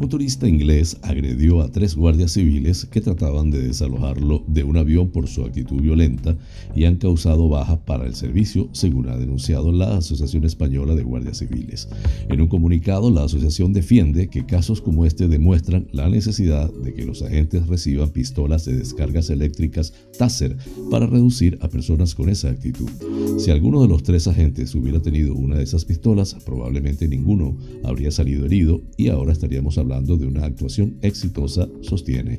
Un 0.00 0.08
turista 0.08 0.48
inglés 0.48 0.96
agredió 1.02 1.60
a 1.60 1.70
tres 1.70 1.94
guardias 1.94 2.32
civiles 2.32 2.86
que 2.86 3.02
trataban 3.02 3.50
de 3.50 3.60
desalojarlo 3.60 4.42
de 4.46 4.64
un 4.64 4.78
avión 4.78 5.10
por 5.10 5.28
su 5.28 5.44
actitud 5.44 5.82
violenta 5.82 6.38
y 6.74 6.84
han 6.84 6.96
causado 6.96 7.50
bajas 7.50 7.80
para 7.80 8.06
el 8.06 8.14
servicio, 8.14 8.70
según 8.72 9.10
ha 9.10 9.18
denunciado 9.18 9.72
la 9.72 9.98
Asociación 9.98 10.44
Española 10.44 10.94
de 10.94 11.02
Guardias 11.02 11.36
Civiles. 11.36 11.86
En 12.30 12.40
un 12.40 12.48
comunicado, 12.48 13.10
la 13.10 13.24
asociación 13.24 13.74
defiende 13.74 14.28
que 14.28 14.46
casos 14.46 14.80
como 14.80 15.04
este 15.04 15.28
demuestran 15.28 15.86
la 15.92 16.08
necesidad 16.08 16.72
de 16.72 16.94
que 16.94 17.04
los 17.04 17.20
agentes 17.20 17.66
reciban 17.66 18.08
pistolas 18.08 18.64
de 18.64 18.78
descargas 18.78 19.28
eléctricas 19.28 19.92
Taser 20.16 20.56
para 20.90 21.08
reducir 21.08 21.58
a 21.60 21.68
personas 21.68 22.14
con 22.14 22.30
esa 22.30 22.48
actitud. 22.48 22.88
Si 23.36 23.50
alguno 23.50 23.82
de 23.82 23.88
los 23.88 24.02
tres 24.02 24.26
agentes 24.26 24.74
hubiera 24.74 25.02
tenido 25.02 25.34
una 25.34 25.56
de 25.56 25.64
esas 25.64 25.84
pistolas, 25.84 26.38
probablemente 26.46 27.06
ninguno 27.06 27.54
habría 27.84 28.10
salido 28.10 28.46
herido 28.46 28.80
y 28.96 29.08
ahora 29.08 29.32
estaríamos 29.32 29.76
hablando 29.76 29.89
hablando 29.90 30.16
de 30.16 30.26
una 30.26 30.46
actuación 30.46 30.98
exitosa, 31.02 31.68
sostiene. 31.80 32.38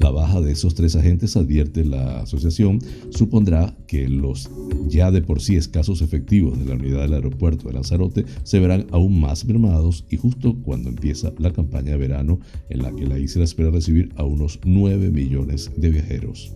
La 0.00 0.10
baja 0.10 0.40
de 0.40 0.52
esos 0.52 0.74
tres 0.74 0.96
agentes, 0.96 1.36
advierte 1.36 1.84
la 1.84 2.20
asociación, 2.20 2.78
supondrá 3.10 3.74
que 3.86 4.06
los 4.08 4.50
ya 4.88 5.10
de 5.10 5.22
por 5.22 5.40
sí 5.40 5.56
escasos 5.56 6.02
efectivos 6.02 6.58
de 6.58 6.66
la 6.66 6.74
unidad 6.74 7.02
del 7.02 7.14
aeropuerto 7.14 7.68
de 7.68 7.74
Lanzarote 7.74 8.24
se 8.42 8.60
verán 8.60 8.86
aún 8.90 9.18
más 9.18 9.46
mermados 9.46 10.04
y 10.10 10.18
justo 10.18 10.56
cuando 10.62 10.90
empieza 10.90 11.32
la 11.38 11.52
campaña 11.52 11.92
de 11.92 11.98
verano 11.98 12.38
en 12.68 12.82
la 12.82 12.92
que 12.94 13.06
la 13.06 13.18
isla 13.18 13.44
espera 13.44 13.70
recibir 13.70 14.12
a 14.16 14.24
unos 14.24 14.60
9 14.64 15.10
millones 15.10 15.70
de 15.76 15.90
viajeros. 15.90 16.52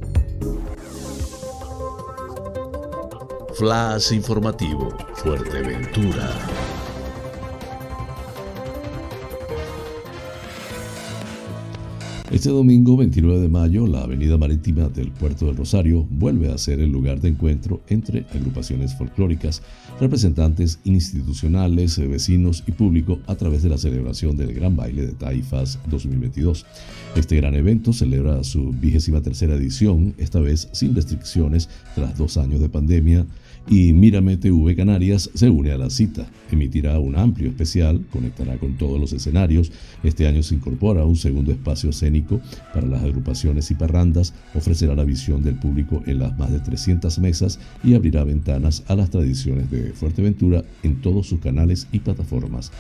Flash 3.55 4.13
informativo, 4.13 4.95
Fuerteventura. 5.15 6.84
Este 12.35 12.51
domingo 12.51 12.97
29 12.97 13.42
de 13.42 13.49
mayo, 13.49 13.87
la 13.87 14.03
avenida 14.03 14.37
marítima 14.37 14.88
del 14.88 15.12
puerto 15.12 15.47
del 15.47 15.57
Rosario 15.57 16.05
vuelve 16.11 16.53
a 16.53 16.59
ser 16.59 16.81
el 16.81 16.90
lugar 16.90 17.20
de 17.20 17.29
encuentro 17.29 17.81
entre 17.87 18.27
agrupaciones 18.35 18.92
folclóricas, 18.99 19.62
representantes 20.01 20.81
institucionales, 20.83 21.97
vecinos 21.97 22.64
y 22.66 22.73
público 22.73 23.20
a 23.29 23.37
través 23.37 23.62
de 23.62 23.68
la 23.68 23.79
celebración 23.79 24.37
del 24.37 24.53
Gran 24.53 24.75
Baile 24.75 25.07
de 25.07 25.12
Taifas 25.12 25.79
2022. 25.87 26.66
Este 27.14 27.37
gran 27.37 27.55
evento 27.55 27.92
celebra 27.92 28.42
su 28.42 28.73
vigésima 28.73 29.20
tercera 29.20 29.55
edición, 29.55 30.12
esta 30.18 30.40
vez 30.40 30.68
sin 30.73 30.92
restricciones 30.92 31.68
tras 31.94 32.18
dos 32.18 32.37
años 32.37 32.61
de 32.61 32.68
pandemia 32.68 33.27
y 33.68 33.92
Mírame 33.92 34.37
TV 34.37 34.77
Canarias 34.77 35.31
se 35.35 35.48
une 35.48 35.72
a 35.72 35.79
la 35.79 35.90
cita. 35.90 36.27
Emitirá 36.50 36.98
un 36.98 37.16
amplio 37.16 37.48
especial, 37.48 38.05
conectará 38.12 38.59
con 38.59 38.77
todos 38.77 39.00
los 39.00 39.12
escenarios. 39.12 39.72
Este 40.03 40.27
año 40.27 40.42
se 40.42 40.55
incorpora 40.55 41.05
un 41.05 41.16
segundo 41.16 41.50
espacio 41.50 41.90
escénico 41.90 42.40
para 42.72 42.87
las 42.87 43.03
agrupaciones 43.03 43.70
y 43.70 43.74
parrandas, 43.74 44.35
ofrecerá 44.55 44.94
la 44.94 45.05
visión 45.05 45.42
del 45.42 45.59
público 45.59 46.03
en 46.07 46.18
las 46.18 46.38
más 46.38 46.53
de 46.53 46.61
300 46.61 47.18
mesas 47.18 47.59
y 47.83 47.94
abrirá 47.94 48.24
ventanas 48.24 48.85
a 48.88 48.94
las 48.94 49.11
tradiciones 49.11 49.70
de 49.70 49.92
Fuerteventura 49.92 50.62
en 50.83 51.00
todos 51.00 51.27
sus 51.27 51.40
canales 51.40 51.88
y 51.92 52.00
plataformas. 52.00 52.70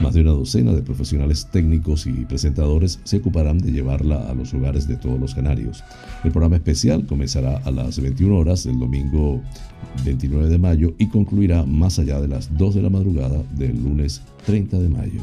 Más 0.00 0.14
de 0.14 0.20
una 0.20 0.32
docena 0.32 0.72
de 0.72 0.82
profesionales 0.82 1.48
técnicos 1.50 2.06
y 2.06 2.12
presentadores 2.26 3.00
se 3.04 3.16
ocuparán 3.16 3.58
de 3.58 3.72
llevarla 3.72 4.28
a 4.28 4.34
los 4.34 4.52
hogares 4.52 4.86
de 4.86 4.96
todos 4.96 5.18
los 5.18 5.34
canarios. 5.34 5.82
El 6.22 6.32
programa 6.32 6.56
especial 6.56 7.06
comenzará 7.06 7.56
a 7.58 7.70
las 7.70 8.00
21 8.00 8.36
horas 8.36 8.64
del 8.64 8.78
domingo 8.78 9.42
29 10.04 10.33
de 10.42 10.58
mayo 10.58 10.94
y 10.98 11.06
concluirá 11.06 11.64
más 11.64 11.98
allá 11.98 12.20
de 12.20 12.28
las 12.28 12.56
2 12.56 12.74
de 12.74 12.82
la 12.82 12.90
madrugada 12.90 13.42
del 13.56 13.82
lunes 13.82 14.22
30 14.46 14.78
de 14.78 14.88
mayo. 14.88 15.20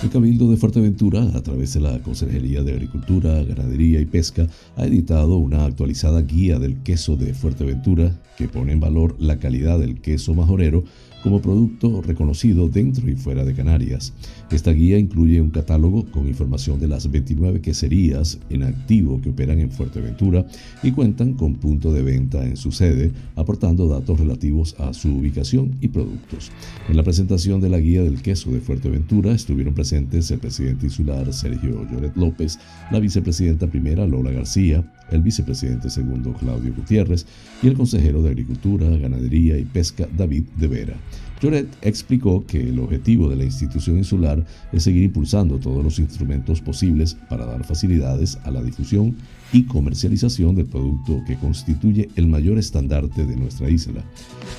El 0.00 0.10
Cabildo 0.10 0.48
de 0.48 0.56
Fuerteventura, 0.56 1.22
a 1.34 1.42
través 1.42 1.74
de 1.74 1.80
la 1.80 1.98
Consejería 1.98 2.62
de 2.62 2.72
Agricultura, 2.72 3.42
Ganadería 3.42 4.00
y 4.00 4.06
Pesca, 4.06 4.46
ha 4.76 4.86
editado 4.86 5.38
una 5.38 5.64
actualizada 5.64 6.22
guía 6.22 6.60
del 6.60 6.82
queso 6.82 7.16
de 7.16 7.34
Fuerteventura 7.34 8.16
que 8.36 8.46
pone 8.46 8.72
en 8.72 8.80
valor 8.80 9.16
la 9.18 9.38
calidad 9.38 9.80
del 9.80 10.00
queso 10.00 10.34
majorero 10.34 10.84
como 11.22 11.40
producto 11.40 12.02
reconocido 12.02 12.68
dentro 12.68 13.08
y 13.10 13.14
fuera 13.14 13.44
de 13.44 13.54
Canarias. 13.54 14.12
Esta 14.50 14.72
guía 14.72 14.98
incluye 14.98 15.40
un 15.40 15.50
catálogo 15.50 16.04
con 16.10 16.26
información 16.26 16.80
de 16.80 16.88
las 16.88 17.10
29 17.10 17.60
queserías 17.60 18.38
en 18.50 18.62
activo 18.62 19.20
que 19.20 19.30
operan 19.30 19.58
en 19.58 19.70
Fuerteventura 19.70 20.46
y 20.82 20.92
cuentan 20.92 21.34
con 21.34 21.54
punto 21.54 21.92
de 21.92 22.02
venta 22.02 22.44
en 22.44 22.56
su 22.56 22.72
sede, 22.72 23.10
aportando 23.36 23.88
datos 23.88 24.18
relativos 24.18 24.74
a 24.78 24.92
su 24.94 25.08
ubicación 25.08 25.76
y 25.80 25.88
productos. 25.88 26.50
En 26.88 26.96
la 26.96 27.02
presentación 27.02 27.60
de 27.60 27.68
la 27.68 27.78
guía 27.78 28.02
del 28.02 28.22
queso 28.22 28.50
de 28.50 28.60
Fuerteventura 28.60 29.32
estuvieron 29.32 29.74
presentes 29.74 30.30
el 30.30 30.38
presidente 30.38 30.86
insular 30.86 31.32
Sergio 31.32 31.86
Lloret 31.90 32.16
López, 32.16 32.58
la 32.90 33.00
vicepresidenta 33.00 33.66
primera 33.66 34.06
Lola 34.06 34.30
García, 34.30 34.84
el 35.10 35.22
vicepresidente 35.22 35.90
segundo 35.90 36.32
Claudio 36.34 36.74
Gutiérrez 36.74 37.26
y 37.62 37.68
el 37.68 37.74
consejero 37.74 38.22
de 38.22 38.30
Agricultura, 38.30 38.88
Ganadería 38.88 39.58
y 39.58 39.64
Pesca 39.64 40.08
David 40.16 40.44
de 40.56 40.68
Vera. 40.68 40.94
Lloret 41.40 41.68
explicó 41.82 42.44
que 42.46 42.60
el 42.60 42.80
objetivo 42.80 43.28
de 43.28 43.36
la 43.36 43.44
institución 43.44 43.96
insular 43.96 44.44
es 44.72 44.82
seguir 44.82 45.04
impulsando 45.04 45.58
todos 45.58 45.84
los 45.84 45.98
instrumentos 45.98 46.60
posibles 46.60 47.16
para 47.28 47.46
dar 47.46 47.64
facilidades 47.64 48.38
a 48.44 48.50
la 48.50 48.62
difusión 48.62 49.16
y 49.52 49.64
comercialización 49.64 50.56
del 50.56 50.66
producto 50.66 51.22
que 51.26 51.36
constituye 51.36 52.08
el 52.16 52.26
mayor 52.26 52.58
estandarte 52.58 53.24
de 53.24 53.36
nuestra 53.36 53.70
isla. 53.70 54.02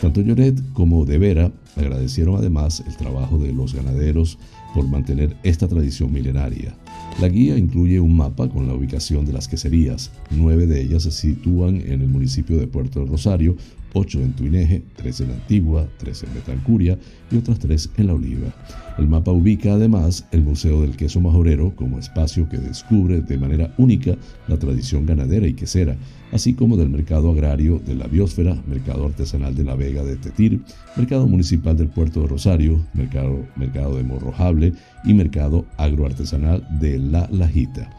Tanto 0.01 0.21
Lloret 0.21 0.57
como 0.73 1.05
De 1.05 1.17
Vera 1.17 1.51
agradecieron 1.75 2.35
además 2.35 2.81
el 2.87 2.95
trabajo 2.95 3.37
de 3.37 3.51
los 3.51 3.73
ganaderos 3.73 4.37
por 4.73 4.87
mantener 4.87 5.35
esta 5.43 5.67
tradición 5.67 6.13
milenaria. 6.13 6.75
La 7.21 7.27
guía 7.27 7.57
incluye 7.57 7.99
un 7.99 8.15
mapa 8.15 8.47
con 8.47 8.65
la 8.65 8.73
ubicación 8.73 9.25
de 9.25 9.33
las 9.33 9.49
queserías. 9.49 10.09
Nueve 10.31 10.67
de 10.67 10.81
ellas 10.81 11.03
se 11.03 11.11
sitúan 11.11 11.81
en 11.81 12.01
el 12.01 12.07
municipio 12.07 12.57
de 12.57 12.65
Puerto 12.65 13.01
del 13.01 13.09
Rosario, 13.09 13.57
ocho 13.91 14.21
en 14.21 14.31
Tuineje, 14.31 14.83
tres 14.95 15.19
en 15.19 15.31
Antigua, 15.31 15.85
tres 15.97 16.23
en 16.23 16.33
Betancuria 16.33 16.97
y 17.29 17.35
otras 17.35 17.59
tres 17.59 17.89
en 17.97 18.07
La 18.07 18.13
Oliva. 18.13 18.53
El 18.99 19.07
mapa 19.07 19.31
ubica 19.31 19.75
además 19.75 20.25
el 20.33 20.43
Museo 20.43 20.81
del 20.81 20.97
Queso 20.97 21.21
Majorero 21.21 21.73
como 21.73 21.99
espacio 21.99 22.49
que 22.49 22.57
descubre 22.57 23.21
de 23.21 23.37
manera 23.37 23.73
única 23.77 24.17
la 24.49 24.59
tradición 24.59 25.05
ganadera 25.05 25.47
y 25.47 25.53
quesera, 25.53 25.95
así 26.33 26.53
como 26.53 26.75
del 26.75 26.89
mercado 26.89 27.31
agrario 27.31 27.79
de 27.79 27.95
la 27.95 28.07
biosfera, 28.07 28.61
mercado 28.67 29.05
artesanal 29.05 29.55
de 29.55 29.63
la 29.63 29.75
Vega 29.75 30.03
de 30.03 30.17
Tetir, 30.17 30.59
mercado 30.97 31.27
municipal 31.27 31.77
del 31.77 31.87
puerto 31.87 32.23
de 32.23 32.27
Rosario, 32.27 32.85
mercado, 32.93 33.95
de 33.95 34.03
Morrojable 34.03 34.73
y 35.05 35.13
mercado 35.13 35.65
agroartesanal 35.77 36.67
de 36.81 36.99
La 36.99 37.29
Lajita. 37.31 37.89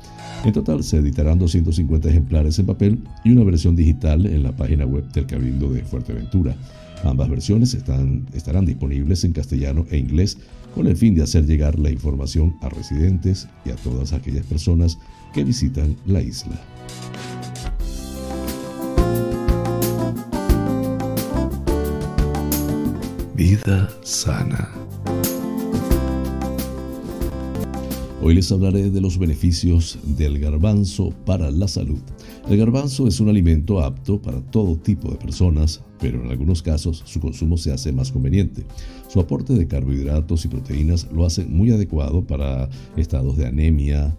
En 0.44 0.52
total 0.52 0.84
se 0.84 0.98
editarán 0.98 1.38
250 1.38 2.10
ejemplares 2.10 2.58
en 2.58 2.66
papel 2.66 2.98
y 3.24 3.30
una 3.30 3.44
versión 3.44 3.74
digital 3.74 4.26
en 4.26 4.42
la 4.42 4.52
página 4.52 4.84
web 4.84 5.10
del 5.12 5.24
Cabildo 5.24 5.72
de 5.72 5.82
Fuerteventura. 5.82 6.54
Ambas 7.04 7.30
versiones 7.30 7.72
estarán 7.72 8.66
disponibles 8.66 9.24
en 9.24 9.32
castellano 9.32 9.86
e 9.90 9.96
inglés 9.96 10.36
con 10.74 10.87
el 10.87 10.96
fin 10.96 11.14
de 11.14 11.22
hacer 11.22 11.46
llegar 11.46 11.78
la 11.78 11.90
información 11.90 12.56
a 12.61 12.68
residentes 12.68 13.48
y 13.64 13.70
a 13.70 13.76
todas 13.76 14.12
aquellas 14.12 14.46
personas 14.46 14.98
que 15.33 15.44
visitan 15.44 15.96
la 16.06 16.22
isla. 16.22 16.61
Vida 23.35 23.88
sana. 24.02 24.68
Hoy 28.22 28.35
les 28.35 28.52
hablaré 28.52 28.90
de 28.90 29.00
los 29.00 29.18
beneficios 29.18 29.98
del 30.04 30.38
garbanzo 30.38 31.11
para 31.24 31.50
la 31.50 31.66
salud. 31.66 32.00
El 32.50 32.59
garbanzo 32.59 33.09
es 33.09 33.18
un 33.18 33.30
alimento 33.30 33.80
apto 33.80 34.20
para 34.20 34.42
todo 34.42 34.76
tipo 34.76 35.11
de 35.11 35.16
personas, 35.16 35.83
pero 36.00 36.22
en 36.22 36.30
algunos 36.30 36.62
casos 36.62 37.02
su 37.04 37.20
consumo 37.20 37.56
se 37.56 37.72
hace 37.72 37.92
más 37.92 38.10
conveniente. 38.10 38.64
Su 39.08 39.20
aporte 39.20 39.54
de 39.54 39.66
carbohidratos 39.66 40.44
y 40.44 40.48
proteínas 40.48 41.06
lo 41.12 41.26
hace 41.26 41.44
muy 41.44 41.70
adecuado 41.70 42.24
para 42.24 42.68
estados 42.96 43.36
de 43.36 43.46
anemia, 43.46 44.16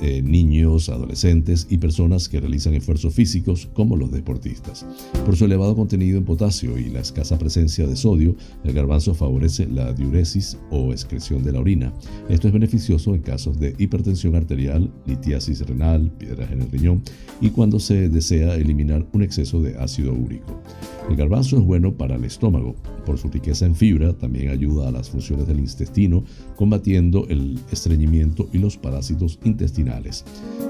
eh, 0.00 0.22
niños, 0.22 0.88
adolescentes 0.88 1.66
y 1.70 1.78
personas 1.78 2.28
que 2.28 2.40
realizan 2.40 2.74
esfuerzos 2.74 3.14
físicos 3.14 3.68
como 3.72 3.96
los 3.96 4.10
deportistas. 4.10 4.84
Por 5.24 5.36
su 5.36 5.46
elevado 5.46 5.74
contenido 5.74 6.18
en 6.18 6.24
potasio 6.24 6.78
y 6.78 6.90
la 6.90 7.00
escasa 7.00 7.38
presencia 7.38 7.86
de 7.86 7.96
sodio, 7.96 8.36
el 8.64 8.72
garbanzo 8.72 9.14
favorece 9.14 9.66
la 9.66 9.92
diuresis 9.92 10.58
o 10.70 10.92
excreción 10.92 11.42
de 11.42 11.52
la 11.52 11.60
orina. 11.60 11.92
Esto 12.28 12.48
es 12.48 12.52
beneficioso 12.52 13.14
en 13.14 13.22
casos 13.22 13.58
de 13.58 13.74
hipertensión 13.78 14.34
arterial, 14.36 14.92
litiasis 15.06 15.66
renal, 15.66 16.10
piedras 16.18 16.50
en 16.52 16.62
el 16.62 16.70
riñón 16.70 17.02
y 17.40 17.50
cuando 17.50 17.80
se 17.80 18.08
desea 18.08 18.54
eliminar 18.54 19.06
un 19.12 19.22
exceso 19.22 19.62
de 19.62 19.76
ácido 19.78 20.12
úrico. 20.12 20.60
El 21.08 21.16
garbanzo 21.16 21.56
es 21.56 21.64
bueno 21.64 21.96
para 21.96 22.16
el 22.16 22.24
estómago. 22.24 22.76
Por 23.06 23.18
su 23.18 23.28
riqueza 23.28 23.64
en 23.64 23.76
fibra, 23.76 24.12
también 24.12 24.50
ayuda 24.50 24.88
a 24.88 24.90
las 24.90 25.08
funciones 25.08 25.46
del 25.46 25.60
intestino, 25.60 26.24
combatiendo 26.56 27.26
el 27.28 27.58
estreñimiento 27.70 28.48
y 28.52 28.58
los 28.58 28.76
parásitos 28.76 29.38
intestinales. 29.44 30.24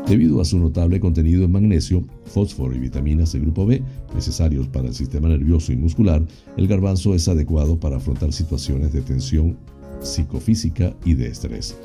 Debido 0.06 0.40
a 0.40 0.44
su 0.44 0.58
notable 0.58 1.00
contenido 1.00 1.44
en 1.44 1.52
magnesio, 1.52 2.04
fósforo 2.26 2.74
y 2.74 2.78
vitaminas 2.78 3.32
del 3.32 3.42
grupo 3.42 3.64
B, 3.64 3.82
necesarios 4.14 4.68
para 4.68 4.88
el 4.88 4.94
sistema 4.94 5.28
nervioso 5.28 5.72
y 5.72 5.76
muscular, 5.76 6.22
el 6.58 6.68
garbanzo 6.68 7.14
es 7.14 7.26
adecuado 7.26 7.80
para 7.80 7.96
afrontar 7.96 8.32
situaciones 8.32 8.92
de 8.92 9.00
tensión 9.00 9.56
psicofísica 10.00 10.94
y 11.04 11.14
de 11.14 11.28
estrés. 11.28 11.76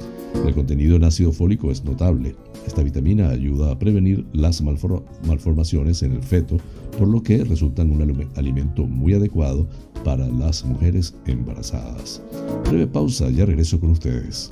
El 0.46 0.54
contenido 0.54 0.96
en 0.96 1.04
ácido 1.04 1.32
fólico 1.32 1.72
es 1.72 1.84
notable. 1.84 2.36
Esta 2.66 2.84
vitamina 2.84 3.30
ayuda 3.30 3.72
a 3.72 3.80
prevenir 3.80 4.26
las 4.34 4.62
malformaciones 4.62 6.04
en 6.04 6.14
el 6.14 6.24
feto, 6.24 6.58
por 6.98 7.08
lo 7.08 7.22
que 7.22 7.44
resulta 7.44 7.84
un 7.84 8.28
alimento 8.36 8.86
muy 8.86 9.14
adecuado 9.14 9.68
para 10.04 10.28
las 10.28 10.64
mujeres 10.66 11.16
embarazadas. 11.26 12.22
Breve 12.66 12.88
pausa, 12.88 13.30
ya 13.30 13.46
regreso 13.46 13.80
con 13.80 13.92
ustedes. 13.92 14.52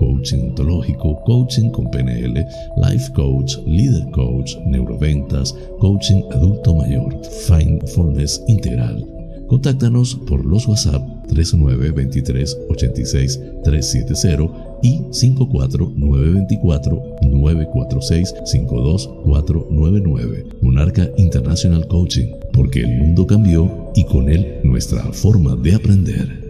coaching 0.00 0.48
ontológico, 0.48 1.20
coaching 1.26 1.70
con 1.70 1.88
PNL, 1.90 2.44
life 2.76 3.12
coach, 3.12 3.56
leader 3.66 4.10
coach, 4.10 4.56
neuroventas, 4.66 5.54
coaching 5.78 6.22
adulto 6.32 6.74
mayor, 6.74 7.14
mindfulness 7.48 8.42
integral. 8.48 9.06
Contáctanos 9.48 10.14
por 10.28 10.44
los 10.44 10.66
WhatsApp 10.66 11.02
3923 11.28 12.58
86 12.70 13.40
370 13.64 14.78
y 14.82 15.02
54924 15.10 17.02
946 17.22 18.34
52499. 18.44 20.46
Monarca 20.62 21.10
International 21.18 21.86
Coaching, 21.88 22.28
porque 22.52 22.82
el 22.82 22.96
mundo 22.96 23.26
cambió 23.26 23.90
y 23.94 24.04
con 24.04 24.30
él 24.30 24.60
nuestra 24.62 25.02
forma 25.12 25.56
de 25.56 25.74
aprender. 25.74 26.49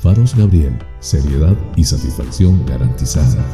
Faros 0.00 0.36
Gabriel, 0.36 0.78
seriedad 1.00 1.56
y 1.74 1.82
satisfacción 1.82 2.64
garantizada. 2.66 3.44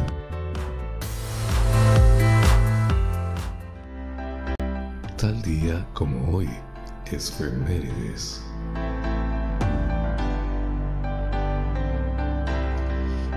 Tal 5.17 5.41
día 5.41 5.87
como 5.93 6.37
hoy, 6.37 6.47
es 7.11 7.31
Femérides. 7.31 8.43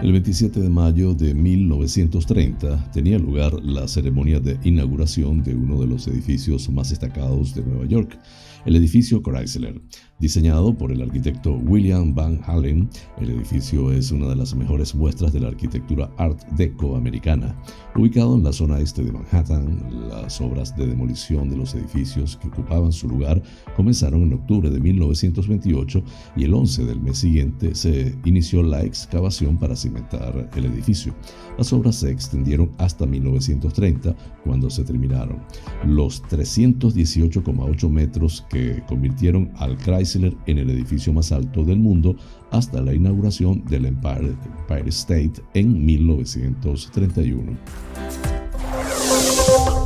El 0.03 0.13
27 0.13 0.61
de 0.61 0.69
mayo 0.69 1.15
de 1.15 1.33
1930 1.33 2.93
tenía 2.93 3.19
lugar 3.19 3.55
la 3.65 3.89
ceremonia 3.89 4.39
de 4.39 4.59
inauguración 4.65 5.43
de 5.43 5.55
uno 5.55 5.81
de 5.81 5.87
los 5.87 6.07
edificios 6.09 6.69
más 6.69 6.91
destacados 6.91 7.55
de 7.55 7.65
Nueva 7.65 7.87
York, 7.87 8.19
el 8.67 8.77
edificio 8.77 9.23
Chrysler. 9.23 9.81
Diseñado 10.21 10.77
por 10.77 10.91
el 10.91 11.01
arquitecto 11.01 11.53
William 11.59 12.13
Van 12.13 12.41
Halen, 12.45 12.91
el 13.21 13.31
edificio 13.31 13.93
es 13.93 14.11
una 14.11 14.27
de 14.27 14.35
las 14.35 14.53
mejores 14.53 14.93
muestras 14.93 15.33
de 15.33 15.39
la 15.39 15.47
arquitectura 15.47 16.11
Art 16.17 16.43
Deco 16.57 16.97
americana. 16.97 17.55
Ubicado 17.95 18.35
en 18.35 18.43
la 18.43 18.53
zona 18.53 18.81
este 18.81 19.05
de 19.05 19.13
Manhattan, 19.13 20.09
las 20.11 20.41
obras 20.41 20.77
de 20.77 20.89
demolición 20.89 21.49
de 21.49 21.57
los 21.57 21.73
edificios 21.77 22.37
que 22.37 22.49
ocupaban 22.49 22.91
su 22.91 23.09
lugar 23.09 23.41
comenzaron 23.77 24.25
en 24.25 24.33
octubre 24.33 24.71
de 24.71 24.81
1928 24.81 26.03
y 26.35 26.43
el 26.43 26.53
11 26.53 26.85
del 26.85 27.01
mes 27.01 27.19
siguiente 27.19 27.77
se 27.77 28.19
inició 28.25 28.65
la 28.65 28.83
excavación 28.83 29.57
para 29.57 29.77
cimentar 29.77 30.51
el 30.57 30.65
edificio. 30.65 31.15
Las 31.57 31.73
obras 31.73 31.95
se 31.95 32.11
extendieron 32.11 32.73
hasta 32.79 33.07
1930, 33.07 34.17
cuando 34.45 34.69
se 34.69 34.83
terminaron. 34.83 35.39
Los 35.87 36.23
318,8 36.25 37.89
metros 37.89 38.45
que 38.51 38.83
convirtieron 38.89 39.53
al 39.57 39.77
Chrysler 39.77 40.08
en 40.17 40.59
el 40.59 40.71
edificio 40.71 41.13
más 41.13 41.33
alto 41.33 41.65
del 41.65 41.79
mundo 41.79 42.17
hasta 42.51 42.81
la 42.81 42.95
inauguración 42.95 43.65
del 43.67 43.87
Empire, 43.87 44.35
Empire 44.61 44.89
State 44.89 45.35
en 45.55 45.85
1931. 45.85 47.57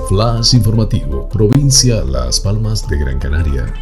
Flash 0.08 0.54
informativo, 0.54 1.28
provincia 1.28 2.04
Las 2.04 2.40
Palmas 2.40 2.86
de 2.88 2.98
Gran 2.98 3.18
Canaria. 3.18 3.72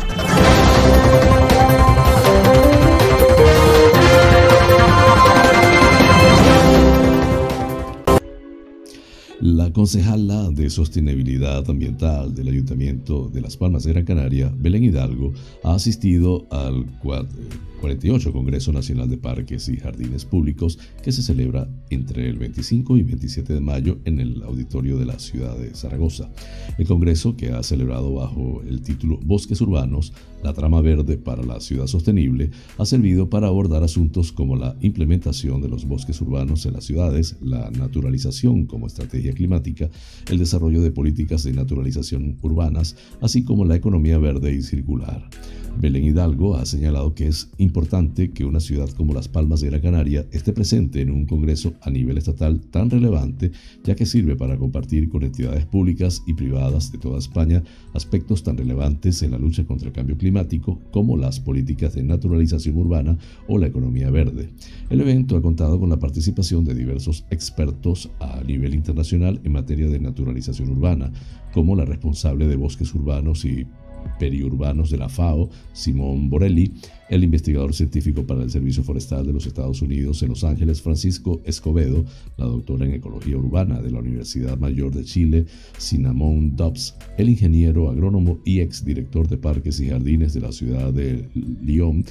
La 9.40 9.72
concejala 9.72 10.50
de 10.50 10.68
Sostenibilidad 10.68 11.64
Ambiental 11.70 12.34
del 12.34 12.48
Ayuntamiento 12.48 13.30
de 13.32 13.40
Las 13.40 13.56
Palmas 13.56 13.84
de 13.84 13.92
Gran 13.94 14.04
Canaria, 14.04 14.52
Belén 14.54 14.84
Hidalgo, 14.84 15.32
ha 15.64 15.76
asistido 15.76 16.46
al 16.50 16.84
48 17.80 18.32
Congreso 18.32 18.72
Nacional 18.72 19.08
de 19.08 19.16
Parques 19.16 19.68
y 19.68 19.76
Jardines 19.76 20.24
Públicos 20.24 20.78
que 21.02 21.12
se 21.12 21.22
celebra 21.22 21.68
entre 21.88 22.28
el 22.28 22.38
25 22.38 22.96
y 22.98 23.02
27 23.02 23.54
de 23.54 23.60
mayo 23.60 23.98
en 24.04 24.20
el 24.20 24.42
auditorio 24.42 24.98
de 24.98 25.06
la 25.06 25.18
ciudad 25.18 25.56
de 25.56 25.74
Zaragoza. 25.74 26.30
El 26.78 26.86
Congreso, 26.86 27.36
que 27.36 27.50
ha 27.50 27.62
celebrado 27.62 28.14
bajo 28.14 28.62
el 28.68 28.82
título 28.82 29.18
Bosques 29.24 29.60
Urbanos, 29.60 30.12
la 30.42 30.52
trama 30.52 30.80
verde 30.80 31.16
para 31.16 31.42
la 31.42 31.60
ciudad 31.60 31.86
sostenible, 31.86 32.50
ha 32.78 32.86
servido 32.86 33.30
para 33.30 33.48
abordar 33.48 33.82
asuntos 33.82 34.32
como 34.32 34.56
la 34.56 34.76
implementación 34.80 35.60
de 35.60 35.68
los 35.68 35.86
bosques 35.86 36.20
urbanos 36.20 36.66
en 36.66 36.74
las 36.74 36.84
ciudades, 36.84 37.36
la 37.40 37.70
naturalización 37.70 38.66
como 38.66 38.86
estrategia 38.86 39.32
climática, 39.32 39.90
el 40.30 40.38
desarrollo 40.38 40.82
de 40.82 40.90
políticas 40.90 41.44
de 41.44 41.52
naturalización 41.52 42.38
urbanas, 42.42 42.96
así 43.20 43.44
como 43.44 43.64
la 43.64 43.76
economía 43.76 44.18
verde 44.18 44.54
y 44.54 44.62
circular. 44.62 45.28
Belén 45.78 46.04
Hidalgo 46.04 46.56
ha 46.56 46.66
señalado 46.66 47.14
que 47.14 47.28
es 47.28 47.48
importante 47.56 47.69
que 48.34 48.44
una 48.44 48.60
ciudad 48.60 48.88
como 48.90 49.14
Las 49.14 49.28
Palmas 49.28 49.60
de 49.60 49.68
Gran 49.68 49.80
Canaria 49.80 50.26
esté 50.32 50.52
presente 50.52 51.00
en 51.00 51.10
un 51.10 51.24
congreso 51.24 51.74
a 51.80 51.90
nivel 51.90 52.18
estatal 52.18 52.60
tan 52.60 52.90
relevante, 52.90 53.52
ya 53.84 53.94
que 53.94 54.06
sirve 54.06 54.36
para 54.36 54.58
compartir 54.58 55.08
con 55.08 55.22
entidades 55.22 55.64
públicas 55.66 56.22
y 56.26 56.34
privadas 56.34 56.92
de 56.92 56.98
toda 56.98 57.18
España 57.18 57.62
aspectos 57.94 58.42
tan 58.42 58.56
relevantes 58.56 59.22
en 59.22 59.30
la 59.30 59.38
lucha 59.38 59.64
contra 59.64 59.88
el 59.88 59.94
cambio 59.94 60.18
climático 60.18 60.80
como 60.90 61.16
las 61.16 61.40
políticas 61.40 61.94
de 61.94 62.02
naturalización 62.02 62.76
urbana 62.76 63.16
o 63.48 63.58
la 63.58 63.68
economía 63.68 64.10
verde. 64.10 64.50
El 64.90 65.00
evento 65.00 65.36
ha 65.36 65.42
contado 65.42 65.78
con 65.80 65.88
la 65.88 65.98
participación 65.98 66.64
de 66.64 66.74
diversos 66.74 67.24
expertos 67.30 68.10
a 68.20 68.42
nivel 68.44 68.74
internacional 68.74 69.40
en 69.44 69.52
materia 69.52 69.88
de 69.88 70.00
naturalización 70.00 70.70
urbana, 70.70 71.12
como 71.52 71.76
la 71.76 71.84
responsable 71.84 72.46
de 72.46 72.56
bosques 72.56 72.94
urbanos 72.94 73.44
y 73.44 73.66
periurbanos 74.18 74.90
de 74.90 74.98
la 74.98 75.08
FAO, 75.08 75.48
Simón 75.72 76.28
Borelli, 76.28 76.72
el 77.08 77.24
investigador 77.24 77.74
científico 77.74 78.24
para 78.24 78.42
el 78.42 78.50
Servicio 78.50 78.84
Forestal 78.84 79.26
de 79.26 79.32
los 79.32 79.46
Estados 79.46 79.82
Unidos 79.82 80.22
en 80.22 80.28
Los 80.28 80.44
Ángeles, 80.44 80.80
Francisco 80.80 81.40
Escobedo, 81.44 82.04
la 82.36 82.46
doctora 82.46 82.84
en 82.84 82.92
Ecología 82.92 83.36
Urbana 83.36 83.82
de 83.82 83.90
la 83.90 83.98
Universidad 83.98 84.58
Mayor 84.58 84.94
de 84.94 85.04
Chile, 85.04 85.46
Cinnamon 85.78 86.54
Dobbs, 86.54 86.94
el 87.18 87.28
ingeniero 87.28 87.90
agrónomo 87.90 88.40
y 88.44 88.60
exdirector 88.60 89.26
de 89.28 89.38
Parques 89.38 89.80
y 89.80 89.88
Jardines 89.88 90.34
de 90.34 90.40
la 90.40 90.52
ciudad 90.52 90.92
de 90.92 91.28
Lyon, 91.34 92.04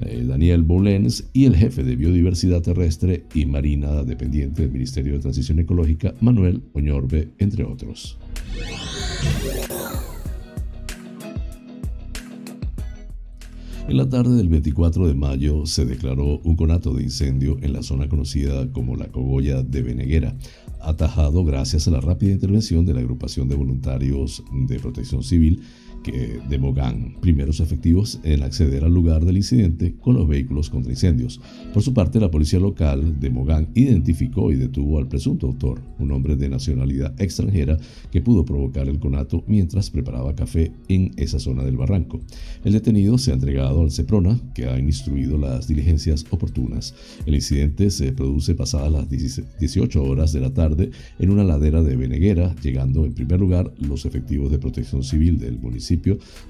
eh, 0.00 0.24
Daniel 0.26 0.62
Boulens, 0.62 1.28
y 1.32 1.44
el 1.44 1.56
jefe 1.56 1.84
de 1.84 1.96
Biodiversidad 1.96 2.62
Terrestre 2.62 3.24
y 3.34 3.44
Marina 3.44 4.02
dependiente 4.04 4.62
del 4.62 4.72
Ministerio 4.72 5.14
de 5.14 5.20
Transición 5.20 5.58
Ecológica, 5.58 6.14
Manuel 6.20 6.62
Oñorbe, 6.72 7.28
entre 7.38 7.64
otros. 7.64 8.18
En 13.88 13.98
la 13.98 14.08
tarde 14.08 14.34
del 14.36 14.48
24 14.48 15.06
de 15.06 15.14
mayo 15.14 15.64
se 15.64 15.84
declaró 15.84 16.40
un 16.42 16.56
conato 16.56 16.92
de 16.92 17.04
incendio 17.04 17.56
en 17.62 17.72
la 17.72 17.84
zona 17.84 18.08
conocida 18.08 18.68
como 18.72 18.96
la 18.96 19.06
Cogolla 19.06 19.62
de 19.62 19.82
Beneguera, 19.82 20.36
atajado 20.80 21.44
gracias 21.44 21.86
a 21.86 21.92
la 21.92 22.00
rápida 22.00 22.32
intervención 22.32 22.84
de 22.84 22.94
la 22.94 23.00
agrupación 23.00 23.48
de 23.48 23.54
voluntarios 23.54 24.42
de 24.66 24.80
protección 24.80 25.22
civil 25.22 25.62
de 26.12 26.58
Mogán, 26.58 27.16
primeros 27.20 27.60
efectivos 27.60 28.20
en 28.22 28.42
acceder 28.42 28.84
al 28.84 28.94
lugar 28.94 29.24
del 29.24 29.36
incidente 29.36 29.94
con 30.00 30.14
los 30.14 30.28
vehículos 30.28 30.70
contra 30.70 30.92
incendios. 30.92 31.40
Por 31.72 31.82
su 31.82 31.92
parte, 31.92 32.20
la 32.20 32.30
policía 32.30 32.60
local 32.60 33.18
de 33.18 33.30
Mogán 33.30 33.68
identificó 33.74 34.52
y 34.52 34.56
detuvo 34.56 34.98
al 34.98 35.08
presunto 35.08 35.48
autor, 35.48 35.80
un 35.98 36.12
hombre 36.12 36.36
de 36.36 36.48
nacionalidad 36.48 37.20
extranjera 37.20 37.76
que 38.10 38.20
pudo 38.20 38.44
provocar 38.44 38.88
el 38.88 39.00
conato 39.00 39.42
mientras 39.46 39.90
preparaba 39.90 40.36
café 40.36 40.72
en 40.88 41.12
esa 41.16 41.40
zona 41.40 41.64
del 41.64 41.76
barranco. 41.76 42.20
El 42.64 42.72
detenido 42.72 43.18
se 43.18 43.32
ha 43.32 43.34
entregado 43.34 43.82
al 43.82 43.90
CEPRONA, 43.90 44.38
que 44.54 44.66
ha 44.66 44.78
instruido 44.78 45.38
las 45.38 45.66
diligencias 45.66 46.24
oportunas. 46.30 46.94
El 47.26 47.34
incidente 47.34 47.90
se 47.90 48.12
produce 48.12 48.54
pasadas 48.54 48.92
las 48.92 49.08
18 49.10 50.02
horas 50.04 50.32
de 50.32 50.40
la 50.40 50.54
tarde 50.54 50.90
en 51.18 51.30
una 51.30 51.44
ladera 51.44 51.82
de 51.82 51.96
Beneguera, 51.96 52.54
llegando 52.62 53.04
en 53.04 53.14
primer 53.14 53.40
lugar 53.40 53.72
los 53.80 54.06
efectivos 54.06 54.50
de 54.50 54.58
protección 54.58 55.02
civil 55.02 55.38
del 55.38 55.58
municipio 55.58 55.95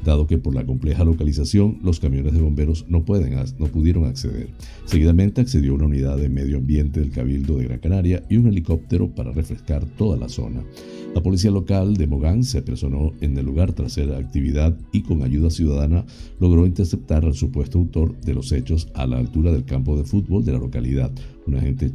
dado 0.05 0.27
que 0.27 0.39
por 0.39 0.55
la 0.55 0.65
compleja 0.65 1.05
localización 1.05 1.79
los 1.83 2.01
camiones 2.01 2.33
de 2.33 2.41
bomberos 2.41 2.87
no, 2.89 3.05
pueden, 3.05 3.35
no 3.59 3.67
pudieron 3.67 4.05
acceder. 4.05 4.49
Seguidamente 4.85 5.41
accedió 5.41 5.75
una 5.75 5.87
unidad 5.87 6.17
de 6.17 6.29
medio 6.29 6.59
ambiente 6.59 7.01
del 7.01 7.11
Cabildo 7.11 7.59
de 7.59 7.65
Gran 7.65 7.79
Canaria 7.79 8.25
y 8.29 8.37
un 8.37 8.47
helicóptero 8.47 9.15
para 9.15 9.33
refrescar 9.33 9.85
toda 9.97 10.17
la 10.17 10.29
zona. 10.29 10.63
La 11.15 11.23
policía 11.23 11.51
local 11.51 11.97
de 11.97 12.07
Mogán 12.07 12.45
se 12.45 12.61
personó 12.61 13.15
en 13.23 13.39
el 13.39 13.47
lugar 13.47 13.73
tras 13.73 13.93
hacer 13.93 14.13
actividad 14.13 14.77
y 14.93 15.03
con 15.03 15.23
ayuda 15.23 15.49
ciudadana 15.49 16.05
logró 16.41 16.67
interceptar 16.67 17.25
al 17.25 17.35
supuesto 17.35 17.79
autor 17.79 18.21
de 18.21 18.35
los 18.35 18.53
hechos 18.53 18.89
a 18.95 19.07
la 19.07 19.17
altura 19.17 19.53
del 19.53 19.65
campo 19.65 19.97
de 19.97 20.05
fútbol 20.05 20.45
de 20.45 20.53
la 20.53 20.59
localidad. 20.59 21.11
Un 21.47 21.55
agente 21.55 21.93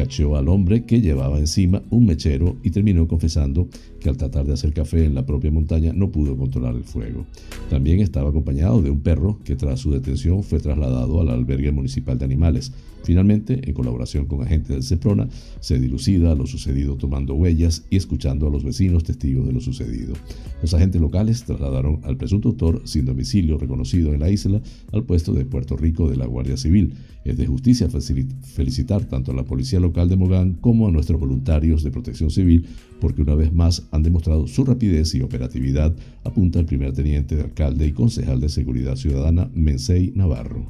cacheó 0.00 0.36
al 0.36 0.48
hombre 0.48 0.86
que 0.86 1.02
llevaba 1.02 1.38
encima 1.38 1.82
un 1.90 2.06
mechero 2.06 2.56
y 2.62 2.70
terminó 2.70 3.06
confesando 3.06 3.68
que 4.00 4.08
al 4.08 4.16
tratar 4.16 4.46
de 4.46 4.54
hacer 4.54 4.72
café 4.72 5.04
en 5.04 5.14
la 5.14 5.26
propia 5.26 5.50
montaña 5.50 5.92
no 5.94 6.10
pudo 6.10 6.38
controlar 6.38 6.74
el 6.74 6.84
fuego. 6.84 7.26
También 7.68 8.00
estaba 8.00 8.30
acompañado 8.30 8.80
de 8.80 8.88
un 8.88 9.00
perro 9.00 9.38
que 9.44 9.56
tras 9.56 9.80
su 9.80 9.90
detención 9.90 10.42
fue 10.42 10.58
trasladado 10.58 11.20
al 11.20 11.28
albergue 11.28 11.70
municipal 11.70 12.18
de 12.18 12.24
animales. 12.24 12.72
Finalmente, 13.02 13.60
en 13.68 13.74
colaboración 13.74 14.26
con 14.26 14.42
agentes 14.42 14.68
del 14.68 14.82
CEPRONA, 14.82 15.28
se 15.60 15.78
dilucida 15.78 16.34
lo 16.34 16.46
sucedido 16.46 16.96
tomando 16.96 17.34
huellas 17.34 17.84
y 17.90 17.96
escuchando 17.96 18.46
a 18.46 18.50
los 18.50 18.64
vecinos 18.64 19.04
testigos 19.04 19.46
de 19.46 19.52
lo 19.52 19.60
sucedido. 19.60 20.14
Los 20.62 20.74
agentes 20.74 21.00
locales 21.00 21.44
trasladaron 21.44 22.00
al 22.04 22.16
presunto 22.16 22.50
autor 22.50 22.82
sin 22.84 23.04
domicilio 23.04 23.58
reconocido 23.58 24.12
en 24.12 24.20
la 24.20 24.30
isla 24.30 24.60
al 24.92 25.04
puesto 25.04 25.32
de 25.32 25.44
Puerto 25.44 25.76
Rico 25.76 26.08
de 26.08 26.16
la 26.16 26.26
Guardia 26.26 26.56
Civil. 26.56 26.94
Es 27.24 27.36
de 27.36 27.46
justicia 27.46 27.88
felicitar 27.90 29.04
tanto 29.04 29.32
a 29.32 29.34
la 29.34 29.44
policía 29.44 29.80
local 29.80 30.08
de 30.08 30.16
Mogán 30.16 30.54
como 30.54 30.88
a 30.88 30.90
nuestros 30.90 31.20
voluntarios 31.20 31.82
de 31.82 31.90
protección 31.90 32.30
civil, 32.30 32.66
porque 33.00 33.22
una 33.22 33.34
vez 33.34 33.52
más 33.52 33.88
han 33.90 34.02
demostrado 34.02 34.46
su 34.46 34.64
rapidez 34.64 35.14
y 35.14 35.20
operatividad, 35.20 35.94
apunta 36.24 36.60
el 36.60 36.66
primer 36.66 36.92
teniente 36.92 37.36
de 37.36 37.42
alcalde 37.42 37.86
y 37.86 37.92
concejal 37.92 38.40
de 38.40 38.48
Seguridad 38.48 38.96
Ciudadana, 38.96 39.50
Mensei 39.54 40.12
Navarro. 40.14 40.66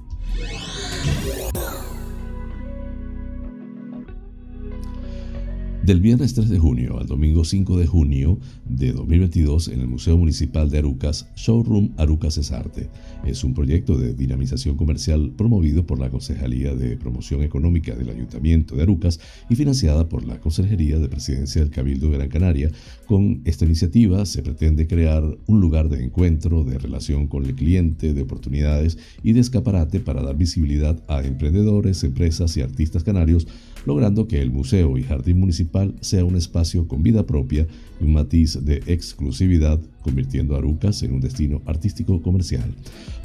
Del 5.85 6.03
viernes 6.03 6.35
3 6.35 6.51
de 6.51 6.59
junio 6.59 6.99
al 7.01 7.07
domingo 7.07 7.43
5 7.43 7.79
de 7.79 7.87
junio 7.87 8.39
de 8.69 8.93
2022 8.93 9.69
en 9.69 9.81
el 9.81 9.89
Museo 9.89 10.19
Municipal 10.19 10.69
de 10.69 10.77
Arucas, 10.77 11.31
Showroom 11.37 11.93
Arucas 11.97 12.37
es 12.37 12.53
Arte. 12.53 12.91
Es 13.25 13.45
un 13.45 13.55
proyecto 13.55 13.97
de 13.97 14.13
dinamización 14.13 14.77
comercial 14.77 15.33
promovido 15.39 15.87
por 15.87 15.99
la 15.99 16.11
Concejalía 16.11 16.75
de 16.75 16.99
Promoción 16.99 17.43
Económica 17.43 17.95
del 17.95 18.11
Ayuntamiento 18.11 18.77
de 18.77 18.83
Arucas 18.83 19.21
y 19.49 19.57
financiada 19.57 20.07
por 20.07 20.27
la 20.27 20.39
Consejería 20.39 20.99
de 20.99 21.09
Presidencia 21.09 21.63
del 21.63 21.71
Cabildo 21.71 22.11
de 22.11 22.19
Gran 22.19 22.29
Canaria. 22.29 22.71
Con 23.07 23.41
esta 23.47 23.65
iniciativa 23.65 24.27
se 24.27 24.43
pretende 24.43 24.87
crear 24.87 25.25
un 25.47 25.61
lugar 25.63 25.89
de 25.89 26.05
encuentro, 26.05 26.63
de 26.63 26.79
relación 26.79 27.27
con 27.27 27.47
el 27.47 27.55
cliente, 27.55 28.13
de 28.13 28.23
oportunidades 28.23 28.99
y 29.23 29.33
de 29.33 29.41
escaparate 29.41 29.99
para 29.99 30.23
dar 30.23 30.37
visibilidad 30.37 31.03
a 31.09 31.23
emprendedores, 31.23 32.05
empresas 32.05 32.55
y 32.59 32.61
artistas 32.61 33.03
canarios 33.03 33.49
logrando 33.87 34.29
que 34.29 34.43
el 34.43 34.51
museo 34.51 34.99
y 34.99 35.05
jardín 35.05 35.41
municipal 35.41 35.70
sea 36.01 36.25
un 36.25 36.37
espacio 36.37 36.87
con 36.89 37.03
vida 37.03 37.27
propia 37.27 37.67
y 38.01 38.05
un 38.05 38.13
matiz 38.13 38.59
de 38.65 38.83
exclusividad, 38.87 39.81
convirtiendo 40.03 40.55
a 40.55 40.59
Arucas 40.59 41.03
en 41.03 41.13
un 41.13 41.21
destino 41.21 41.63
artístico 41.67 42.23
comercial. 42.23 42.75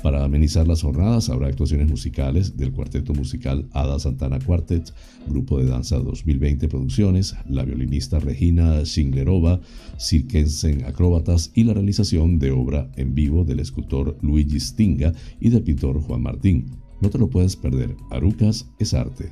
Para 0.04 0.24
amenizar 0.24 0.68
las 0.68 0.82
jornadas 0.82 1.30
habrá 1.30 1.48
actuaciones 1.48 1.90
musicales 1.90 2.58
del 2.58 2.72
cuarteto 2.72 3.14
musical 3.14 3.68
Ada 3.72 3.98
Santana 4.00 4.40
Quartet, 4.40 4.94
Grupo 5.28 5.60
de 5.60 5.66
Danza 5.66 5.98
2020 5.98 6.68
Producciones, 6.68 7.36
la 7.50 7.64
violinista 7.64 8.20
Regina 8.20 8.86
Schinglerova, 8.86 9.62
Circensen 10.00 10.86
Acróbatas 10.86 11.52
y 11.56 11.64
la 11.64 11.74
realización 11.74 12.38
de 12.38 12.52
obra 12.52 12.92
en 12.96 13.16
vivo 13.16 13.46
del 13.46 13.60
escultor 13.60 14.18
Luigi 14.22 14.60
Stinga 14.60 15.14
y 15.40 15.50
del 15.50 15.64
pintor 15.64 16.02
Juan 16.02 16.22
Martín. 16.22 16.66
No 17.02 17.10
te 17.10 17.18
lo 17.18 17.30
puedes 17.30 17.56
perder, 17.56 17.96
Arucas 18.12 18.68
es 18.80 18.94
arte. 18.94 19.32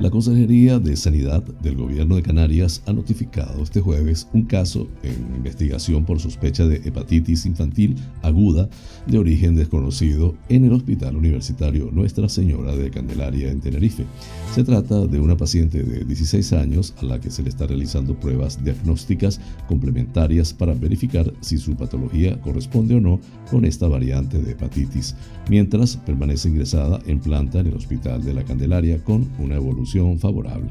La 0.00 0.08
Consejería 0.08 0.78
de 0.78 0.96
Sanidad 0.96 1.42
del 1.42 1.76
Gobierno 1.76 2.16
de 2.16 2.22
Canarias 2.22 2.82
ha 2.86 2.92
notificado 2.94 3.62
este 3.62 3.82
jueves 3.82 4.26
un 4.32 4.44
caso 4.44 4.88
en 5.02 5.36
investigación 5.36 6.06
por 6.06 6.18
sospecha 6.18 6.66
de 6.66 6.76
hepatitis 6.76 7.44
infantil 7.44 7.96
aguda 8.22 8.70
de 9.06 9.18
origen 9.18 9.56
desconocido 9.56 10.34
en 10.48 10.64
el 10.64 10.72
Hospital 10.72 11.16
Universitario 11.16 11.90
Nuestra 11.92 12.30
Señora 12.30 12.74
de 12.74 12.90
Candelaria 12.90 13.50
en 13.50 13.60
Tenerife. 13.60 14.06
Se 14.54 14.64
trata 14.64 15.06
de 15.06 15.20
una 15.20 15.36
paciente 15.36 15.82
de 15.82 16.02
16 16.06 16.54
años 16.54 16.94
a 17.02 17.04
la 17.04 17.20
que 17.20 17.30
se 17.30 17.42
le 17.42 17.50
está 17.50 17.66
realizando 17.66 18.18
pruebas 18.18 18.64
diagnósticas 18.64 19.38
complementarias 19.68 20.54
para 20.54 20.72
verificar 20.72 21.30
si 21.42 21.58
su 21.58 21.76
patología 21.76 22.40
corresponde 22.40 22.94
o 22.94 23.02
no 23.02 23.20
con 23.50 23.66
esta 23.66 23.86
variante 23.86 24.40
de 24.40 24.52
hepatitis, 24.52 25.14
mientras 25.50 25.98
permanece 25.98 26.48
ingresada 26.48 27.00
en 27.06 27.20
planta 27.20 27.60
en 27.60 27.66
el 27.66 27.74
Hospital 27.74 28.24
de 28.24 28.32
la 28.32 28.44
Candelaria 28.44 29.04
con 29.04 29.28
una 29.38 29.56
evolución 29.56 29.89
favorable. 30.18 30.70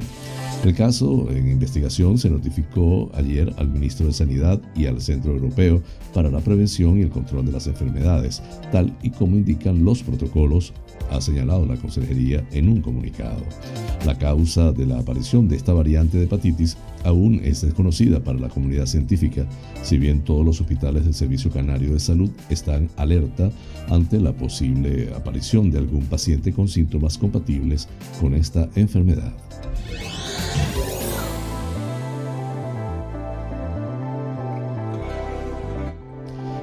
El 0.63 0.75
caso 0.75 1.27
en 1.31 1.49
investigación 1.49 2.17
se 2.17 2.29
notificó 2.29 3.09
ayer 3.13 3.53
al 3.57 3.69
ministro 3.69 4.07
de 4.07 4.13
Sanidad 4.13 4.61
y 4.75 4.87
al 4.87 4.99
Centro 5.01 5.31
Europeo 5.31 5.81
para 6.13 6.29
la 6.29 6.41
Prevención 6.41 6.97
y 6.97 7.01
el 7.01 7.09
Control 7.09 7.45
de 7.45 7.53
las 7.53 7.67
Enfermedades, 7.67 8.41
tal 8.71 8.93
y 9.01 9.09
como 9.09 9.37
indican 9.37 9.85
los 9.85 10.03
protocolos, 10.03 10.73
ha 11.11 11.21
señalado 11.21 11.65
la 11.65 11.77
Consejería 11.77 12.45
en 12.51 12.67
un 12.67 12.81
comunicado. 12.81 13.41
La 14.05 14.17
causa 14.17 14.73
de 14.73 14.85
la 14.85 14.99
aparición 14.99 15.47
de 15.47 15.55
esta 15.55 15.73
variante 15.73 16.17
de 16.17 16.25
hepatitis 16.25 16.77
aún 17.03 17.41
es 17.43 17.61
desconocida 17.61 18.19
para 18.19 18.39
la 18.39 18.49
comunidad 18.49 18.85
científica, 18.85 19.45
si 19.83 19.97
bien 19.97 20.21
todos 20.21 20.45
los 20.45 20.61
hospitales 20.61 21.05
del 21.05 21.13
Servicio 21.13 21.51
Canario 21.51 21.93
de 21.93 21.99
Salud 21.99 22.29
están 22.49 22.89
alerta 22.97 23.51
ante 23.89 24.19
la 24.19 24.33
posible 24.33 25.11
aparición 25.15 25.71
de 25.71 25.79
algún 25.79 26.05
paciente 26.05 26.53
con 26.53 26.67
síntomas 26.67 27.17
compatibles 27.17 27.87
con 28.19 28.33
esta 28.33 28.69
enfermedad. 28.75 29.33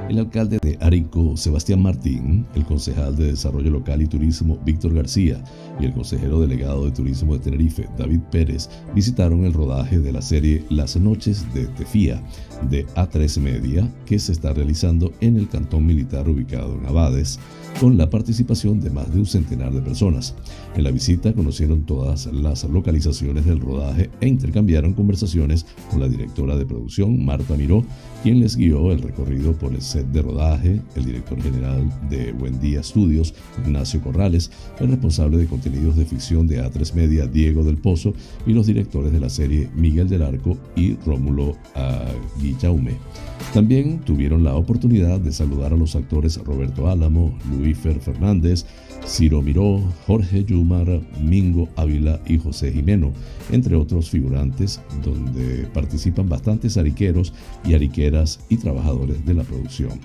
El 0.08 0.20
alcalde 0.20 0.58
de 0.62 0.78
Arico, 0.80 1.36
Sebastián 1.36 1.82
Martín, 1.82 2.46
el 2.54 2.64
concejal 2.64 3.16
de 3.16 3.32
Desarrollo 3.32 3.70
Local 3.70 4.02
y 4.02 4.06
Turismo, 4.06 4.56
Víctor 4.64 4.94
García, 4.94 5.42
y 5.80 5.86
el 5.86 5.94
consejero 5.94 6.40
delegado 6.40 6.84
de 6.84 6.92
Turismo 6.92 7.34
de 7.34 7.40
Tenerife, 7.40 7.88
David 7.98 8.20
Pérez, 8.30 8.70
visitaron 8.94 9.44
el 9.44 9.52
rodaje 9.52 9.98
de 9.98 10.12
la 10.12 10.22
serie 10.22 10.64
Las 10.70 10.96
Noches 10.96 11.52
de 11.52 11.66
Tefía 11.66 12.22
de 12.70 12.86
A3 12.94 13.40
Media, 13.40 13.92
que 14.06 14.20
se 14.20 14.30
está 14.30 14.52
realizando 14.52 15.12
en 15.20 15.38
el 15.38 15.48
cantón 15.48 15.84
militar 15.84 16.28
ubicado 16.28 16.78
en 16.78 16.86
Abades, 16.86 17.40
con 17.80 17.98
la 17.98 18.08
participación 18.08 18.80
de 18.80 18.90
más 18.90 19.12
de 19.12 19.18
un 19.18 19.26
centenar 19.26 19.72
de 19.72 19.82
personas. 19.82 20.34
En 20.74 20.84
la 20.84 20.90
visita 20.90 21.32
conocieron 21.34 21.82
todas 21.82 22.26
las 22.26 22.64
localizaciones 22.64 23.44
del 23.44 23.60
rodaje 23.60 24.10
e 24.20 24.28
intercambiaron 24.28 24.94
conversaciones 24.94 25.66
con 25.90 26.00
la 26.00 26.08
directora 26.08 26.56
de 26.56 26.64
producción, 26.64 27.24
Marta 27.24 27.56
Miró, 27.56 27.84
quien 28.22 28.40
les 28.40 28.56
guió 28.56 28.92
el 28.92 29.02
recorrido 29.02 29.52
por 29.52 29.74
el 29.74 29.82
set 29.82 30.06
de 30.06 30.22
rodaje, 30.22 30.80
el 30.94 31.04
director 31.04 31.40
general 31.42 31.88
de 32.08 32.32
Buen 32.32 32.60
Día 32.60 32.82
Studios, 32.82 33.34
Ignacio 33.64 34.00
Corrales, 34.00 34.50
el 34.80 34.88
responsable 34.88 35.36
de 35.36 35.46
contenidos 35.46 35.96
de 35.96 36.06
ficción 36.06 36.46
de 36.46 36.62
A3 36.62 36.94
Media, 36.94 37.26
Diego 37.26 37.62
del 37.62 37.76
Pozo, 37.76 38.14
y 38.46 38.52
los 38.52 38.66
directores 38.66 39.12
de 39.12 39.20
la 39.20 39.28
serie 39.28 39.68
Miguel 39.74 40.08
del 40.08 40.22
Arco 40.22 40.56
y 40.74 40.94
Rómulo 41.04 41.56
Guillaume. 42.40 42.96
También 43.52 44.00
tuvieron 44.00 44.44
la 44.44 44.56
oportunidad 44.56 45.20
de 45.20 45.32
saludar 45.32 45.72
a 45.72 45.76
los 45.76 45.94
actores 45.94 46.38
Roberto 46.38 46.88
Álamo, 46.88 47.38
Luífer 47.66 47.98
Fernández, 47.98 48.64
Ciro 49.04 49.42
Miró, 49.42 49.82
Jorge 50.06 50.44
Yumar, 50.44 51.00
Mingo 51.20 51.68
Ávila 51.74 52.20
y 52.24 52.38
José 52.38 52.70
Jimeno, 52.70 53.12
entre 53.50 53.74
otros 53.74 54.08
figurantes, 54.08 54.80
donde 55.02 55.66
participan 55.74 56.28
bastantes 56.28 56.76
ariqueros 56.76 57.32
y 57.64 57.74
ariqueras 57.74 58.38
y 58.48 58.58
trabajadores 58.58 59.26
de 59.26 59.34
la 59.34 59.42
producción. 59.42 59.98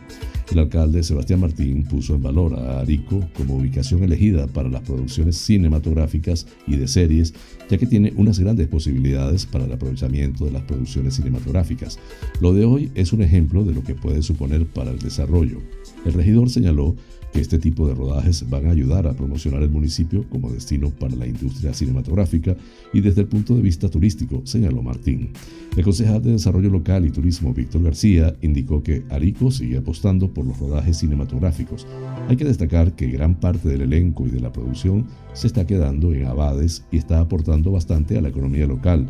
El 0.51 0.59
alcalde 0.59 1.03
Sebastián 1.03 1.39
Martín 1.39 1.84
puso 1.84 2.16
en 2.16 2.24
valor 2.24 2.55
a 2.55 2.82
Arico 2.82 3.26
como 3.38 3.55
ubicación 3.55 4.03
elegida 4.03 4.47
para 4.47 4.68
las 4.68 4.82
producciones 4.82 5.38
cinematográficas 5.38 6.45
y 6.68 6.76
de 6.76 6.88
series, 6.88 7.34
ya 7.70 7.78
que 7.78 7.86
tiene 7.86 8.12
unas 8.18 8.38
grandes 8.38 8.68
posibilidades 8.68 9.45
para 9.45 9.66
el 9.66 9.72
aprovechamiento 9.72 10.45
de 10.45 10.51
las 10.51 10.64
producciones 10.64 11.16
cinematográficas. 11.16 11.99
Lo 12.41 12.53
de 12.53 12.66
hoy 12.66 12.91
es 12.95 13.14
un 13.14 13.22
ejemplo 13.22 13.64
de 13.64 13.74
lo 13.74 13.84
que 13.84 13.95
puede 13.95 14.24
suponer 14.24 14.66
para 14.66 14.91
el 14.91 14.99
desarrollo. 14.99 15.59
El 16.06 16.14
regidor 16.14 16.49
señaló 16.49 16.95
que 17.32 17.39
este 17.39 17.60
tipo 17.60 17.88
de 17.88 17.95
rodajes 17.95 18.49
van 18.49 18.68
a 18.68 18.72
ayudar 18.72 19.08
a 19.08 19.14
promocionar 19.14 19.64
el 19.64 19.70
municipio 19.70 20.26
como 20.30 20.52
destino 20.52 20.89
para 20.89 21.16
la 21.16 21.28
industria 21.28 21.74
cinematográfica 21.74 22.56
y 22.93 23.02
desde 23.02 23.22
el 23.22 23.28
punto 23.28 23.56
de 23.56 23.62
vista 23.62 23.89
turístico, 23.89 24.41
señaló 24.43 24.82
Martín. 24.82 25.30
El 25.78 25.84
concejal 25.84 26.22
de 26.22 26.34
Desarrollo 26.34 26.70
Local 26.70 27.06
y 27.06 27.12
Turismo, 27.12 27.54
Víctor 27.54 27.84
García, 27.84 28.36
indicó 28.41 28.84
que 28.84 29.04
Arico 29.10 29.52
sigue 29.52 29.78
apostando 29.78 30.34
por 30.34 30.45
los 30.45 30.60
rodajes 30.60 30.97
cinematográficos. 30.97 31.88
Hay 32.28 32.36
que 32.36 32.45
destacar 32.45 32.93
que 32.95 33.08
gran 33.08 33.39
parte 33.39 33.70
del 33.70 33.82
elenco 33.82 34.28
y 34.28 34.32
de 34.32 34.41
la 34.41 34.52
producción 34.52 35.06
se 35.34 35.47
está 35.47 35.66
quedando 35.66 36.14
en 36.14 36.26
Abades 36.26 36.84
y 36.91 36.97
está 36.97 37.20
aportando 37.20 37.72
bastante 37.72 38.18
a 38.18 38.22
la 38.22 38.30
economía 38.30 38.68
local 38.68 39.08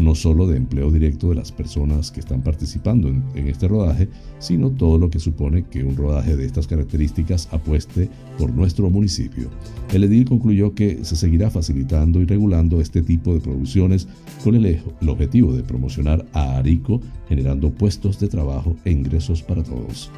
no 0.00 0.14
solo 0.14 0.46
de 0.46 0.56
empleo 0.56 0.90
directo 0.90 1.30
de 1.30 1.36
las 1.36 1.52
personas 1.52 2.10
que 2.10 2.20
están 2.20 2.42
participando 2.42 3.08
en, 3.08 3.48
este 3.48 3.68
rodaje, 3.68 4.08
sino 4.38 4.70
todo 4.70 4.98
lo 4.98 5.10
que 5.10 5.18
supone 5.18 5.64
que 5.64 5.84
un 5.84 5.96
rodaje 5.96 6.36
de 6.36 6.46
estas 6.46 6.66
características 6.66 7.48
apueste 7.52 8.08
por 8.38 8.52
nuestro 8.52 8.90
municipio. 8.90 9.48
El 9.92 10.04
edil 10.04 10.28
concluyó 10.28 10.74
que 10.74 11.04
se 11.04 11.16
seguirá 11.16 11.50
facilitando 11.50 12.20
y 12.20 12.24
regulando 12.24 12.80
este 12.80 13.02
tipo 13.02 13.32
de 13.34 13.40
producciones 13.40 14.08
con 14.44 14.54
el, 14.54 14.66
el 14.66 15.08
objetivo 15.08 15.52
de 15.52 15.62
promocionar 15.62 16.26
a 16.32 16.56
Arico, 16.56 17.00
generando 17.28 17.70
puestos 17.70 18.18
de 18.20 18.28
trabajo 18.28 18.76
e 18.84 18.90
ingresos 18.90 19.42
para 19.42 19.62
todos. 19.62 20.10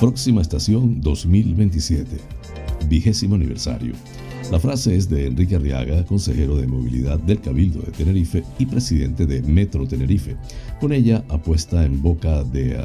Próxima 0.00 0.40
estación 0.40 1.02
2027. 1.02 2.16
Vigésimo 2.88 3.34
aniversario. 3.34 3.92
La 4.50 4.58
frase 4.58 4.96
es 4.96 5.10
de 5.10 5.26
Enrique 5.26 5.56
Arriaga, 5.56 6.06
consejero 6.06 6.56
de 6.56 6.66
movilidad 6.66 7.18
del 7.18 7.38
Cabildo 7.42 7.82
de 7.82 7.92
Tenerife 7.92 8.42
y 8.58 8.64
presidente 8.64 9.26
de 9.26 9.42
Metro 9.42 9.86
Tenerife. 9.86 10.38
Con 10.80 10.94
ella 10.94 11.22
apuesta 11.28 11.84
en 11.84 12.00
boca 12.00 12.42
de 12.44 12.82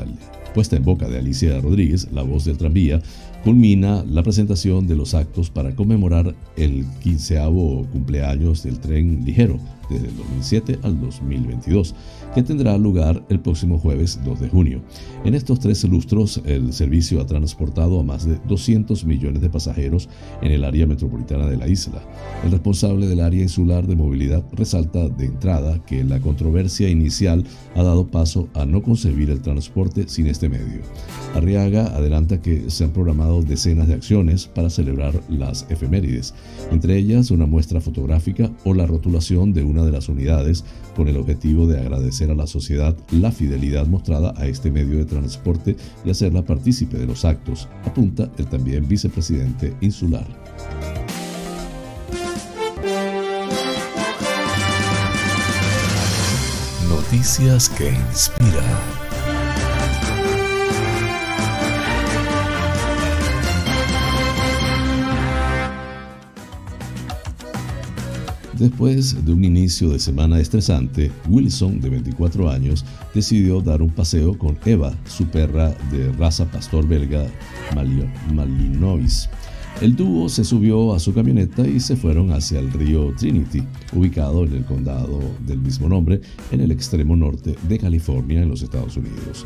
puesta 0.54 0.76
en 0.76 0.84
boca 0.84 1.08
de 1.08 1.20
Alicia 1.20 1.62
Rodríguez, 1.62 2.06
la 2.12 2.22
voz 2.22 2.44
del 2.44 2.58
tranvía, 2.58 3.02
culmina 3.46 4.04
la 4.04 4.22
presentación 4.22 4.86
de 4.86 4.98
los 4.98 5.14
actos 5.14 5.50
para 5.50 5.74
conmemorar 5.74 6.36
el 6.58 6.86
quinceavo 7.02 7.88
cumpleaños 7.94 8.62
del 8.64 8.80
tren 8.80 9.24
ligero 9.24 9.58
desde 9.90 10.08
el 10.08 10.18
2007 10.18 10.80
al 10.84 11.00
2022, 11.00 11.96
que 12.34 12.44
tendrá 12.44 12.78
lugar 12.78 13.26
el 13.30 13.40
próximo 13.40 13.78
jueves 13.80 14.20
2 14.24 14.40
de 14.40 14.50
junio. 14.50 14.82
En 15.24 15.36
estos 15.36 15.60
tres 15.60 15.84
lustros, 15.84 16.42
el 16.46 16.74
servicio 16.74 17.22
ha 17.22 17.26
transportado 17.26 18.00
a 18.00 18.04
más 18.04 18.26
de 18.26 18.40
200 18.48 19.06
millones 19.06 19.42
de 19.42 19.50
pasajeros 19.50 20.10
en 20.42 20.52
el 20.52 20.64
área 20.64 20.88
metropolitana 20.88 21.48
de 21.48 21.58
la 21.58 21.68
isla. 21.68 22.02
El 22.44 22.52
responsable 22.52 23.08
del 23.08 23.22
área 23.22 23.42
insular 23.42 23.88
de 23.88 23.96
movilidad 23.96 24.44
resalta 24.54 25.08
de 25.10 25.26
entrada 25.26 25.84
que 25.86 26.04
la 26.04 26.20
controversia 26.20 26.90
inicial 26.90 27.46
ha 27.76 27.84
dado 27.84 28.08
paso 28.08 28.50
a 28.54 28.66
no 28.66 28.82
concebir 28.82 29.30
el 29.30 29.42
transporte 29.42 30.08
sin 30.08 30.28
este 30.28 30.50
medio. 30.50 30.82
Arriaga 31.34 31.88
adelanta 31.88 32.42
que 32.42 32.70
se 32.70 32.84
han 32.84 32.92
programado 32.92 33.42
decenas 33.42 33.88
de 33.88 33.94
acciones 33.94 34.48
para 34.48 34.70
celebrar 34.70 35.22
las 35.30 35.66
efemérides, 35.70 36.34
entre 36.72 36.98
ellas 36.98 37.32
una 37.32 37.46
muestra 37.46 37.82
fotográfica 37.82 38.52
o 38.64 38.74
la 38.74 38.86
rotulación 38.86 39.54
de 39.54 39.64
una 39.76 39.86
de 39.86 39.92
las 39.92 40.10
unidades 40.10 40.64
con 40.96 41.08
el 41.08 41.18
objetivo 41.18 41.68
de 41.68 41.80
agradecer 41.80 42.32
a 42.32 42.36
la 42.36 42.48
sociedad 42.48 42.96
la 43.12 43.32
fidelidad 43.32 43.86
mostrada 43.88 44.34
a 44.38 44.48
este 44.48 44.72
medio 44.72 44.98
de 44.98 45.06
transporte 45.06 45.76
y 46.06 46.10
hacerla 46.10 46.44
partícipe 46.44 46.98
de 46.98 47.06
los 47.06 47.26
actos, 47.26 47.68
apunta 47.84 48.30
el 48.38 48.48
también 48.48 48.88
vicepresidente 48.88 49.76
insular. 49.82 50.26
Noticias 56.90 57.70
que 57.70 57.90
inspiran. 57.90 59.05
Después 68.58 69.26
de 69.26 69.34
un 69.34 69.44
inicio 69.44 69.90
de 69.90 70.00
semana 70.00 70.40
estresante, 70.40 71.12
Wilson, 71.28 71.82
de 71.82 71.90
24 71.90 72.50
años, 72.50 72.86
decidió 73.14 73.60
dar 73.60 73.82
un 73.82 73.90
paseo 73.90 74.38
con 74.38 74.58
Eva, 74.66 74.94
su 75.06 75.26
perra 75.26 75.76
de 75.92 76.10
raza 76.14 76.46
pastor 76.46 76.88
belga 76.88 77.28
Malinois. 78.34 79.30
El 79.82 79.98
dúo 79.98 80.30
se 80.30 80.46
subió 80.46 80.96
a 80.96 81.00
su 81.00 81.14
camioneta 81.14 81.68
y 81.68 81.82
se 81.82 81.98
fueron 81.98 82.32
hacia 82.32 82.60
el 82.60 82.72
río 82.72 83.14
Trinity, 83.18 83.62
ubicado 83.92 84.46
en 84.46 84.54
el 84.54 84.64
condado 84.64 85.20
del 85.46 85.60
mismo 85.60 85.90
nombre, 85.90 86.22
en 86.50 86.62
el 86.62 86.72
extremo 86.72 87.18
norte 87.18 87.58
de 87.68 87.78
California, 87.78 88.42
en 88.42 88.48
los 88.48 88.62
Estados 88.62 88.96
Unidos. 88.96 89.46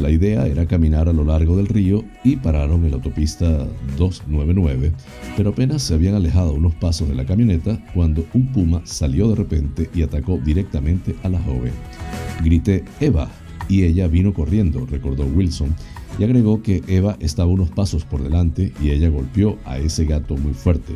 La 0.00 0.10
idea 0.10 0.46
era 0.46 0.66
caminar 0.66 1.08
a 1.08 1.12
lo 1.12 1.24
largo 1.24 1.56
del 1.56 1.66
río 1.66 2.04
y 2.22 2.36
pararon 2.36 2.84
en 2.84 2.90
la 2.90 2.96
autopista 2.96 3.66
299, 3.96 4.92
pero 5.36 5.50
apenas 5.50 5.82
se 5.82 5.94
habían 5.94 6.14
alejado 6.14 6.52
unos 6.52 6.74
pasos 6.74 7.08
de 7.08 7.14
la 7.14 7.24
camioneta 7.24 7.82
cuando 7.94 8.26
un 8.34 8.52
puma 8.52 8.82
salió 8.84 9.28
de 9.28 9.36
repente 9.36 9.88
y 9.94 10.02
atacó 10.02 10.38
directamente 10.38 11.16
a 11.22 11.30
la 11.30 11.40
joven. 11.40 11.72
Grité 12.44 12.84
Eva 13.00 13.30
y 13.68 13.84
ella 13.84 14.06
vino 14.06 14.34
corriendo, 14.34 14.84
recordó 14.86 15.24
Wilson, 15.24 15.74
y 16.18 16.24
agregó 16.24 16.62
que 16.62 16.82
Eva 16.86 17.16
estaba 17.20 17.50
unos 17.50 17.70
pasos 17.70 18.04
por 18.04 18.22
delante 18.22 18.72
y 18.82 18.90
ella 18.90 19.08
golpeó 19.08 19.58
a 19.64 19.78
ese 19.78 20.04
gato 20.04 20.36
muy 20.36 20.54
fuerte. 20.54 20.94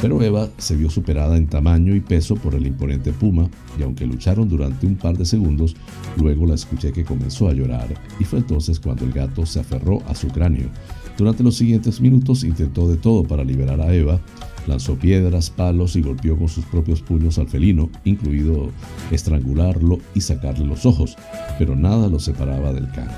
Pero 0.00 0.20
Eva 0.20 0.48
se 0.58 0.76
vio 0.76 0.90
superada 0.90 1.36
en 1.36 1.46
tamaño 1.46 1.94
y 1.94 2.00
peso 2.00 2.34
por 2.34 2.54
el 2.54 2.66
imponente 2.66 3.12
puma 3.12 3.48
y 3.78 3.82
aunque 3.82 4.06
lucharon 4.06 4.48
durante 4.48 4.86
un 4.86 4.96
par 4.96 5.16
de 5.16 5.24
segundos, 5.24 5.76
luego 6.16 6.46
la 6.46 6.54
escuché 6.54 6.92
que 6.92 7.04
comenzó 7.04 7.48
a 7.48 7.52
llorar 7.52 7.88
y 8.18 8.24
fue 8.24 8.40
entonces 8.40 8.80
cuando 8.80 9.04
el 9.04 9.12
gato 9.12 9.46
se 9.46 9.60
aferró 9.60 10.02
a 10.08 10.14
su 10.14 10.28
cráneo. 10.28 10.68
Durante 11.16 11.42
los 11.42 11.56
siguientes 11.56 12.00
minutos 12.00 12.42
intentó 12.42 12.88
de 12.88 12.96
todo 12.96 13.22
para 13.22 13.44
liberar 13.44 13.80
a 13.80 13.94
Eva, 13.94 14.20
lanzó 14.66 14.96
piedras, 14.96 15.50
palos 15.50 15.96
y 15.96 16.02
golpeó 16.02 16.36
con 16.36 16.48
sus 16.48 16.64
propios 16.66 17.02
puños 17.02 17.38
al 17.38 17.48
felino, 17.48 17.90
incluido 18.04 18.70
estrangularlo 19.10 19.98
y 20.14 20.20
sacarle 20.20 20.66
los 20.66 20.86
ojos, 20.86 21.16
pero 21.58 21.76
nada 21.76 22.08
lo 22.08 22.18
separaba 22.18 22.72
del 22.72 22.90
can. 22.92 23.08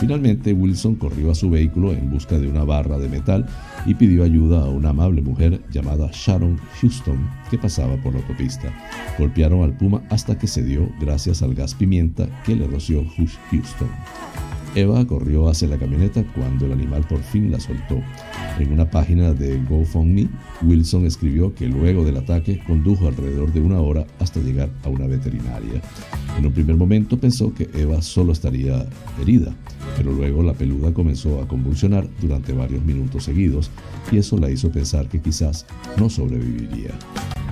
Finalmente, 0.00 0.52
Wilson 0.52 0.96
corrió 0.96 1.30
a 1.30 1.34
su 1.34 1.50
vehículo 1.50 1.92
en 1.92 2.10
busca 2.10 2.38
de 2.38 2.48
una 2.48 2.64
barra 2.64 2.98
de 2.98 3.08
metal 3.08 3.46
y 3.86 3.94
pidió 3.94 4.24
ayuda 4.24 4.62
a 4.62 4.68
una 4.68 4.90
amable 4.90 5.22
mujer 5.22 5.60
llamada 5.70 6.10
Sharon 6.12 6.58
Houston 6.80 7.28
que 7.50 7.58
pasaba 7.58 7.96
por 8.02 8.14
la 8.14 8.20
autopista. 8.20 8.72
Golpearon 9.18 9.62
al 9.62 9.76
puma 9.76 10.02
hasta 10.10 10.38
que 10.38 10.46
cedió 10.46 10.88
gracias 11.00 11.42
al 11.42 11.54
gas 11.54 11.74
pimienta 11.74 12.28
que 12.44 12.56
le 12.56 12.66
roció 12.66 13.04
Houston. 13.16 13.88
Eva 14.74 15.06
corrió 15.06 15.48
hacia 15.48 15.68
la 15.68 15.78
camioneta 15.78 16.24
cuando 16.34 16.66
el 16.66 16.72
animal 16.72 17.06
por 17.08 17.22
fin 17.22 17.50
la 17.52 17.60
soltó. 17.60 18.02
En 18.58 18.72
una 18.72 18.90
página 18.90 19.32
de 19.32 19.62
GoFundMe, 19.68 20.28
Wilson 20.62 21.06
escribió 21.06 21.54
que 21.54 21.68
luego 21.68 22.04
del 22.04 22.16
ataque 22.16 22.60
condujo 22.66 23.06
alrededor 23.06 23.52
de 23.52 23.60
una 23.60 23.80
hora 23.80 24.04
hasta 24.18 24.40
llegar 24.40 24.70
a 24.82 24.88
una 24.88 25.06
veterinaria. 25.06 25.80
En 26.36 26.46
un 26.46 26.52
primer 26.52 26.76
momento 26.76 27.18
pensó 27.18 27.54
que 27.54 27.68
Eva 27.74 28.02
solo 28.02 28.32
estaría 28.32 28.86
herida, 29.20 29.54
pero 29.96 30.12
luego 30.12 30.42
la 30.42 30.54
peluda 30.54 30.92
comenzó 30.92 31.40
a 31.40 31.46
convulsionar 31.46 32.08
durante 32.20 32.52
varios 32.52 32.84
minutos 32.84 33.24
seguidos 33.24 33.70
y 34.10 34.18
eso 34.18 34.38
la 34.38 34.50
hizo 34.50 34.70
pensar 34.70 35.08
que 35.08 35.20
quizás 35.20 35.66
no 35.98 36.10
sobreviviría. 36.10 36.90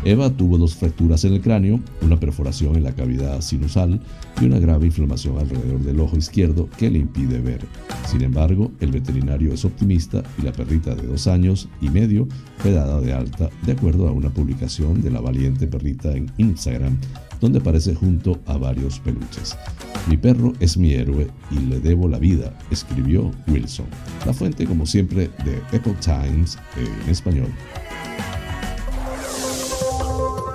Eva 0.05 0.31
tuvo 0.31 0.59
dos 0.59 0.75
fracturas 0.75 1.25
en 1.25 1.35
el 1.35 1.41
cráneo, 1.41 1.79
una 2.01 2.19
perforación 2.19 2.75
en 2.75 2.83
la 2.83 2.93
cavidad 2.93 3.41
sinusal 3.41 4.01
y 4.41 4.47
una 4.47 4.59
grave 4.59 4.87
inflamación 4.87 5.39
alrededor 5.39 5.81
del 5.81 6.01
ojo 6.01 6.17
izquierdo 6.17 6.69
que 6.77 6.91
le 6.91 6.99
impide 6.99 7.41
ver. 7.41 7.61
Sin 8.09 8.23
embargo, 8.23 8.73
el 8.81 8.91
veterinario 8.91 9.53
es 9.53 9.65
optimista 9.65 10.25
y 10.39 10.43
la 10.43 10.53
perrita 10.53 10.97
de 10.97 11.07
dos 11.07 11.29
años 11.29 11.69
y 11.81 11.89
medio 11.89 12.27
fue 12.59 12.73
dada 12.73 13.01
de 13.01 13.13
alta 13.13 13.49
de 13.65 13.73
acuerdo 13.73 14.09
a 14.09 14.13
una 14.13 14.31
publicación 14.31 15.01
de 15.03 15.11
la 15.11 15.21
valiente 15.21 15.69
perrita 15.69 16.13
en 16.17 16.31
Instagram, 16.37 16.99
donde 17.41 17.61
aparece 17.61 17.95
junto 17.95 18.41
a 18.47 18.57
varios 18.57 18.99
peluches. 18.99 19.57
Mi 20.09 20.17
perro 20.17 20.53
es 20.59 20.77
mi 20.77 20.95
héroe 20.95 21.29
y 21.53 21.61
le 21.61 21.79
debo 21.79 22.09
la 22.09 22.19
vida, 22.19 22.59
escribió 22.73 23.31
Wilson. 23.47 23.87
La 24.27 24.33
fuente, 24.33 24.67
como 24.67 24.85
siempre, 24.85 25.31
de 25.45 25.77
Epoch 25.77 25.99
Times 26.01 26.59
en 26.77 27.11
español. 27.11 27.49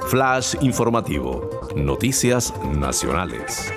Flash 0.09 0.55
informativo. 0.61 1.49
Noticias 1.75 2.53
nacionales. 2.73 3.73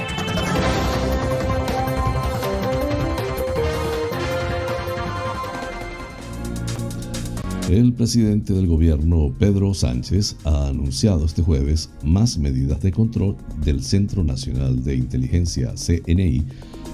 El 7.68 7.93
presidente 7.95 8.53
del 8.53 8.68
gobierno, 8.68 9.35
Pedro 9.41 9.74
Sánchez, 9.74 10.37
ha 10.45 10.68
anunciado 10.68 11.24
este 11.24 11.43
jueves 11.43 11.91
más 12.05 12.39
medidas 12.39 12.81
de 12.81 12.93
control 12.93 13.37
del 13.64 13.83
Centro 13.83 14.22
Nacional 14.22 14.85
de 14.85 14.95
Inteligencia, 14.95 15.74
CNI, 15.74 16.45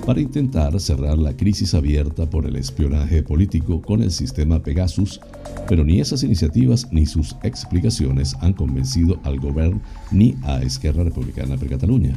para 0.07 0.21
intentar 0.21 0.81
cerrar 0.81 1.19
la 1.19 1.37
crisis 1.37 1.75
abierta 1.75 2.31
por 2.31 2.47
el 2.47 2.57
espionaje 2.57 3.23
político 3.23 3.83
con 3.83 4.03
el 4.03 4.13
sistema 4.13 4.63
Pegasus, 4.63 5.21
pero 5.69 5.85
ni 5.85 6.01
esas 6.01 6.23
iniciativas 6.23 6.89
ni 6.93 7.07
sus 7.07 7.37
explicaciones 7.43 8.35
han 8.41 8.53
convencido 8.53 9.21
al 9.25 9.41
gobierno 9.41 9.81
ni 10.11 10.37
a 10.43 10.63
Esquerra 10.63 11.05
Republicana 11.05 11.57
per 11.57 11.69
Cataluña. 11.69 12.17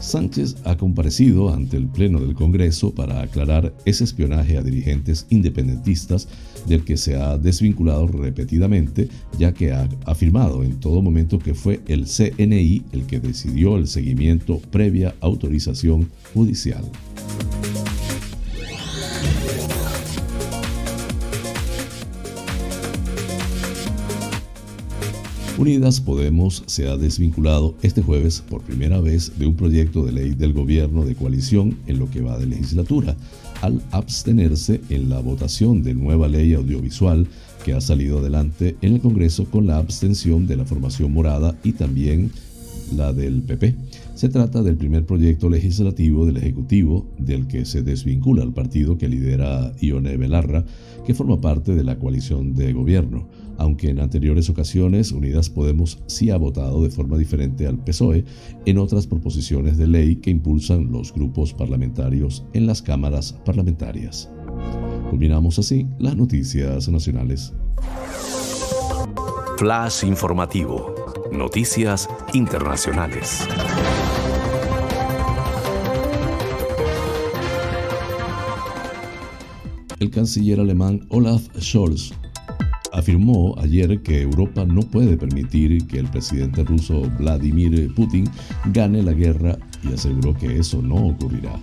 Sánchez 0.00 0.56
ha 0.64 0.76
comparecido 0.76 1.54
ante 1.54 1.76
el 1.76 1.86
Pleno 1.86 2.18
del 2.20 2.34
Congreso 2.34 2.92
para 2.92 3.22
aclarar 3.22 3.72
ese 3.84 4.04
espionaje 4.04 4.58
a 4.58 4.62
dirigentes 4.62 5.26
independentistas 5.30 6.28
del 6.66 6.84
que 6.84 6.96
se 6.96 7.16
ha 7.16 7.38
desvinculado 7.38 8.08
repetidamente, 8.08 9.08
ya 9.38 9.54
que 9.54 9.72
ha 9.72 9.88
afirmado 10.04 10.64
en 10.64 10.80
todo 10.80 11.02
momento 11.02 11.38
que 11.38 11.54
fue 11.54 11.80
el 11.86 12.06
CNI 12.06 12.82
el 12.92 13.06
que 13.06 13.20
decidió 13.20 13.76
el 13.76 13.86
seguimiento 13.86 14.60
previa 14.70 15.14
autorización 15.20 16.08
judicial. 16.34 16.84
Unidas 25.58 26.00
Podemos 26.00 26.64
se 26.66 26.88
ha 26.88 26.96
desvinculado 26.96 27.74
este 27.82 28.02
jueves 28.02 28.42
por 28.48 28.62
primera 28.62 29.00
vez 29.00 29.38
de 29.38 29.46
un 29.46 29.54
proyecto 29.54 30.04
de 30.04 30.12
ley 30.12 30.30
del 30.30 30.54
gobierno 30.54 31.04
de 31.04 31.14
coalición 31.14 31.76
en 31.86 31.98
lo 31.98 32.10
que 32.10 32.22
va 32.22 32.38
de 32.38 32.46
legislatura, 32.46 33.16
al 33.60 33.82
abstenerse 33.90 34.80
en 34.88 35.10
la 35.10 35.20
votación 35.20 35.82
de 35.82 35.94
nueva 35.94 36.26
ley 36.26 36.54
audiovisual 36.54 37.26
que 37.64 37.74
ha 37.74 37.80
salido 37.80 38.18
adelante 38.18 38.76
en 38.80 38.94
el 38.94 39.00
Congreso 39.00 39.44
con 39.44 39.66
la 39.66 39.76
abstención 39.76 40.46
de 40.46 40.56
la 40.56 40.64
formación 40.64 41.12
morada 41.12 41.54
y 41.62 41.72
también 41.72 42.32
la 42.96 43.12
del 43.12 43.42
PP. 43.42 43.74
Se 44.14 44.28
trata 44.28 44.62
del 44.62 44.76
primer 44.76 45.04
proyecto 45.04 45.48
legislativo 45.48 46.26
del 46.26 46.38
Ejecutivo 46.38 47.06
del 47.18 47.46
que 47.46 47.64
se 47.64 47.82
desvincula 47.82 48.42
al 48.42 48.52
partido 48.52 48.96
que 48.96 49.08
lidera 49.08 49.72
Ione 49.80 50.16
Belarra, 50.16 50.64
que 51.06 51.14
forma 51.14 51.40
parte 51.40 51.74
de 51.74 51.84
la 51.84 51.98
coalición 51.98 52.54
de 52.54 52.72
gobierno, 52.72 53.28
aunque 53.58 53.90
en 53.90 54.00
anteriores 54.00 54.48
ocasiones 54.50 55.12
Unidas 55.12 55.50
Podemos 55.50 56.02
sí 56.06 56.30
ha 56.30 56.36
votado 56.36 56.82
de 56.82 56.90
forma 56.90 57.18
diferente 57.18 57.66
al 57.66 57.78
PSOE 57.78 58.24
en 58.66 58.78
otras 58.78 59.06
proposiciones 59.06 59.78
de 59.78 59.86
ley 59.86 60.16
que 60.16 60.30
impulsan 60.30 60.90
los 60.90 61.12
grupos 61.12 61.52
parlamentarios 61.52 62.44
en 62.52 62.66
las 62.66 62.82
cámaras 62.82 63.32
parlamentarias. 63.44 64.30
Culminamos 65.10 65.58
así 65.58 65.86
las 65.98 66.16
noticias 66.16 66.88
nacionales. 66.88 67.52
Flash 69.58 70.04
informativo. 70.04 70.94
Noticias 71.30 72.08
internacionales. 72.32 73.46
El 80.00 80.10
canciller 80.10 80.58
alemán 80.58 81.06
Olaf 81.10 81.46
Scholz 81.60 82.12
afirmó 82.92 83.54
ayer 83.58 84.02
que 84.02 84.22
Europa 84.22 84.64
no 84.64 84.82
puede 84.82 85.16
permitir 85.16 85.86
que 85.86 85.98
el 85.98 86.08
presidente 86.08 86.62
ruso 86.62 87.02
Vladimir 87.18 87.92
Putin 87.94 88.28
gane 88.66 89.02
la 89.02 89.12
guerra 89.12 89.58
y 89.82 89.92
aseguró 89.92 90.34
que 90.34 90.58
eso 90.58 90.82
no 90.82 90.96
ocurrirá. 90.96 91.58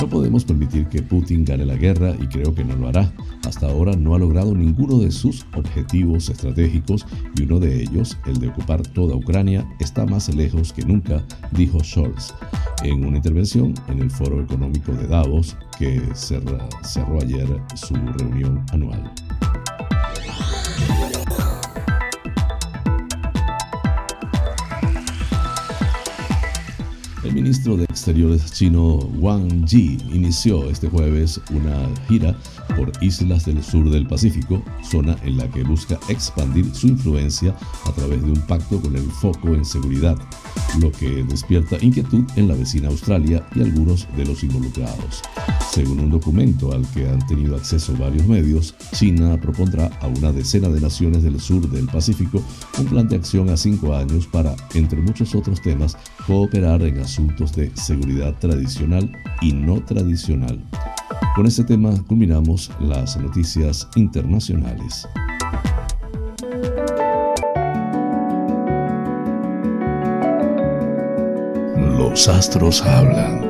No 0.00 0.08
podemos 0.08 0.44
permitir 0.44 0.88
que 0.88 1.02
Putin 1.02 1.44
gane 1.44 1.64
la 1.64 1.76
guerra 1.76 2.14
y 2.20 2.26
creo 2.26 2.54
que 2.54 2.64
no 2.64 2.74
lo 2.74 2.88
hará. 2.88 3.12
Hasta 3.46 3.68
ahora 3.68 3.94
no 3.94 4.14
ha 4.14 4.18
logrado 4.18 4.54
ninguno 4.54 4.98
de 4.98 5.10
sus 5.12 5.46
objetivos 5.54 6.28
estratégicos 6.28 7.06
y 7.36 7.42
uno 7.42 7.60
de 7.60 7.82
ellos, 7.82 8.18
el 8.26 8.38
de 8.38 8.48
ocupar 8.48 8.82
toda 8.82 9.14
Ucrania, 9.14 9.64
está 9.78 10.06
más 10.06 10.34
lejos 10.34 10.72
que 10.72 10.84
nunca, 10.84 11.24
dijo 11.52 11.84
Scholz 11.84 12.34
en 12.82 13.04
una 13.04 13.18
intervención 13.18 13.74
en 13.88 14.00
el 14.00 14.10
Foro 14.10 14.40
Económico 14.40 14.92
de 14.92 15.06
Davos 15.06 15.56
que 15.78 16.02
cerró 16.14 17.20
ayer 17.20 17.46
su 17.74 17.94
reunión 17.94 18.64
anual. 18.72 19.12
El 27.24 27.34
ministro 27.34 27.76
de 27.76 27.84
Exteriores 27.84 28.50
chino 28.52 28.96
Wang 29.20 29.64
Yi 29.66 29.96
inició 30.12 30.68
este 30.68 30.88
jueves 30.88 31.40
una 31.50 31.88
gira 32.08 32.36
por 32.76 32.90
islas 33.00 33.44
del 33.44 33.62
sur 33.62 33.88
del 33.90 34.08
Pacífico, 34.08 34.60
zona 34.82 35.16
en 35.22 35.36
la 35.36 35.48
que 35.48 35.62
busca 35.62 36.00
expandir 36.08 36.74
su 36.74 36.88
influencia 36.88 37.54
a 37.86 37.92
través 37.92 38.24
de 38.24 38.32
un 38.32 38.40
pacto 38.40 38.80
con 38.80 38.96
el 38.96 39.04
foco 39.04 39.54
en 39.54 39.64
seguridad, 39.64 40.16
lo 40.80 40.90
que 40.92 41.24
despierta 41.24 41.76
inquietud 41.80 42.24
en 42.36 42.48
la 42.48 42.54
vecina 42.54 42.88
Australia 42.88 43.46
y 43.54 43.62
algunos 43.62 44.06
de 44.16 44.24
los 44.24 44.42
involucrados. 44.42 45.22
Según 45.72 46.00
un 46.00 46.10
documento 46.10 46.72
al 46.72 46.86
que 46.92 47.08
han 47.08 47.26
tenido 47.26 47.56
acceso 47.56 47.94
varios 47.96 48.26
medios, 48.26 48.74
China 48.92 49.38
propondrá 49.40 49.86
a 50.00 50.06
una 50.06 50.32
decena 50.32 50.68
de 50.68 50.80
naciones 50.80 51.22
del 51.22 51.40
sur 51.40 51.68
del 51.70 51.86
Pacífico 51.86 52.42
un 52.78 52.86
plan 52.86 53.08
de 53.08 53.16
acción 53.16 53.48
a 53.50 53.56
cinco 53.56 53.94
años 53.94 54.26
para, 54.26 54.54
entre 54.74 55.00
muchos 55.00 55.34
otros 55.34 55.60
temas, 55.62 55.96
cooperar 56.26 56.82
en 56.82 56.98
asuntos 56.98 57.54
de 57.54 57.74
seguridad 57.76 58.34
tradicional 58.38 59.10
y 59.40 59.52
no 59.52 59.82
tradicional. 59.84 60.62
Con 61.34 61.46
este 61.46 61.64
tema 61.64 61.90
culminamos 62.06 62.70
las 62.80 63.16
noticias 63.16 63.88
internacionales. 63.96 65.06
Los 72.12 72.28
astros 72.28 72.82
hablan. 72.82 73.42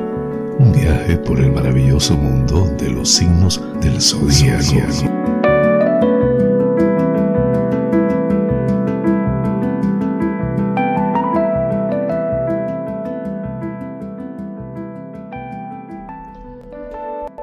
Un 0.57 0.71
viaje 0.71 1.17
por 1.17 1.37
el 1.37 1.51
maravilloso 1.51 2.15
mundo 2.15 2.65
de 2.79 2.91
los 2.91 3.09
signos 3.09 3.61
del 3.81 3.99
zodiaco. 4.01 5.03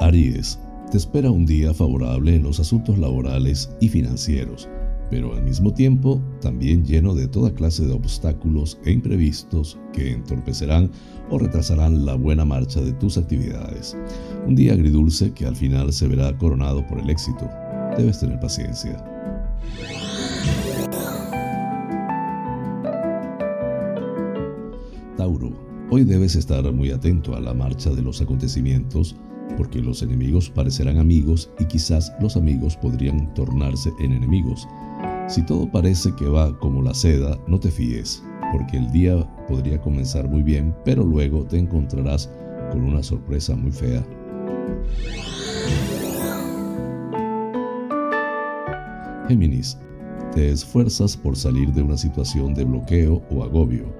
Aries, 0.00 0.58
te 0.90 0.96
espera 0.96 1.30
un 1.30 1.44
día 1.44 1.74
favorable 1.74 2.36
en 2.36 2.44
los 2.44 2.60
asuntos 2.60 2.96
laborales 2.96 3.70
y 3.78 3.90
financieros, 3.90 4.70
pero 5.11 5.34
al 5.34 5.42
mismo 5.42 5.74
tiempo 5.74 6.22
también 6.40 6.84
lleno 6.84 7.14
de 7.14 7.26
toda 7.26 7.52
clase 7.52 7.84
de 7.84 7.92
obstáculos 7.92 8.78
e 8.84 8.92
imprevistos 8.92 9.76
que 9.92 10.12
entorpecerán 10.12 10.90
o 11.30 11.38
retrasarán 11.38 12.06
la 12.06 12.14
buena 12.14 12.44
marcha 12.44 12.80
de 12.80 12.92
tus 12.92 13.18
actividades. 13.18 13.96
Un 14.46 14.54
día 14.54 14.72
agridulce 14.72 15.32
que 15.32 15.46
al 15.46 15.56
final 15.56 15.92
se 15.92 16.06
verá 16.06 16.36
coronado 16.38 16.86
por 16.86 17.00
el 17.00 17.11
éxito. 17.11 17.48
Debes 17.98 18.20
tener 18.20 18.38
paciencia. 18.38 19.04
Tauro, 25.16 25.50
hoy 25.90 26.04
debes 26.04 26.36
estar 26.36 26.72
muy 26.72 26.92
atento 26.92 27.34
a 27.34 27.40
la 27.40 27.52
marcha 27.52 27.90
de 27.90 28.02
los 28.02 28.22
acontecimientos 28.22 29.16
porque 29.61 29.82
los 29.82 30.00
enemigos 30.00 30.48
parecerán 30.48 30.96
amigos 30.96 31.50
y 31.58 31.66
quizás 31.66 32.11
los 32.18 32.34
amigos 32.34 32.78
podrían 32.78 33.34
tornarse 33.34 33.92
en 34.00 34.12
enemigos. 34.12 34.66
Si 35.28 35.44
todo 35.44 35.70
parece 35.70 36.14
que 36.16 36.26
va 36.26 36.58
como 36.61 36.80
la 36.80 36.94
seda, 36.94 37.38
no 37.46 37.61
te 37.61 37.70
fíes, 37.70 38.24
porque 38.52 38.78
el 38.78 38.90
día 38.90 39.28
podría 39.46 39.78
comenzar 39.78 40.30
muy 40.30 40.42
bien, 40.42 40.74
pero 40.82 41.04
luego 41.04 41.44
te 41.44 41.58
encontrarás 41.58 42.30
con 42.72 42.80
una 42.84 43.02
sorpresa 43.02 43.54
muy 43.54 43.70
fea. 43.70 44.02
Géminis, 49.28 49.76
te 50.32 50.52
esfuerzas 50.52 51.18
por 51.18 51.36
salir 51.36 51.70
de 51.74 51.82
una 51.82 51.98
situación 51.98 52.54
de 52.54 52.64
bloqueo 52.64 53.22
o 53.30 53.44
agobio. 53.44 53.94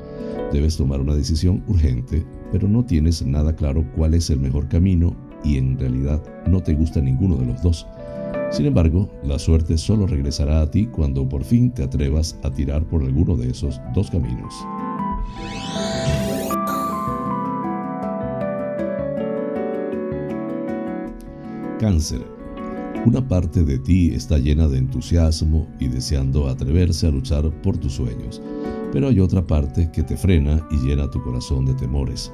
Debes 0.55 0.79
tomar 0.79 1.03
una 1.03 1.15
decisión 1.15 1.63
urgente, 1.69 2.25
pero 2.51 2.67
no 2.67 2.83
tienes 2.83 3.23
nada 3.27 3.55
claro 3.55 3.85
cuál 3.95 4.15
es 4.15 4.31
el 4.31 4.41
mejor 4.41 4.67
camino 4.67 5.15
y 5.45 5.59
en 5.59 5.79
realidad 5.79 6.21
no 6.47 6.63
te 6.63 6.75
gusta 6.75 7.01
ninguno 7.01 7.37
de 7.37 7.47
los 7.47 7.63
dos. 7.63 7.87
Sin 8.51 8.67
embargo, 8.67 9.09
la 9.23 9.39
suerte 9.39 9.79
solo 9.79 10.07
regresará 10.07 10.61
a 10.61 10.71
ti 10.71 10.87
cuando 10.87 11.29
por 11.29 11.45
fin 11.45 11.71
te 11.71 11.85
atrevas 11.85 12.37
a 12.43 12.51
tirar 12.51 12.85
por 12.85 13.03
alguno 13.03 13.37
de 13.37 13.51
esos 13.51 13.81
dos 13.95 14.11
caminos. 14.11 14.53
Cáncer. 21.79 22.21
Una 23.07 23.27
parte 23.27 23.65
de 23.65 23.79
ti 23.79 24.13
está 24.13 24.37
llena 24.37 24.69
de 24.69 24.77
entusiasmo 24.77 25.67
y 25.79 25.89
deseando 25.89 26.49
atreverse 26.49 27.07
a 27.07 27.11
luchar 27.11 27.51
por 27.63 27.79
tus 27.79 27.95
sueños, 27.95 28.43
pero 28.93 29.09
hay 29.09 29.21
otra 29.21 29.47
parte 29.47 29.91
que 29.91 30.03
te 30.03 30.17
frena 30.17 30.67
y 30.71 30.77
llena 30.87 31.11
tu 31.11 31.23
corazón 31.23 31.65
de 31.65 31.73
temores. 31.75 32.31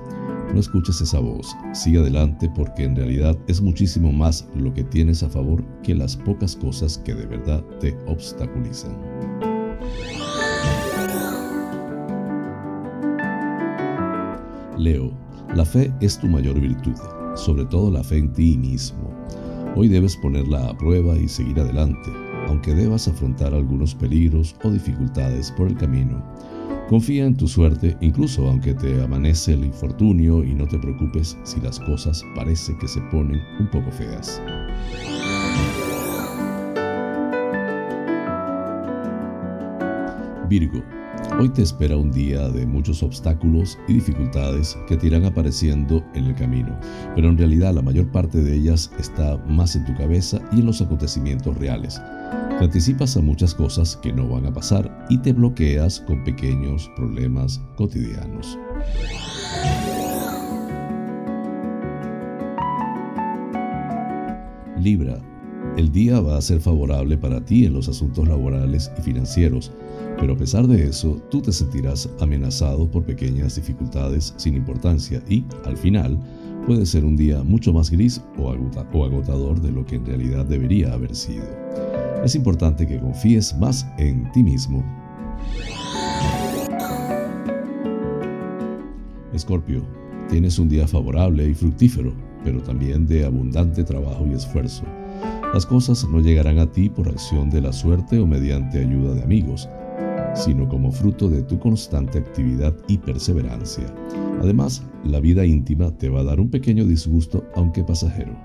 No 0.52 0.60
escuches 0.60 1.00
esa 1.00 1.18
voz, 1.18 1.54
sigue 1.72 1.98
adelante 1.98 2.50
porque 2.54 2.84
en 2.84 2.96
realidad 2.96 3.36
es 3.46 3.60
muchísimo 3.60 4.12
más 4.12 4.48
lo 4.54 4.72
que 4.72 4.84
tienes 4.84 5.22
a 5.22 5.28
favor 5.28 5.64
que 5.82 5.94
las 5.94 6.16
pocas 6.16 6.56
cosas 6.56 6.98
que 6.98 7.14
de 7.14 7.26
verdad 7.26 7.62
te 7.80 7.96
obstaculizan. 8.06 8.96
Leo, 14.78 15.10
la 15.54 15.64
fe 15.64 15.92
es 16.00 16.18
tu 16.18 16.26
mayor 16.26 16.60
virtud, 16.60 16.94
sobre 17.34 17.64
todo 17.64 17.90
la 17.90 18.04
fe 18.04 18.18
en 18.18 18.32
ti 18.32 18.56
mismo. 18.56 19.10
Hoy 19.74 19.88
debes 19.88 20.16
ponerla 20.16 20.68
a 20.68 20.78
prueba 20.78 21.18
y 21.18 21.28
seguir 21.28 21.60
adelante, 21.60 22.10
aunque 22.46 22.74
debas 22.74 23.08
afrontar 23.08 23.52
algunos 23.52 23.94
peligros 23.94 24.54
o 24.62 24.70
dificultades 24.70 25.50
por 25.52 25.68
el 25.68 25.76
camino. 25.76 26.22
Confía 26.88 27.26
en 27.26 27.36
tu 27.36 27.48
suerte, 27.48 27.96
incluso 28.00 28.48
aunque 28.48 28.72
te 28.72 29.02
amanece 29.02 29.54
el 29.54 29.64
infortunio 29.64 30.44
y 30.44 30.54
no 30.54 30.68
te 30.68 30.78
preocupes 30.78 31.36
si 31.42 31.60
las 31.60 31.80
cosas 31.80 32.22
parece 32.36 32.76
que 32.78 32.86
se 32.86 33.00
ponen 33.10 33.40
un 33.58 33.68
poco 33.70 33.90
feas. 33.90 34.40
Virgo, 40.48 40.80
hoy 41.38 41.48
te 41.48 41.62
espera 41.62 41.96
un 41.96 42.10
día 42.10 42.48
de 42.48 42.66
muchos 42.66 43.02
obstáculos 43.02 43.78
y 43.88 43.94
dificultades 43.94 44.76
que 44.88 44.96
te 44.96 45.06
irán 45.06 45.24
apareciendo 45.24 46.04
en 46.14 46.24
el 46.26 46.34
camino, 46.34 46.78
pero 47.14 47.28
en 47.28 47.38
realidad 47.38 47.74
la 47.74 47.82
mayor 47.82 48.10
parte 48.10 48.42
de 48.42 48.54
ellas 48.54 48.90
está 48.98 49.36
más 49.46 49.76
en 49.76 49.84
tu 49.84 49.94
cabeza 49.96 50.40
y 50.52 50.60
en 50.60 50.66
los 50.66 50.80
acontecimientos 50.80 51.56
reales. 51.58 52.00
Te 52.58 52.64
anticipas 52.64 53.16
a 53.16 53.20
muchas 53.20 53.54
cosas 53.54 53.96
que 53.96 54.12
no 54.12 54.28
van 54.28 54.46
a 54.46 54.52
pasar 54.52 55.06
y 55.10 55.18
te 55.18 55.32
bloqueas 55.32 56.00
con 56.00 56.24
pequeños 56.24 56.90
problemas 56.96 57.60
cotidianos. 57.76 58.58
Libra, 64.80 65.20
El 65.76 65.90
día 65.90 66.20
va 66.20 66.38
a 66.38 66.40
ser 66.40 66.60
favorable 66.60 67.18
para 67.18 67.44
ti 67.44 67.66
en 67.66 67.74
los 67.74 67.88
asuntos 67.88 68.26
laborales 68.26 68.90
y 68.98 69.02
financieros, 69.02 69.72
pero 70.18 70.32
a 70.32 70.36
pesar 70.36 70.66
de 70.66 70.84
eso, 70.84 71.20
tú 71.30 71.40
te 71.42 71.52
sentirás 71.52 72.08
amenazado 72.20 72.90
por 72.90 73.04
pequeñas 73.04 73.56
dificultades 73.56 74.34
sin 74.36 74.54
importancia 74.54 75.22
y, 75.28 75.44
al 75.64 75.76
final, 75.76 76.18
puede 76.66 76.86
ser 76.86 77.04
un 77.04 77.16
día 77.16 77.42
mucho 77.42 77.72
más 77.72 77.90
gris 77.90 78.20
o 78.38 78.50
agotador 78.50 79.60
de 79.60 79.70
lo 79.70 79.84
que 79.84 79.96
en 79.96 80.06
realidad 80.06 80.44
debería 80.44 80.92
haber 80.92 81.14
sido. 81.14 81.44
Es 82.24 82.34
importante 82.34 82.86
que 82.86 82.98
confíes 82.98 83.56
más 83.56 83.86
en 83.98 84.30
ti 84.32 84.42
mismo. 84.42 84.84
Escorpio, 89.32 89.82
tienes 90.28 90.58
un 90.58 90.68
día 90.68 90.88
favorable 90.88 91.46
y 91.48 91.54
fructífero, 91.54 92.12
pero 92.42 92.60
también 92.62 93.06
de 93.06 93.24
abundante 93.24 93.84
trabajo 93.84 94.26
y 94.26 94.32
esfuerzo. 94.32 94.84
Las 95.52 95.66
cosas 95.66 96.06
no 96.10 96.20
llegarán 96.20 96.58
a 96.58 96.70
ti 96.70 96.88
por 96.88 97.08
acción 97.08 97.50
de 97.50 97.60
la 97.60 97.72
suerte 97.72 98.18
o 98.18 98.26
mediante 98.26 98.80
ayuda 98.80 99.14
de 99.14 99.22
amigos, 99.22 99.68
sino 100.36 100.68
como 100.68 100.92
fruto 100.92 101.28
de 101.28 101.42
tu 101.42 101.58
constante 101.58 102.18
actividad 102.18 102.74
y 102.86 102.98
perseverancia. 102.98 103.92
Además, 104.40 104.82
la 105.04 105.18
vida 105.18 105.44
íntima 105.44 105.90
te 105.96 106.08
va 106.08 106.20
a 106.20 106.24
dar 106.24 106.38
un 106.38 106.50
pequeño 106.50 106.84
disgusto, 106.84 107.44
aunque 107.54 107.82
pasajero. 107.82 108.36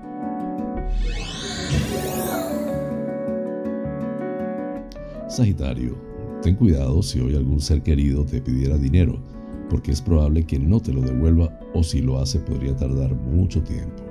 Sagitario, 5.28 5.96
ten 6.42 6.56
cuidado 6.56 7.02
si 7.02 7.20
hoy 7.20 7.36
algún 7.36 7.60
ser 7.60 7.82
querido 7.82 8.24
te 8.24 8.40
pidiera 8.40 8.76
dinero, 8.76 9.18
porque 9.70 9.90
es 9.90 10.02
probable 10.02 10.44
que 10.44 10.58
no 10.58 10.80
te 10.80 10.92
lo 10.92 11.00
devuelva 11.00 11.58
o 11.72 11.82
si 11.82 12.02
lo 12.02 12.18
hace 12.20 12.40
podría 12.40 12.76
tardar 12.76 13.14
mucho 13.14 13.62
tiempo. 13.62 14.02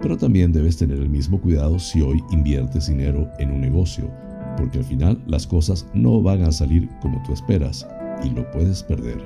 Pero 0.00 0.16
también 0.16 0.52
debes 0.52 0.76
tener 0.76 0.98
el 0.98 1.10
mismo 1.10 1.40
cuidado 1.40 1.78
si 1.78 2.00
hoy 2.00 2.22
inviertes 2.30 2.86
dinero 2.86 3.28
en 3.38 3.50
un 3.50 3.60
negocio, 3.60 4.10
porque 4.56 4.78
al 4.78 4.84
final 4.84 5.22
las 5.26 5.46
cosas 5.46 5.86
no 5.94 6.22
van 6.22 6.42
a 6.42 6.52
salir 6.52 6.88
como 7.00 7.22
tú 7.22 7.32
esperas 7.32 7.86
y 8.24 8.30
lo 8.30 8.50
puedes 8.50 8.82
perder. 8.82 9.18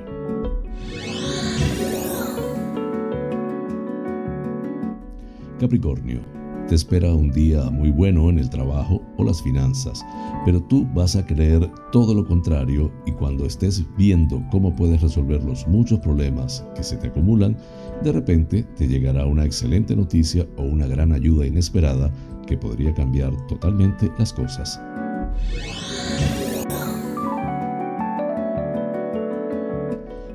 Capricornio, 5.59 6.19
te 6.67 6.75
espera 6.75 7.13
un 7.13 7.31
día 7.31 7.69
muy 7.69 7.91
bueno 7.91 8.29
en 8.29 8.39
el 8.39 8.49
trabajo 8.49 9.01
o 9.17 9.23
las 9.23 9.41
finanzas, 9.41 10.03
pero 10.45 10.61
tú 10.63 10.87
vas 10.93 11.15
a 11.15 11.25
creer 11.25 11.69
todo 11.91 12.13
lo 12.13 12.25
contrario 12.25 12.91
y 13.05 13.11
cuando 13.11 13.45
estés 13.45 13.85
viendo 13.97 14.43
cómo 14.51 14.75
puedes 14.75 15.01
resolver 15.01 15.43
los 15.43 15.67
muchos 15.67 15.99
problemas 15.99 16.65
que 16.75 16.83
se 16.83 16.97
te 16.97 17.07
acumulan, 17.07 17.55
de 18.03 18.11
repente 18.11 18.63
te 18.75 18.87
llegará 18.87 19.25
una 19.25 19.45
excelente 19.45 19.95
noticia 19.95 20.45
o 20.57 20.63
una 20.63 20.87
gran 20.87 21.13
ayuda 21.13 21.45
inesperada 21.45 22.11
que 22.47 22.57
podría 22.57 22.93
cambiar 22.93 23.31
totalmente 23.47 24.11
las 24.17 24.33
cosas. 24.33 24.79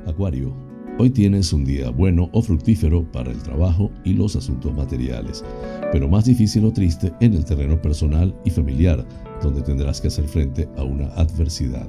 Acuario, 0.06 0.54
hoy 0.98 1.10
tienes 1.10 1.52
un 1.52 1.64
día 1.64 1.90
bueno 1.90 2.28
o 2.32 2.42
fructífero 2.42 3.10
para 3.10 3.30
el 3.30 3.42
trabajo 3.42 3.90
y 4.04 4.12
los 4.12 4.36
asuntos 4.36 4.74
materiales, 4.74 5.44
pero 5.92 6.08
más 6.08 6.24
difícil 6.24 6.64
o 6.64 6.72
triste 6.72 7.12
en 7.20 7.34
el 7.34 7.44
terreno 7.44 7.80
personal 7.80 8.34
y 8.44 8.50
familiar, 8.50 9.06
donde 9.42 9.62
tendrás 9.62 10.00
que 10.00 10.08
hacer 10.08 10.26
frente 10.26 10.68
a 10.76 10.82
una 10.82 11.06
adversidad. 11.14 11.88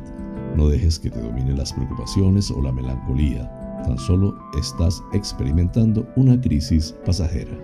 No 0.55 0.67
dejes 0.67 0.99
que 0.99 1.09
te 1.09 1.21
dominen 1.21 1.57
las 1.57 1.73
preocupaciones 1.73 2.51
o 2.51 2.61
la 2.61 2.71
melancolía, 2.71 3.49
tan 3.83 3.97
solo 3.97 4.37
estás 4.59 5.01
experimentando 5.13 6.07
una 6.15 6.39
crisis 6.39 6.95
pasajera. 7.05 7.57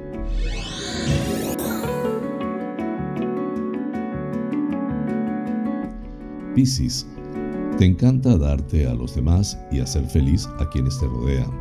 Piscis, 6.58 7.06
te 7.78 7.86
encanta 7.86 8.36
darte 8.36 8.88
a 8.88 8.96
los 8.96 9.14
demás 9.14 9.60
y 9.72 9.80
hacer 9.80 10.04
feliz 10.08 10.50
a 10.58 10.68
quienes 10.68 11.00
te 11.00 11.06
rodean, 11.06 11.52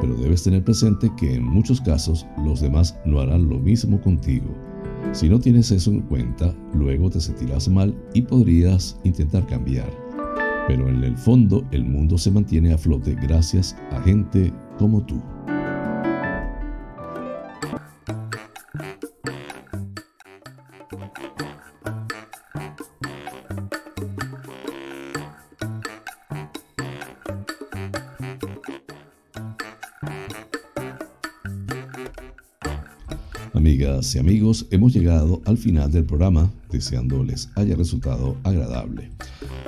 pero 0.00 0.14
debes 0.14 0.44
tener 0.44 0.62
presente 0.62 1.10
que 1.16 1.34
en 1.34 1.42
muchos 1.42 1.80
casos 1.80 2.24
los 2.44 2.60
demás 2.60 2.96
no 3.04 3.18
harán 3.18 3.48
lo 3.48 3.58
mismo 3.58 4.00
contigo. 4.00 4.46
Si 5.10 5.28
no 5.28 5.40
tienes 5.40 5.72
eso 5.72 5.90
en 5.90 6.02
cuenta, 6.02 6.54
luego 6.72 7.10
te 7.10 7.20
sentirás 7.20 7.68
mal 7.68 7.92
y 8.14 8.22
podrías 8.22 8.96
intentar 9.02 9.44
cambiar. 9.48 9.90
Pero 10.68 10.88
en 10.88 11.02
el 11.02 11.18
fondo 11.18 11.66
el 11.72 11.84
mundo 11.84 12.16
se 12.16 12.30
mantiene 12.30 12.72
a 12.72 12.78
flote 12.78 13.16
gracias 13.16 13.74
a 13.90 14.00
gente 14.02 14.52
como 14.78 15.02
tú. 15.04 15.20
Amigas 34.08 34.14
y 34.14 34.18
amigos, 34.20 34.66
hemos 34.70 34.94
llegado 34.94 35.42
al 35.44 35.58
final 35.58 35.90
del 35.90 36.04
programa, 36.04 36.50
deseando 36.70 37.22
les 37.22 37.50
haya 37.56 37.76
resultado 37.76 38.36
agradable. 38.42 39.10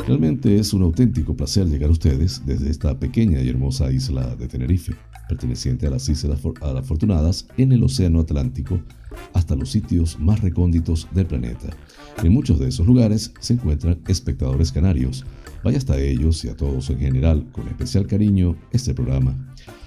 Realmente 0.06 0.58
es 0.58 0.72
un 0.72 0.82
auténtico 0.82 1.36
placer 1.36 1.66
llegar 1.66 1.90
a 1.90 1.92
ustedes 1.92 2.40
desde 2.46 2.70
esta 2.70 2.98
pequeña 2.98 3.42
y 3.42 3.50
hermosa 3.50 3.92
isla 3.92 4.34
de 4.36 4.48
Tenerife, 4.48 4.94
perteneciente 5.28 5.86
a 5.86 5.90
las 5.90 6.08
Islas 6.08 6.40
Afortunadas 6.62 7.48
en 7.58 7.72
el 7.72 7.82
Océano 7.82 8.20
Atlántico, 8.20 8.80
hasta 9.34 9.56
los 9.56 9.70
sitios 9.70 10.18
más 10.18 10.40
recónditos 10.40 11.06
del 11.12 11.26
planeta. 11.26 11.68
En 12.22 12.32
muchos 12.32 12.58
de 12.58 12.68
esos 12.68 12.86
lugares 12.86 13.34
se 13.40 13.54
encuentran 13.54 13.98
espectadores 14.08 14.72
canarios. 14.72 15.26
Vaya 15.62 15.76
hasta 15.76 16.00
ellos 16.00 16.42
y 16.46 16.48
a 16.48 16.56
todos 16.56 16.88
en 16.88 16.98
general, 16.98 17.46
con 17.52 17.68
especial 17.68 18.06
cariño, 18.06 18.56
este 18.72 18.94
programa. 18.94 19.36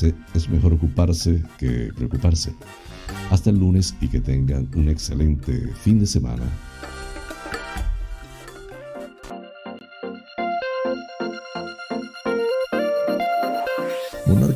es 0.00 0.48
mejor 0.48 0.72
ocuparse 0.72 1.42
que 1.58 1.92
preocuparse. 1.94 2.54
Hasta 3.30 3.50
el 3.50 3.58
lunes 3.58 3.94
y 4.00 4.08
que 4.08 4.20
tengan 4.20 4.68
un 4.74 4.88
excelente 4.88 5.68
fin 5.82 5.98
de 5.98 6.06
semana. 6.06 6.44